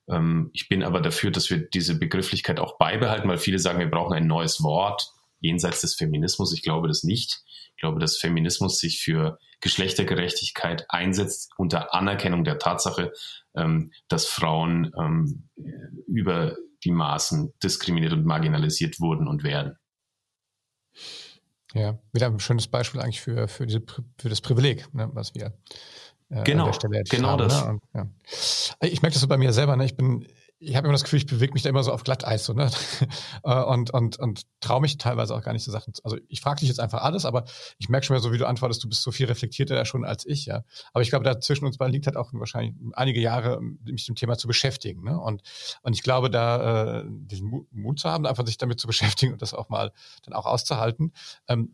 Ähm, 0.07 0.49
ich 0.53 0.69
bin 0.69 0.83
aber 0.83 1.01
dafür, 1.01 1.31
dass 1.31 1.49
wir 1.49 1.57
diese 1.57 1.97
Begrifflichkeit 1.97 2.59
auch 2.59 2.77
beibehalten, 2.77 3.27
weil 3.27 3.37
viele 3.37 3.59
sagen, 3.59 3.79
wir 3.79 3.89
brauchen 3.89 4.13
ein 4.13 4.27
neues 4.27 4.61
Wort 4.61 5.11
jenseits 5.39 5.81
des 5.81 5.95
Feminismus. 5.95 6.53
Ich 6.53 6.61
glaube 6.61 6.87
das 6.87 7.03
nicht. 7.03 7.41
Ich 7.75 7.81
glaube, 7.81 7.99
dass 7.99 8.17
Feminismus 8.17 8.79
sich 8.79 9.01
für 9.01 9.39
Geschlechtergerechtigkeit 9.59 10.85
einsetzt 10.89 11.51
unter 11.57 11.93
Anerkennung 11.93 12.43
der 12.43 12.59
Tatsache, 12.59 13.11
ähm, 13.55 13.91
dass 14.07 14.25
Frauen 14.25 14.91
ähm, 14.99 15.49
über 16.07 16.55
die 16.83 16.91
Maßen 16.91 17.53
diskriminiert 17.63 18.13
und 18.13 18.25
marginalisiert 18.25 18.99
wurden 18.99 19.27
und 19.27 19.43
werden. 19.43 19.77
Ja, 21.73 21.97
wieder 22.11 22.27
ein 22.27 22.39
schönes 22.39 22.67
Beispiel 22.67 23.01
eigentlich 23.01 23.21
für, 23.21 23.47
für, 23.47 23.65
diese, 23.65 23.81
für 24.17 24.29
das 24.29 24.41
Privileg, 24.41 24.93
ne, 24.93 25.09
was 25.13 25.33
wir 25.33 25.53
äh, 26.29 26.43
genau, 26.43 26.65
an 26.65 26.69
der 26.69 26.73
Stelle 26.73 27.03
genau 27.03 27.29
haben, 27.29 27.47
das. 27.47 27.65
Ne? 27.65 27.69
Und, 27.71 27.81
ja. 27.93 28.07
Ich 28.81 29.01
merke 29.01 29.13
das 29.13 29.21
so 29.21 29.27
bei 29.27 29.37
mir 29.37 29.53
selber, 29.53 29.75
ne? 29.75 29.85
ich 29.85 29.97
bin 29.97 30.27
ich 30.63 30.75
habe 30.75 30.87
immer 30.87 30.93
das 30.93 31.03
Gefühl, 31.03 31.17
ich 31.17 31.25
bewege 31.25 31.53
mich 31.53 31.63
da 31.63 31.69
immer 31.69 31.83
so 31.83 31.91
auf 31.91 32.03
Glatteis 32.03 32.45
so, 32.45 32.53
ne? 32.53 32.69
Äh, 33.45 33.61
und, 33.63 33.91
und, 33.93 34.19
und 34.19 34.43
traue 34.61 34.79
mich 34.79 34.97
teilweise 34.97 35.35
auch 35.35 35.41
gar 35.41 35.51
nicht 35.51 35.63
so 35.63 35.71
Sachen. 35.71 35.93
Also 36.03 36.17
ich 36.29 36.39
frage 36.39 36.61
dich 36.61 36.69
jetzt 36.69 36.79
einfach 36.79 37.01
alles, 37.01 37.25
aber 37.25 37.43
ich 37.77 37.89
merke 37.89 38.05
schon 38.05 38.15
mal 38.15 38.21
so, 38.21 38.31
wie 38.31 38.37
du 38.37 38.47
antwortest, 38.47 38.83
du 38.83 38.87
bist 38.87 39.01
so 39.01 39.11
viel 39.11 39.25
reflektierter 39.25 39.75
da 39.75 39.85
schon 39.85 40.05
als 40.05 40.25
ich, 40.25 40.45
ja. 40.45 40.63
Aber 40.93 41.01
ich 41.01 41.09
glaube, 41.09 41.25
da 41.25 41.39
zwischen 41.41 41.65
uns 41.65 41.77
beiden 41.77 41.93
liegt 41.93 42.05
halt 42.05 42.15
auch 42.15 42.31
wahrscheinlich 42.33 42.75
einige 42.93 43.19
Jahre, 43.19 43.59
mich 43.61 44.05
dem 44.05 44.15
Thema 44.15 44.37
zu 44.37 44.47
beschäftigen. 44.47 45.03
Ne? 45.03 45.19
Und, 45.19 45.41
und 45.81 45.93
ich 45.93 46.03
glaube, 46.03 46.29
da 46.29 47.01
äh, 47.01 47.03
diesen 47.07 47.65
Mut 47.71 47.99
zu 47.99 48.09
haben, 48.09 48.25
einfach 48.25 48.45
sich 48.45 48.57
damit 48.57 48.79
zu 48.79 48.87
beschäftigen 48.93 49.33
und 49.33 49.41
das 49.41 49.53
auch 49.53 49.69
mal 49.69 49.91
dann 50.23 50.33
auch 50.33 50.45
auszuhalten. 50.45 51.11
Ähm, 51.47 51.73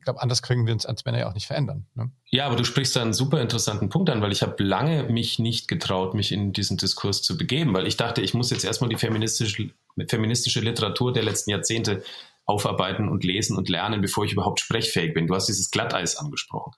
ich 0.00 0.04
glaube, 0.04 0.22
anders 0.22 0.40
kriegen 0.40 0.66
wir 0.66 0.72
uns 0.72 0.86
als 0.86 1.04
Männer 1.04 1.18
ja 1.18 1.28
auch 1.28 1.34
nicht 1.34 1.46
verändern. 1.46 1.86
Ne? 1.94 2.10
Ja, 2.30 2.46
aber 2.46 2.56
du 2.56 2.64
sprichst 2.64 2.96
da 2.96 3.02
einen 3.02 3.12
super 3.12 3.42
interessanten 3.42 3.90
Punkt 3.90 4.08
an, 4.08 4.22
weil 4.22 4.32
ich 4.32 4.40
habe 4.40 4.62
lange 4.64 5.02
mich 5.04 5.38
nicht 5.38 5.68
getraut, 5.68 6.14
mich 6.14 6.32
in 6.32 6.54
diesen 6.54 6.78
Diskurs 6.78 7.20
zu 7.20 7.36
begeben, 7.36 7.74
weil 7.74 7.86
ich 7.86 7.98
dachte, 7.98 8.22
ich 8.22 8.32
muss 8.32 8.48
jetzt 8.48 8.64
erstmal 8.64 8.88
die 8.88 8.96
feministische, 8.96 9.70
feministische 10.08 10.60
Literatur 10.60 11.12
der 11.12 11.22
letzten 11.22 11.50
Jahrzehnte 11.50 12.02
aufarbeiten 12.46 13.10
und 13.10 13.24
lesen 13.24 13.58
und 13.58 13.68
lernen, 13.68 14.00
bevor 14.00 14.24
ich 14.24 14.32
überhaupt 14.32 14.60
sprechfähig 14.60 15.12
bin. 15.12 15.26
Du 15.26 15.34
hast 15.34 15.48
dieses 15.48 15.70
Glatteis 15.70 16.16
angesprochen. 16.16 16.72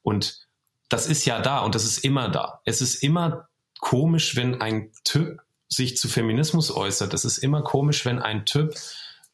Und 0.00 0.46
das 0.88 1.06
ist 1.06 1.26
ja 1.26 1.40
da 1.42 1.58
und 1.58 1.74
das 1.74 1.84
ist 1.84 1.98
immer 1.98 2.30
da. 2.30 2.62
Es 2.64 2.80
ist 2.80 3.02
immer 3.02 3.46
komisch, 3.78 4.36
wenn 4.36 4.62
ein 4.62 4.90
Typ 5.04 5.42
sich 5.68 5.98
zu 5.98 6.08
Feminismus 6.08 6.74
äußert. 6.74 7.12
Es 7.12 7.26
ist 7.26 7.36
immer 7.36 7.60
komisch, 7.60 8.06
wenn 8.06 8.20
ein 8.20 8.46
Typ 8.46 8.74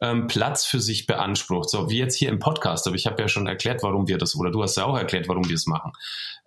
ähm, 0.01 0.27
Platz 0.27 0.65
für 0.65 0.81
sich 0.81 1.07
beansprucht. 1.07 1.71
So 1.71 1.91
wie 1.91 1.99
jetzt 1.99 2.17
hier 2.17 2.29
im 2.29 2.39
Podcast, 2.39 2.87
aber 2.87 2.97
ich 2.97 3.07
habe 3.07 3.21
ja 3.21 3.29
schon 3.29 3.47
erklärt, 3.47 3.83
warum 3.83 4.09
wir 4.09 4.19
das, 4.19 4.35
oder 4.37 4.51
du 4.51 4.63
hast 4.63 4.77
ja 4.77 4.85
auch 4.85 4.97
erklärt, 4.97 5.29
warum 5.29 5.49
wir 5.49 5.55
es 5.55 5.67
machen. 5.67 5.93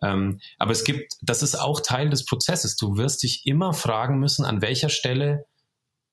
Ähm, 0.01 0.39
aber 0.57 0.71
es 0.71 0.83
gibt, 0.83 1.13
das 1.21 1.43
ist 1.43 1.55
auch 1.55 1.79
Teil 1.79 2.09
des 2.09 2.25
Prozesses. 2.25 2.75
Du 2.75 2.97
wirst 2.97 3.23
dich 3.23 3.45
immer 3.45 3.73
fragen 3.73 4.19
müssen, 4.19 4.45
an 4.45 4.61
welcher 4.61 4.89
Stelle 4.89 5.45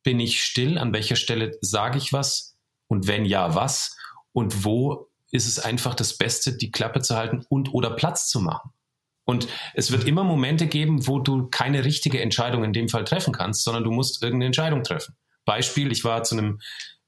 bin 0.03 0.21
ich 0.21 0.43
still, 0.43 0.79
an 0.79 0.93
welcher 0.93 1.17
Stelle 1.17 1.57
sage 1.61 1.99
ich 1.99 2.13
was 2.13 2.57
und 2.89 3.07
wenn 3.07 3.25
ja, 3.25 3.55
was 3.55 3.97
und 4.33 4.65
wo 4.65 5.09
ist 5.31 5.47
es 5.47 5.59
einfach 5.59 5.95
das 5.95 6.17
Beste, 6.17 6.57
die 6.57 6.71
Klappe 6.71 7.01
zu 7.01 7.17
halten 7.17 7.45
und 7.49 7.73
oder 7.73 7.91
Platz 7.91 8.29
zu 8.29 8.41
machen. 8.41 8.71
Und 9.25 9.47
es 9.75 9.93
wird 9.93 10.05
immer 10.05 10.25
Momente 10.25 10.67
geben, 10.67 11.07
wo 11.07 11.21
du 11.21 11.49
keine 11.49 11.85
richtige 11.85 12.21
Entscheidung 12.21 12.65
in 12.65 12.73
dem 12.73 12.89
Fall 12.89 13.05
treffen 13.05 13.33
kannst, 13.33 13.63
sondern 13.63 13.85
du 13.85 13.93
musst 13.93 14.23
irgendeine 14.23 14.47
Entscheidung 14.47 14.83
treffen. 14.83 15.15
Beispiel, 15.45 15.93
ich 15.93 16.05
war 16.05 16.25
zu 16.25 16.37
einem 16.37 16.61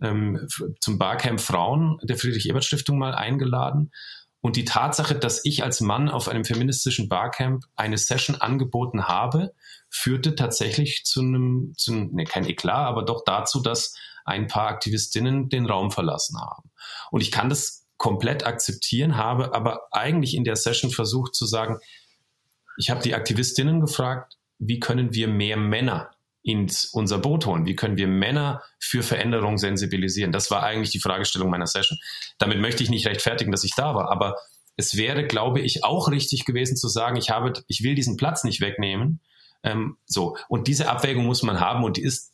ähm, 0.02 0.48
zum 0.80 0.98
Barcamp 0.98 1.40
Frauen 1.40 1.98
der 2.02 2.16
Friedrich-Ebert-Stiftung 2.16 2.98
mal 2.98 3.14
eingeladen. 3.14 3.92
Und 4.40 4.56
die 4.56 4.64
Tatsache, 4.64 5.14
dass 5.14 5.44
ich 5.44 5.62
als 5.62 5.80
Mann 5.80 6.08
auf 6.08 6.28
einem 6.28 6.44
feministischen 6.44 7.08
Barcamp 7.08 7.64
eine 7.76 7.96
Session 7.96 8.36
angeboten 8.36 9.06
habe, 9.06 9.54
führte 9.88 10.34
tatsächlich 10.34 11.04
zu 11.04 11.20
einem, 11.20 11.74
zu, 11.76 11.92
ne, 11.92 12.24
kein 12.24 12.44
Eklat, 12.44 12.88
aber 12.88 13.04
doch 13.04 13.22
dazu, 13.24 13.60
dass 13.60 13.94
ein 14.24 14.48
paar 14.48 14.68
Aktivistinnen 14.68 15.48
den 15.48 15.66
Raum 15.66 15.92
verlassen 15.92 16.40
haben. 16.40 16.70
Und 17.10 17.20
ich 17.20 17.30
kann 17.30 17.48
das 17.48 17.86
komplett 17.96 18.44
akzeptieren, 18.44 19.16
habe 19.16 19.54
aber 19.54 19.82
eigentlich 19.92 20.34
in 20.34 20.42
der 20.42 20.56
Session 20.56 20.90
versucht 20.90 21.36
zu 21.36 21.46
sagen, 21.46 21.78
ich 22.76 22.90
habe 22.90 23.02
die 23.02 23.14
Aktivistinnen 23.14 23.80
gefragt, 23.80 24.38
wie 24.58 24.80
können 24.80 25.14
wir 25.14 25.28
mehr 25.28 25.56
Männer 25.56 26.10
ins 26.42 26.86
unser 26.86 27.18
Boot 27.18 27.46
holen? 27.46 27.66
Wie 27.66 27.76
können 27.76 27.96
wir 27.96 28.08
Männer 28.08 28.62
für 28.78 29.02
Veränderung 29.02 29.58
sensibilisieren? 29.58 30.32
Das 30.32 30.50
war 30.50 30.62
eigentlich 30.62 30.90
die 30.90 31.00
Fragestellung 31.00 31.50
meiner 31.50 31.66
Session. 31.66 31.98
Damit 32.38 32.58
möchte 32.58 32.82
ich 32.82 32.90
nicht 32.90 33.06
rechtfertigen, 33.06 33.52
dass 33.52 33.64
ich 33.64 33.74
da 33.74 33.94
war, 33.94 34.10
aber 34.10 34.36
es 34.76 34.96
wäre, 34.96 35.26
glaube 35.26 35.60
ich, 35.60 35.84
auch 35.84 36.10
richtig 36.10 36.44
gewesen 36.44 36.76
zu 36.76 36.88
sagen, 36.88 37.16
ich 37.16 37.30
habe, 37.30 37.52
ich 37.68 37.82
will 37.82 37.94
diesen 37.94 38.16
Platz 38.16 38.42
nicht 38.42 38.60
wegnehmen. 38.60 39.20
Ähm, 39.62 39.96
so. 40.06 40.36
Und 40.48 40.66
diese 40.66 40.88
Abwägung 40.90 41.26
muss 41.26 41.42
man 41.42 41.60
haben 41.60 41.84
und 41.84 41.96
die 41.98 42.02
ist 42.02 42.32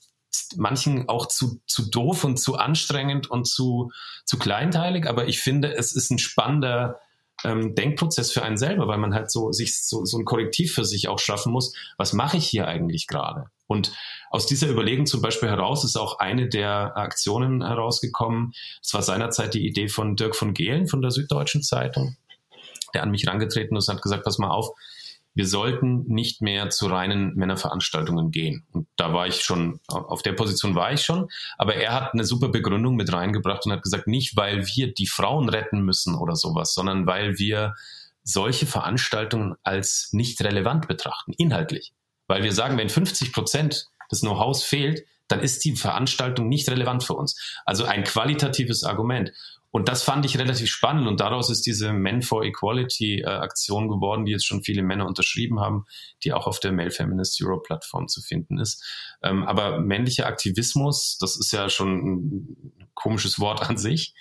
manchen 0.57 1.09
auch 1.09 1.27
zu, 1.27 1.61
zu 1.67 1.91
doof 1.91 2.25
und 2.25 2.39
zu 2.39 2.57
anstrengend 2.57 3.31
und 3.31 3.47
zu, 3.47 3.91
zu 4.25 4.39
kleinteilig, 4.39 5.07
aber 5.07 5.27
ich 5.27 5.41
finde, 5.41 5.75
es 5.75 5.95
ist 5.95 6.11
ein 6.11 6.19
spannender 6.19 7.01
ähm, 7.45 7.75
Denkprozess 7.75 8.33
für 8.33 8.43
einen 8.43 8.57
selber, 8.57 8.89
weil 8.89 8.99
man 8.99 9.15
halt 9.15 9.31
so 9.31 9.53
sich 9.53 9.83
so, 9.85 10.05
so 10.05 10.19
ein 10.19 10.25
Korrektiv 10.25 10.75
für 10.75 10.85
sich 10.85 11.09
auch 11.09 11.19
schaffen 11.19 11.53
muss. 11.53 11.75
Was 11.97 12.13
mache 12.13 12.37
ich 12.37 12.47
hier 12.47 12.67
eigentlich 12.67 13.07
gerade? 13.07 13.47
Und 13.67 13.93
aus 14.31 14.47
dieser 14.47 14.69
Überlegung 14.69 15.07
zum 15.07 15.21
Beispiel 15.21 15.49
heraus 15.49 15.85
ist 15.85 15.97
auch 15.97 16.19
eine 16.19 16.49
der 16.49 16.97
Aktionen 16.97 17.65
herausgekommen. 17.65 18.53
Es 18.83 18.95
war 18.95 19.03
seinerzeit 19.03 19.55
die 19.55 19.67
Idee 19.67 19.89
von 19.89 20.17
Dirk 20.17 20.35
von 20.35 20.55
Gehlen 20.55 20.87
von 20.87 21.03
der 21.03 21.11
Süddeutschen 21.11 21.63
Zeitung, 21.63 22.17
der 22.95 23.03
an 23.03 23.11
mich 23.11 23.25
herangetreten 23.25 23.77
ist 23.77 23.89
und 23.89 23.97
hat 23.97 24.03
gesagt, 24.03 24.25
pass 24.25 24.39
mal 24.39 24.51
auf, 24.51 24.71
wir 25.39 25.47
sollten 25.47 26.03
nicht 26.09 26.43
mehr 26.43 26.69
zu 26.69 26.89
reinen 26.89 27.33
Männerveranstaltungen 27.37 28.33
gehen. 28.33 28.67
Und 28.73 28.89
da 28.97 29.15
war 29.15 29.29
ich 29.29 29.45
schon, 29.45 29.79
auf 29.87 30.23
der 30.23 30.33
Position 30.33 30.75
war 30.75 30.93
ich 30.93 31.03
schon, 31.03 31.29
aber 31.59 31.77
er 31.77 31.95
hat 31.95 32.13
eine 32.13 32.25
super 32.25 32.49
Begründung 32.49 32.97
mit 32.97 33.13
reingebracht 33.13 33.65
und 33.65 33.71
hat 33.71 33.85
gesagt, 33.85 34.09
nicht 34.09 34.37
weil 34.37 34.67
wir 34.67 34.93
die 34.93 35.07
Frauen 35.07 35.49
retten 35.49 35.83
müssen 35.83 36.17
oder 36.17 36.35
sowas, 36.35 36.75
sondern 36.75 37.07
weil 37.07 37.39
wir 37.39 37.75
solche 38.25 38.67
Veranstaltungen 38.67 39.55
als 39.63 40.09
nicht 40.11 40.43
relevant 40.43 40.89
betrachten, 40.89 41.33
inhaltlich. 41.39 41.93
Weil 42.27 42.43
wir 42.43 42.53
sagen, 42.53 42.77
wenn 42.77 42.89
50 42.89 43.33
Prozent 43.33 43.87
des 44.11 44.23
Know-hows 44.23 44.65
fehlt, 44.65 45.05
dann 45.29 45.39
ist 45.39 45.65
die 45.65 45.77
Veranstaltung 45.77 46.49
nicht 46.49 46.69
relevant 46.69 47.05
für 47.05 47.15
uns. 47.15 47.41
Also 47.65 47.85
ein 47.85 48.03
qualitatives 48.03 48.83
Argument. 48.83 49.31
Und 49.71 49.89
das 49.89 50.03
fand 50.03 50.25
ich 50.25 50.39
relativ 50.39 50.71
spannend 50.71 51.07
und 51.07 51.21
daraus 51.21 51.51
ist 51.51 51.67
diese 51.67 51.93
Men 51.93 52.23
for 52.23 52.43
Equality 52.43 53.21
äh, 53.21 53.27
Aktion 53.27 53.89
geworden, 53.89 54.25
die 54.25 54.33
jetzt 54.33 54.47
schon 54.47 54.63
viele 54.63 54.83
Männer 54.83 55.07
unterschrieben 55.07 55.61
haben, 55.61 55.85
die 56.25 56.33
auch 56.33 56.47
auf 56.47 56.59
der 56.59 56.73
Male 56.73 56.91
Feminist 56.91 57.43
Euro 57.43 57.61
Plattform 57.61 58.09
zu 58.09 58.23
finden 58.23 58.59
ist. 58.59 58.83
Ähm, 59.23 59.45
aber 59.45 59.79
männlicher 59.81 60.27
Aktivismus, 60.27 61.19
das 61.21 61.39
ist 61.39 61.53
ja 61.53 61.69
schon 61.69 61.99
ein 61.99 62.91
komisches 62.95 63.39
Wort 63.41 63.69
an 63.69 63.77
sich. 63.77 64.15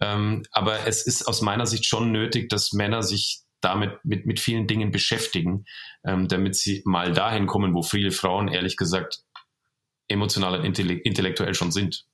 Ähm, 0.00 0.42
aber 0.50 0.86
es 0.86 1.06
ist 1.06 1.28
aus 1.28 1.42
meiner 1.42 1.66
Sicht 1.66 1.84
schon 1.84 2.10
nötig, 2.10 2.48
dass 2.48 2.72
Männer 2.72 3.02
sich 3.02 3.42
damit 3.60 4.04
mit, 4.04 4.26
mit 4.26 4.40
vielen 4.40 4.66
Dingen 4.66 4.90
beschäftigen, 4.90 5.64
ähm, 6.04 6.28
damit 6.28 6.56
sie 6.56 6.82
mal 6.84 7.12
dahin 7.12 7.46
kommen, 7.46 7.74
wo 7.74 7.82
viele 7.82 8.10
Frauen 8.10 8.48
ehrlich 8.48 8.76
gesagt 8.76 9.20
emotional 10.08 10.60
und 10.60 10.78
intellektuell 10.78 11.54
schon 11.54 11.72
sind. 11.72 12.06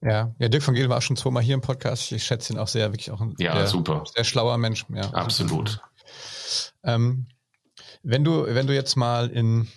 Ja, 0.00 0.34
ja, 0.38 0.48
Dirk 0.48 0.62
von 0.62 0.74
Gel 0.74 0.88
war 0.88 0.98
auch 0.98 1.02
schon 1.02 1.16
zweimal 1.16 1.42
hier 1.42 1.54
im 1.54 1.60
Podcast. 1.60 2.12
Ich 2.12 2.24
schätze 2.24 2.52
ihn 2.52 2.58
auch 2.58 2.68
sehr, 2.68 2.92
wirklich 2.92 3.10
auch 3.10 3.20
ein 3.20 3.34
ja, 3.38 3.54
sehr, 3.54 3.66
super. 3.66 4.04
sehr 4.14 4.24
schlauer 4.24 4.56
Mensch. 4.58 4.84
Ja, 4.94 5.10
Absolut. 5.10 5.80
Ähm, 6.84 7.26
wenn 8.02 8.22
du, 8.22 8.46
wenn 8.46 8.66
du 8.66 8.74
jetzt 8.74 8.96
mal 8.96 9.28
in 9.28 9.68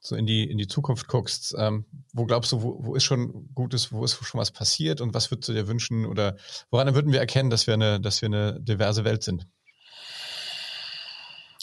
so 0.00 0.16
in 0.16 0.26
die 0.26 0.50
in 0.50 0.58
die 0.58 0.66
Zukunft 0.66 1.08
guckst, 1.08 1.54
ähm, 1.58 1.84
wo 2.12 2.24
glaubst 2.24 2.52
du, 2.52 2.62
wo, 2.62 2.78
wo 2.80 2.94
ist 2.94 3.04
schon 3.04 3.50
Gutes, 3.54 3.92
wo 3.92 4.02
ist 4.02 4.14
schon 4.24 4.40
was 4.40 4.50
passiert 4.50 5.00
und 5.00 5.14
was 5.14 5.30
würdest 5.30 5.48
du 5.48 5.52
dir 5.52 5.68
wünschen 5.68 6.06
oder 6.06 6.36
woran 6.70 6.94
würden 6.94 7.12
wir 7.12 7.20
erkennen, 7.20 7.50
dass 7.50 7.66
wir 7.66 7.74
eine, 7.74 8.00
dass 8.00 8.22
wir 8.22 8.26
eine 8.26 8.60
diverse 8.60 9.04
Welt 9.04 9.22
sind? 9.22 9.46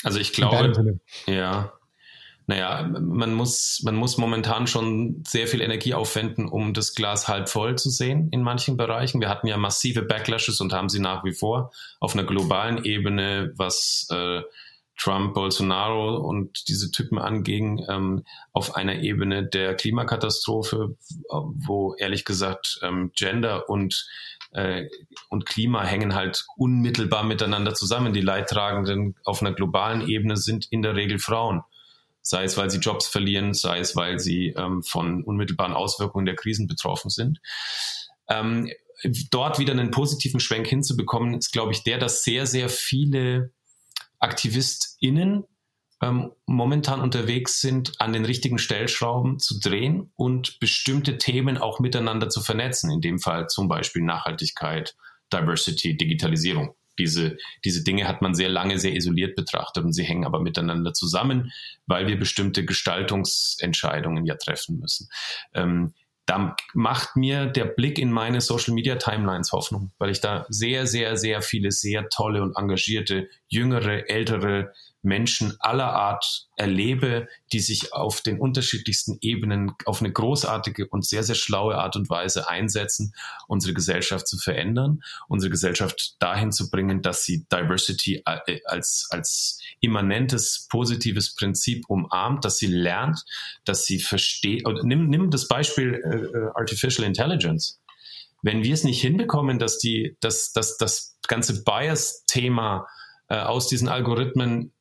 Also 0.03 0.19
ich 0.19 0.31
glaube, 0.31 0.99
ja, 1.25 1.73
naja, 2.49 2.87
man 2.87 3.33
muss, 3.33 3.81
man 3.83 3.95
muss 3.95 4.17
momentan 4.17 4.67
schon 4.67 5.21
sehr 5.27 5.47
viel 5.47 5.59
Energie 5.59 5.93
aufwenden, 5.93 6.47
um 6.47 6.73
das 6.73 6.95
Glas 6.95 7.27
halb 7.27 7.49
voll 7.49 7.77
zu 7.77 7.89
sehen 7.89 8.29
in 8.31 8.41
manchen 8.41 8.77
Bereichen. 8.77 9.19
Wir 9.19 9.27
hatten 9.27 9.47
ja 9.47 9.57
massive 9.57 10.03
Backlashes 10.03 10.61
und 10.61 10.71
haben 10.71 10.87
sie 10.87 10.99
nach 10.99 11.25
wie 11.25 11.33
vor 11.33 11.71
auf 11.99 12.13
einer 12.13 12.23
globalen 12.23 12.85
Ebene, 12.85 13.51
was 13.57 14.07
äh, 14.11 14.43
Trump, 14.97 15.33
Bolsonaro 15.33 16.15
und 16.15 16.69
diese 16.69 16.89
Typen 16.89 17.19
anging, 17.19 17.85
ähm, 17.89 18.23
auf 18.53 18.77
einer 18.77 18.95
Ebene 18.95 19.45
der 19.45 19.75
Klimakatastrophe, 19.75 20.95
wo 21.29 21.95
ehrlich 21.95 22.23
gesagt 22.23 22.79
ähm, 22.81 23.11
Gender 23.13 23.69
und 23.69 24.07
äh, 24.53 24.85
und 25.27 25.45
Klima 25.45 25.83
hängen 25.83 26.15
halt 26.15 26.45
unmittelbar 26.55 27.23
miteinander 27.23 27.73
zusammen. 27.73 28.13
Die 28.13 28.21
Leidtragenden 28.21 29.17
auf 29.25 29.41
einer 29.41 29.51
globalen 29.51 30.07
Ebene 30.07 30.37
sind 30.37 30.65
in 30.71 30.81
der 30.81 30.95
Regel 30.95 31.19
Frauen 31.19 31.61
sei 32.27 32.43
es, 32.43 32.57
weil 32.57 32.69
sie 32.69 32.79
Jobs 32.79 33.07
verlieren, 33.07 33.53
sei 33.53 33.79
es, 33.79 33.95
weil 33.95 34.19
sie 34.19 34.49
ähm, 34.49 34.83
von 34.83 35.23
unmittelbaren 35.23 35.73
Auswirkungen 35.73 36.25
der 36.25 36.35
Krisen 36.35 36.67
betroffen 36.67 37.09
sind. 37.09 37.39
Ähm, 38.29 38.69
dort 39.31 39.59
wieder 39.59 39.71
einen 39.71 39.91
positiven 39.91 40.39
Schwenk 40.39 40.67
hinzubekommen, 40.67 41.35
ist, 41.35 41.51
glaube 41.51 41.71
ich, 41.71 41.83
der, 41.83 41.99
dass 41.99 42.23
sehr, 42.23 42.45
sehr 42.45 42.67
viele 42.67 43.51
AktivistInnen 44.19 45.45
ähm, 46.01 46.31
momentan 46.45 46.99
unterwegs 46.99 47.61
sind, 47.61 47.99
an 48.01 48.13
den 48.13 48.25
richtigen 48.25 48.57
Stellschrauben 48.57 49.39
zu 49.39 49.59
drehen 49.59 50.11
und 50.15 50.59
bestimmte 50.59 51.17
Themen 51.17 51.57
auch 51.57 51.79
miteinander 51.79 52.29
zu 52.29 52.41
vernetzen. 52.41 52.91
In 52.91 53.01
dem 53.01 53.19
Fall 53.19 53.47
zum 53.47 53.67
Beispiel 53.67 54.03
Nachhaltigkeit, 54.03 54.95
Diversity, 55.31 55.95
Digitalisierung. 55.95 56.75
Diese, 56.99 57.37
diese 57.63 57.83
Dinge 57.83 58.07
hat 58.07 58.21
man 58.21 58.35
sehr 58.35 58.49
lange 58.49 58.79
sehr 58.79 58.95
isoliert 58.95 59.35
betrachtet 59.35 59.83
und 59.83 59.93
sie 59.93 60.03
hängen 60.03 60.25
aber 60.25 60.39
miteinander 60.39 60.93
zusammen, 60.93 61.51
weil 61.85 62.07
wir 62.07 62.17
bestimmte 62.17 62.65
Gestaltungsentscheidungen 62.65 64.25
ja 64.25 64.35
treffen 64.35 64.79
müssen. 64.79 65.09
Ähm, 65.53 65.93
da 66.27 66.57
macht 66.73 67.15
mir 67.15 67.45
der 67.45 67.65
Blick 67.65 67.97
in 67.97 68.11
meine 68.11 68.41
Social 68.41 68.73
Media 68.73 68.97
Timelines 68.97 69.53
Hoffnung, 69.53 69.91
weil 69.97 70.09
ich 70.09 70.19
da 70.19 70.45
sehr, 70.49 70.85
sehr, 70.85 71.15
sehr 71.15 71.41
viele 71.41 71.71
sehr 71.71 72.09
tolle 72.09 72.43
und 72.43 72.57
engagierte, 72.57 73.29
jüngere, 73.47 74.09
ältere 74.09 74.73
Menschen 75.07 75.55
aller 75.59 75.93
Art 75.93 76.47
erlebe, 76.57 77.27
die 77.53 77.59
sich 77.59 77.93
auf 77.93 78.21
den 78.21 78.39
unterschiedlichsten 78.39 79.17
Ebenen 79.21 79.71
auf 79.85 80.01
eine 80.01 80.11
großartige 80.11 80.87
und 80.87 81.05
sehr, 81.05 81.23
sehr 81.23 81.35
schlaue 81.35 81.77
Art 81.77 81.95
und 81.95 82.09
Weise 82.09 82.49
einsetzen, 82.49 83.13
unsere 83.47 83.73
Gesellschaft 83.73 84.27
zu 84.27 84.37
verändern, 84.37 84.99
unsere 85.27 85.49
Gesellschaft 85.49 86.15
dahin 86.19 86.51
zu 86.51 86.69
bringen, 86.69 87.01
dass 87.01 87.23
sie 87.23 87.45
Diversity 87.51 88.21
äh, 88.25 88.59
als, 88.65 89.07
als 89.09 89.61
immanentes, 89.79 90.67
positives 90.69 91.35
Prinzip 91.35 91.85
umarmt, 91.87 92.43
dass 92.43 92.57
sie 92.57 92.67
lernt, 92.67 93.23
dass 93.63 93.85
sie 93.85 93.99
versteht. 93.99 94.67
Nimm, 94.83 95.07
nimm 95.07 95.31
das 95.31 95.47
Beispiel 95.47 95.93
äh, 95.93 96.37
äh, 96.37 96.49
Artificial 96.55 97.07
Intelligence. 97.07 97.79
Wenn 98.41 98.63
wir 98.63 98.73
es 98.73 98.83
nicht 98.83 99.01
hinbekommen, 99.01 99.57
dass 99.57 99.79
die, 99.79 100.17
dass, 100.19 100.51
dass 100.51 100.77
das 100.77 101.17
ganze 101.27 101.63
Bias-Thema 101.63 102.87
äh, 103.29 103.37
aus 103.37 103.67
diesen 103.67 103.89
Algorithmen 103.89 104.73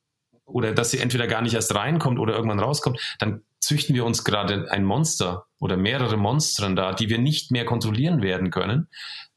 oder 0.46 0.72
dass 0.72 0.90
sie 0.90 0.98
entweder 0.98 1.26
gar 1.26 1.42
nicht 1.42 1.54
erst 1.54 1.74
reinkommt 1.74 2.18
oder 2.18 2.34
irgendwann 2.34 2.60
rauskommt, 2.60 3.00
dann 3.18 3.42
züchten 3.60 3.94
wir 3.96 4.04
uns 4.04 4.22
gerade 4.22 4.70
ein 4.70 4.84
Monster 4.84 5.46
oder 5.58 5.76
mehrere 5.76 6.16
Monstren 6.16 6.76
da, 6.76 6.92
die 6.92 7.08
wir 7.08 7.18
nicht 7.18 7.50
mehr 7.50 7.64
kontrollieren 7.64 8.22
werden 8.22 8.50
können. 8.50 8.88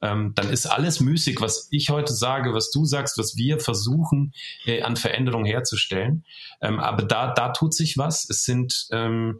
Ähm, 0.01 0.34
dann 0.36 0.49
ist 0.49 0.68
alles 0.68 0.99
müßig, 0.99 1.41
was 1.41 1.68
ich 1.72 1.89
heute 1.89 2.14
sage, 2.14 2.53
was 2.53 2.70
du 2.70 2.86
sagst, 2.86 3.18
was 3.18 3.36
wir 3.36 3.60
versuchen 3.60 4.34
äh, 4.66 4.84
an 4.84 4.97
Veränderung 4.97 5.45
herzustellen. 5.45 6.26
Ähm, 6.62 6.80
aber 6.80 7.03
da, 7.03 7.34
da 7.34 7.49
tut 7.49 7.74
sich 7.74 7.97
was. 7.97 8.30
Es 8.30 8.43
sind 8.43 8.88
ähm, 8.91 9.39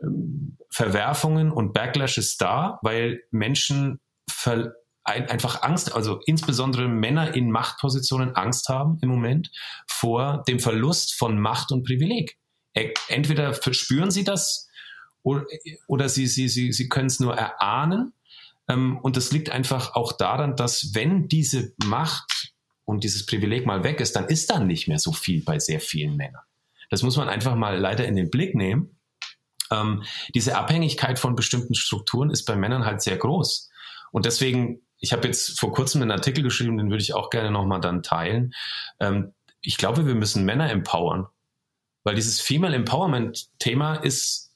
ähm 0.00 0.56
Verwerfungen 0.70 1.50
und 1.50 1.72
Backlashes 1.72 2.36
da, 2.36 2.78
weil 2.82 3.22
Menschen 3.30 4.00
ver 4.30 4.72
ein, 5.08 5.28
einfach 5.28 5.62
Angst, 5.62 5.94
also 5.94 6.20
insbesondere 6.26 6.88
Männer 6.88 7.34
in 7.34 7.50
Machtpositionen 7.50 8.36
Angst 8.36 8.68
haben 8.68 8.98
im 9.02 9.08
Moment 9.08 9.50
vor 9.86 10.44
dem 10.46 10.60
Verlust 10.60 11.14
von 11.16 11.38
Macht 11.38 11.72
und 11.72 11.84
Privileg. 11.84 12.36
Entweder 13.08 13.54
verspüren 13.54 14.10
sie 14.10 14.24
das 14.24 14.68
oder, 15.22 15.44
oder 15.88 16.08
sie, 16.08 16.26
sie, 16.26 16.48
sie, 16.48 16.72
sie 16.72 16.88
können 16.88 17.06
es 17.06 17.20
nur 17.20 17.34
erahnen. 17.34 18.12
Ähm, 18.68 18.98
und 18.98 19.16
das 19.16 19.32
liegt 19.32 19.50
einfach 19.50 19.94
auch 19.94 20.12
daran, 20.12 20.54
dass 20.54 20.94
wenn 20.94 21.28
diese 21.28 21.72
Macht 21.84 22.52
und 22.84 23.04
dieses 23.04 23.26
Privileg 23.26 23.66
mal 23.66 23.82
weg 23.84 24.00
ist, 24.00 24.14
dann 24.14 24.26
ist 24.26 24.50
dann 24.50 24.66
nicht 24.66 24.86
mehr 24.86 24.98
so 24.98 25.12
viel 25.12 25.42
bei 25.42 25.58
sehr 25.58 25.80
vielen 25.80 26.16
Männern. 26.16 26.42
Das 26.90 27.02
muss 27.02 27.16
man 27.16 27.28
einfach 27.28 27.54
mal 27.54 27.78
leider 27.78 28.06
in 28.06 28.16
den 28.16 28.30
Blick 28.30 28.54
nehmen. 28.54 28.98
Ähm, 29.70 30.04
diese 30.34 30.56
Abhängigkeit 30.56 31.18
von 31.18 31.34
bestimmten 31.34 31.74
Strukturen 31.74 32.30
ist 32.30 32.44
bei 32.44 32.56
Männern 32.56 32.84
halt 32.84 33.02
sehr 33.02 33.16
groß. 33.16 33.68
Und 34.12 34.24
deswegen 34.24 34.80
ich 35.00 35.12
habe 35.12 35.26
jetzt 35.26 35.58
vor 35.58 35.72
kurzem 35.72 36.02
einen 36.02 36.10
Artikel 36.10 36.42
geschrieben, 36.42 36.76
den 36.76 36.90
würde 36.90 37.02
ich 37.02 37.14
auch 37.14 37.30
gerne 37.30 37.50
nochmal 37.50 37.80
dann 37.80 38.02
teilen. 38.02 38.52
Ähm, 39.00 39.32
ich 39.60 39.76
glaube, 39.76 40.06
wir 40.06 40.14
müssen 40.14 40.44
Männer 40.44 40.70
empowern. 40.70 41.26
Weil 42.04 42.14
dieses 42.14 42.40
Female 42.40 42.74
Empowerment-Thema 42.74 43.96
ist, 43.96 44.54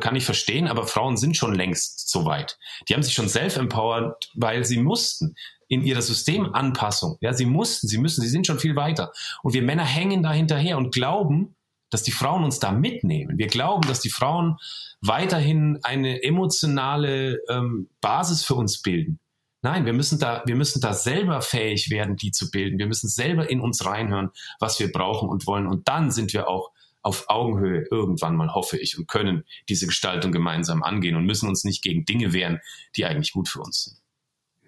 kann 0.00 0.16
ich 0.16 0.24
verstehen, 0.24 0.68
aber 0.68 0.86
Frauen 0.86 1.16
sind 1.16 1.36
schon 1.36 1.54
längst 1.54 2.08
so 2.08 2.24
weit. 2.24 2.58
Die 2.88 2.94
haben 2.94 3.02
sich 3.02 3.14
schon 3.14 3.28
self-empowered, 3.28 4.30
weil 4.34 4.64
sie 4.64 4.78
mussten 4.78 5.34
in 5.68 5.82
ihrer 5.82 6.02
Systemanpassung. 6.02 7.16
Ja, 7.20 7.32
sie 7.32 7.46
mussten, 7.46 7.88
sie 7.88 7.98
müssen, 7.98 8.22
sie 8.22 8.28
sind 8.28 8.46
schon 8.46 8.58
viel 8.58 8.76
weiter. 8.76 9.12
Und 9.42 9.54
wir 9.54 9.62
Männer 9.62 9.84
hängen 9.84 10.22
da 10.22 10.32
hinterher 10.32 10.76
und 10.76 10.92
glauben, 10.92 11.56
dass 11.90 12.02
die 12.02 12.10
Frauen 12.10 12.42
uns 12.42 12.58
da 12.58 12.72
mitnehmen. 12.72 13.38
Wir 13.38 13.48
glauben, 13.48 13.86
dass 13.86 14.00
die 14.00 14.10
Frauen 14.10 14.56
weiterhin 15.02 15.78
eine 15.82 16.22
emotionale 16.22 17.38
ähm, 17.48 17.90
Basis 18.00 18.44
für 18.44 18.54
uns 18.54 18.80
bilden. 18.80 19.18
Nein, 19.62 19.86
wir 19.86 19.92
müssen 19.92 20.18
da, 20.18 20.42
wir 20.44 20.56
müssen 20.56 20.80
da 20.80 20.92
selber 20.92 21.40
fähig 21.40 21.88
werden, 21.90 22.16
die 22.16 22.32
zu 22.32 22.50
bilden. 22.50 22.78
Wir 22.78 22.86
müssen 22.86 23.08
selber 23.08 23.48
in 23.48 23.60
uns 23.60 23.86
reinhören, 23.86 24.30
was 24.58 24.80
wir 24.80 24.90
brauchen 24.90 25.28
und 25.28 25.46
wollen. 25.46 25.68
Und 25.68 25.88
dann 25.88 26.10
sind 26.10 26.32
wir 26.32 26.48
auch 26.48 26.72
auf 27.02 27.28
Augenhöhe 27.28 27.84
irgendwann 27.90 28.36
mal, 28.36 28.54
hoffe 28.54 28.76
ich, 28.76 28.98
und 28.98 29.08
können 29.08 29.44
diese 29.68 29.86
Gestaltung 29.86 30.32
gemeinsam 30.32 30.82
angehen 30.82 31.16
und 31.16 31.26
müssen 31.26 31.48
uns 31.48 31.64
nicht 31.64 31.82
gegen 31.82 32.04
Dinge 32.04 32.32
wehren, 32.32 32.60
die 32.96 33.06
eigentlich 33.06 33.32
gut 33.32 33.48
für 33.48 33.60
uns 33.60 33.84
sind. 33.84 33.98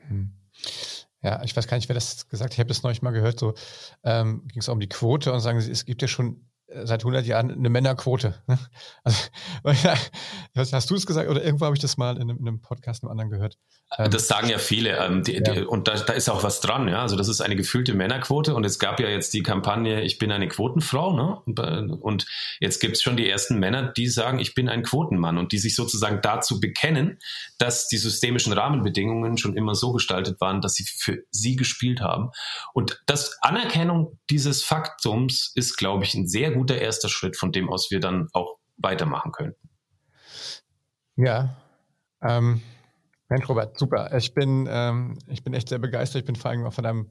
Hm. 0.09 0.33
Ja, 1.23 1.43
ich 1.43 1.57
weiß 1.57 1.67
gar 1.67 1.77
nicht, 1.77 1.89
wer 1.89 1.95
das 1.95 2.29
gesagt 2.29 2.51
hat. 2.51 2.53
Ich 2.53 2.59
habe 2.59 2.69
das 2.69 2.83
neulich 2.83 3.03
mal 3.03 3.13
gehört. 3.13 3.41
So 3.41 3.55
ähm, 4.05 4.47
ging 4.49 4.61
es 4.61 4.69
auch 4.69 4.75
um 4.75 4.81
die 4.81 4.89
Quote 4.89 5.33
und 5.33 5.41
sagen, 5.41 5.59
es 5.59 5.85
gibt 5.85 6.03
ja 6.03 6.09
schon 6.09 6.45
seit 6.69 7.03
100 7.03 7.27
Jahren 7.27 7.51
eine 7.51 7.69
Männerquote. 7.69 8.35
Ne? 8.47 8.59
Also, 9.03 9.21
hast 10.73 10.91
du 10.91 10.95
es 10.95 11.07
gesagt 11.07 11.29
oder 11.29 11.45
irgendwo 11.45 11.67
habe 11.67 11.77
ich 11.77 11.83
das 11.83 11.97
mal 11.97 12.17
in 12.17 12.23
einem, 12.23 12.39
in 12.39 12.49
einem 12.49 12.61
Podcast 12.61 13.03
einem 13.03 13.11
anderen 13.11 13.31
gehört? 13.31 13.59
Ähm, 13.99 14.11
das 14.11 14.29
sagen 14.29 14.49
ja 14.49 14.59
viele 14.59 14.97
ähm, 14.99 15.23
die, 15.23 15.35
ja. 15.35 15.41
Die, 15.41 15.63
und 15.63 15.89
da, 15.89 15.95
da, 15.95 16.15
ist 16.15 16.29
auch 16.31 16.43
was 16.43 16.61
dran. 16.61 16.89
Ja? 16.89 17.03
Also 17.03 17.17
das 17.17 17.29
ist 17.29 17.41
eine 17.41 17.55
gefühlte 17.55 17.95
Männerquote 17.95 18.55
und 18.55 18.65
es 18.65 18.79
gab 18.79 18.99
ja 18.99 19.09
jetzt 19.09 19.35
die 19.35 19.43
Kampagne 19.43 20.03
Ich 20.03 20.19
bin 20.19 20.33
eine 20.33 20.49
Quotenfrau. 20.49 21.15
Ne? 21.15 21.39
Und, 21.45 21.59
und 21.61 22.27
jetzt 22.61 22.81
gibt 22.81 22.97
es 22.97 23.03
schon 23.03 23.17
die 23.17 23.29
ersten 23.29 23.59
Männer, 23.59 23.93
die 23.93 24.09
sagen, 24.09 24.39
ich 24.39 24.55
bin 24.55 24.69
ein 24.69 24.83
Quotenmann 24.83 25.39
und 25.39 25.53
die 25.53 25.59
sich 25.59 25.77
sozusagen 25.77 26.21
dazu 26.23 26.61
bekennen, 26.61 27.19
dass 27.59 27.89
die 27.89 27.99
systemischen 27.99 28.53
Rahmenbedingungen 28.53 29.37
schon 29.37 29.57
immer 29.57 29.75
so 29.75 29.93
gestaltet 29.93 30.41
waren, 30.41 30.61
dass 30.61 30.75
sie 30.75 30.85
für 30.85 31.25
sie 31.31 31.57
gespielt 31.57 32.01
haben. 32.01 32.31
Und 32.73 33.03
das 33.07 33.37
Anerkennung 33.43 34.19
dieses 34.31 34.63
Faktums 34.63 35.53
ist, 35.55 35.77
glaube 35.77 36.05
ich, 36.05 36.15
ein 36.15 36.27
sehr 36.27 36.54
guter 36.55 36.79
erster 36.79 37.09
Schritt, 37.09 37.37
von 37.37 37.53
dem 37.53 37.71
aus 37.71 37.91
wir 37.91 38.01
dann 38.01 38.29
auch 38.33 38.57
weitermachen 38.77 39.33
könnten. 39.33 39.69
Ja, 41.17 41.57
ähm, 42.23 42.63
Mensch, 43.29 43.49
Robert, 43.49 43.79
super. 43.79 44.15
Ich 44.17 44.35
bin, 44.35 44.67
ähm, 44.71 45.19
ich 45.29 45.43
bin 45.45 45.55
echt 45.55 45.69
sehr 45.69 45.79
begeistert. 45.79 46.21
Ich 46.21 46.27
bin 46.27 46.37
vor 46.37 46.51
allem 46.51 46.65
auch 46.65 46.73
von 46.73 46.85
deinem, 46.85 47.11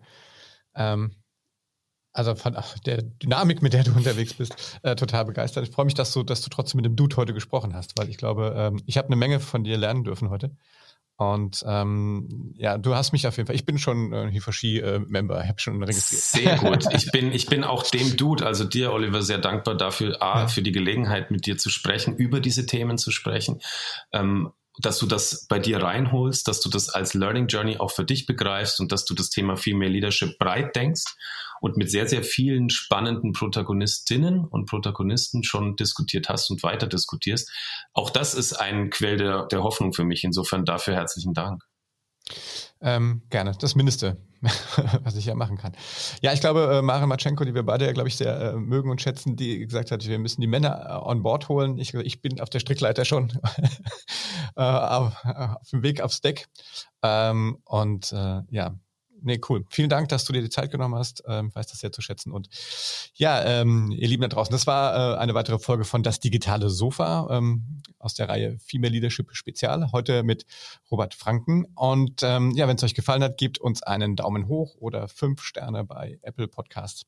ähm, 0.76 1.16
also 2.14 2.36
von 2.36 2.56
der 2.86 3.02
Dynamik, 3.02 3.62
mit 3.62 3.74
der 3.74 3.84
du 3.84 3.92
unterwegs 3.96 4.34
bist, 4.34 4.80
äh, 4.84 4.96
total 4.96 5.26
begeistert. 5.26 5.68
Ich 5.68 5.74
freue 5.74 5.86
mich, 5.86 5.96
dass 5.96 6.14
du, 6.14 6.24
dass 6.24 6.42
du 6.42 6.50
trotzdem 6.50 6.78
mit 6.78 6.86
dem 6.86 6.96
Dude 6.96 7.16
heute 7.16 7.34
gesprochen 7.34 7.74
hast, 7.74 7.98
weil 7.98 8.10
ich 8.10 8.18
glaube, 8.18 8.54
ähm, 8.56 8.82
ich 8.86 8.98
habe 8.98 9.08
eine 9.08 9.16
Menge 9.16 9.40
von 9.40 9.64
dir 9.64 9.78
lernen 9.78 10.04
dürfen 10.04 10.30
heute. 10.30 10.56
Und 11.32 11.64
ähm, 11.66 12.54
ja, 12.58 12.78
du 12.78 12.96
hast 12.96 13.14
mich 13.14 13.28
auf 13.28 13.38
jeden 13.38 13.48
Fall, 13.48 13.56
ich 13.56 13.66
bin 13.66 13.78
schon 13.78 14.12
äh, 14.12 14.30
Hifashi-Member, 14.32 15.42
ich 15.42 15.48
habe 15.48 15.60
schon 15.60 15.82
registriert. 15.82 16.22
Sehr 16.22 16.58
gut. 16.58 16.86
Ich 16.94 17.12
bin, 17.12 17.32
ich 17.32 17.48
bin 17.48 17.64
auch 17.64 17.84
dem 17.90 18.18
Dude, 18.18 18.46
also 18.46 18.66
dir, 18.66 18.92
Oliver, 18.92 19.22
sehr 19.22 19.38
dankbar 19.38 19.76
dafür, 19.76 20.22
A, 20.22 20.42
ja. 20.42 20.48
für 20.48 20.62
die 20.62 20.72
Gelegenheit, 20.72 21.32
mit 21.32 21.46
dir 21.46 21.58
zu 21.58 21.70
sprechen, 21.70 22.16
über 22.16 22.40
diese 22.40 22.66
Themen 22.66 22.98
zu 22.98 23.12
sprechen. 23.12 23.62
Ähm, 24.12 24.52
dass 24.80 24.98
du 24.98 25.06
das 25.06 25.46
bei 25.48 25.60
dir 25.60 25.82
reinholst, 25.82 26.48
dass 26.48 26.60
du 26.60 26.70
das 26.70 26.90
als 26.90 27.14
Learning 27.14 27.48
Journey 27.48 27.78
auch 27.78 27.92
für 27.92 28.06
dich 28.06 28.26
begreifst 28.26 28.80
und 28.80 28.92
dass 28.92 29.06
du 29.06 29.14
das 29.14 29.30
Thema 29.30 29.56
Female 29.56 29.92
Leadership 29.92 30.40
breit 30.40 30.76
denkst 30.76 31.16
und 31.64 31.78
mit 31.78 31.90
sehr, 31.90 32.10
sehr 32.10 32.24
vielen 32.24 32.70
spannenden 32.70 33.32
Protagonistinnen 33.32 34.44
und 34.44 34.66
Protagonisten 34.66 35.46
schon 35.46 35.78
diskutiert 35.78 36.28
hast 36.28 36.50
und 36.52 36.62
weiter 36.62 36.88
diskutierst. 36.88 37.50
Auch 37.94 38.10
das 38.10 38.34
ist 38.34 38.52
ein 38.52 38.90
Quell 38.90 39.16
der, 39.16 39.46
der 39.46 39.64
Hoffnung 39.64 39.94
für 39.94 40.04
mich. 40.04 40.26
Insofern 40.26 40.66
dafür 40.66 40.94
herzlichen 40.96 41.34
Dank. 41.34 41.64
Ähm, 42.82 43.22
gerne, 43.30 43.54
das 43.58 43.76
Mindeste, 43.76 44.18
was 45.04 45.16
ich 45.16 45.26
ja 45.26 45.36
machen 45.36 45.58
kann. 45.58 45.72
Ja, 46.22 46.34
ich 46.34 46.42
glaube, 46.42 46.80
äh, 46.80 46.82
Maren 46.82 47.08
Matschenko, 47.08 47.46
die 47.46 47.56
wir 47.56 47.64
beide 47.64 47.86
ja, 47.86 47.94
glaube 47.94 48.10
ich, 48.10 48.18
sehr 48.18 48.38
äh, 48.42 48.54
mögen 48.58 48.92
und 48.92 49.02
schätzen, 49.02 49.38
die 49.38 49.60
gesagt 49.60 49.90
hat, 49.92 50.06
wir 50.06 50.20
müssen 50.20 50.42
die 50.42 50.48
Männer 50.48 50.86
äh, 50.86 51.10
on 51.10 51.24
board 51.24 51.48
holen. 51.48 51.78
Ich, 51.78 51.94
ich 51.94 52.22
bin 52.22 52.42
auf 52.42 52.50
der 52.50 52.60
Strickleiter 52.60 53.06
schon 53.06 53.32
äh, 54.58 54.62
auf, 54.62 55.16
auf, 55.24 55.70
dem 55.72 55.82
Weg 55.82 56.02
aufs 56.02 56.20
Deck. 56.20 56.48
Ähm, 57.02 57.60
und 57.64 58.12
äh, 58.12 58.42
ja, 58.50 58.76
nee, 59.24 59.40
cool. 59.50 59.66
Vielen 59.70 59.90
Dank, 59.90 60.10
dass 60.10 60.26
du 60.26 60.34
dir 60.34 60.42
die 60.42 60.50
Zeit 60.50 60.72
genommen 60.72 60.96
hast. 60.96 61.24
Ähm, 61.28 61.54
weiß 61.54 61.68
das 61.68 61.80
sehr 61.80 61.92
zu 61.92 62.02
schätzen. 62.02 62.32
Und 62.32 62.50
ja, 63.16 63.44
ähm, 63.44 63.92
ihr 63.92 64.08
Lieben 64.08 64.22
da 64.22 64.28
draußen, 64.28 64.52
das 64.52 64.68
war 64.68 65.16
äh, 65.16 65.18
eine 65.18 65.34
weitere 65.34 65.60
Folge 65.60 65.86
von 65.86 66.04
Das 66.04 66.20
digitale 66.20 66.70
Sofa 66.70 67.28
ähm, 67.32 67.82
aus 68.00 68.14
der 68.14 68.30
Reihe 68.30 68.58
Female 68.60 68.94
Leadership 68.94 69.30
Spezial. 69.32 69.92
Heute 69.92 70.24
mit 70.24 70.46
Robert 70.92 71.14
Franken. 71.14 71.66
Und 71.76 72.22
ähm, 72.24 72.52
ja, 72.52 72.68
wenn 72.68 72.76
es 72.76 72.84
euch 72.84 72.96
gefallen 72.96 73.24
hat, 73.24 73.38
gebt 73.38 73.58
uns 73.58 73.82
einen 73.82 74.16
Daumen 74.16 74.48
hoch 74.48 74.76
oder 74.80 75.08
fünf 75.08 75.42
Sterne 75.42 75.84
bei 75.84 76.20
Apple 76.22 76.48
Podcasts 76.48 77.06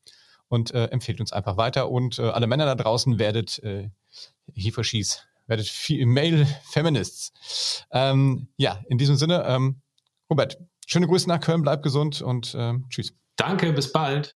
und 0.47 0.74
äh, 0.74 0.86
empfehlt 0.86 1.20
uns 1.20 1.34
einfach 1.34 1.57
weiter. 1.57 1.89
Und 1.89 2.20
äh, 2.20 2.24
alle 2.24 2.47
Männer 2.47 2.66
da 2.66 2.76
draußen 2.76 3.20
werdet 3.20 3.59
äh, 3.63 3.89
Hieferschieß, 4.53 5.26
werdet 5.47 5.68
Female 5.68 6.45
Feminists. 6.70 7.86
Ähm, 7.91 8.47
ja, 8.57 8.82
in 8.88 8.97
diesem 8.97 9.16
Sinne, 9.16 9.43
ähm, 9.47 9.82
Robert, 10.30 10.57
Schöne 10.86 11.07
Grüße 11.07 11.27
nach 11.27 11.39
Köln, 11.39 11.61
bleib 11.61 11.83
gesund 11.83 12.21
und 12.21 12.55
äh, 12.55 12.73
tschüss. 12.89 13.13
Danke, 13.36 13.73
bis 13.73 13.91
bald. 13.91 14.33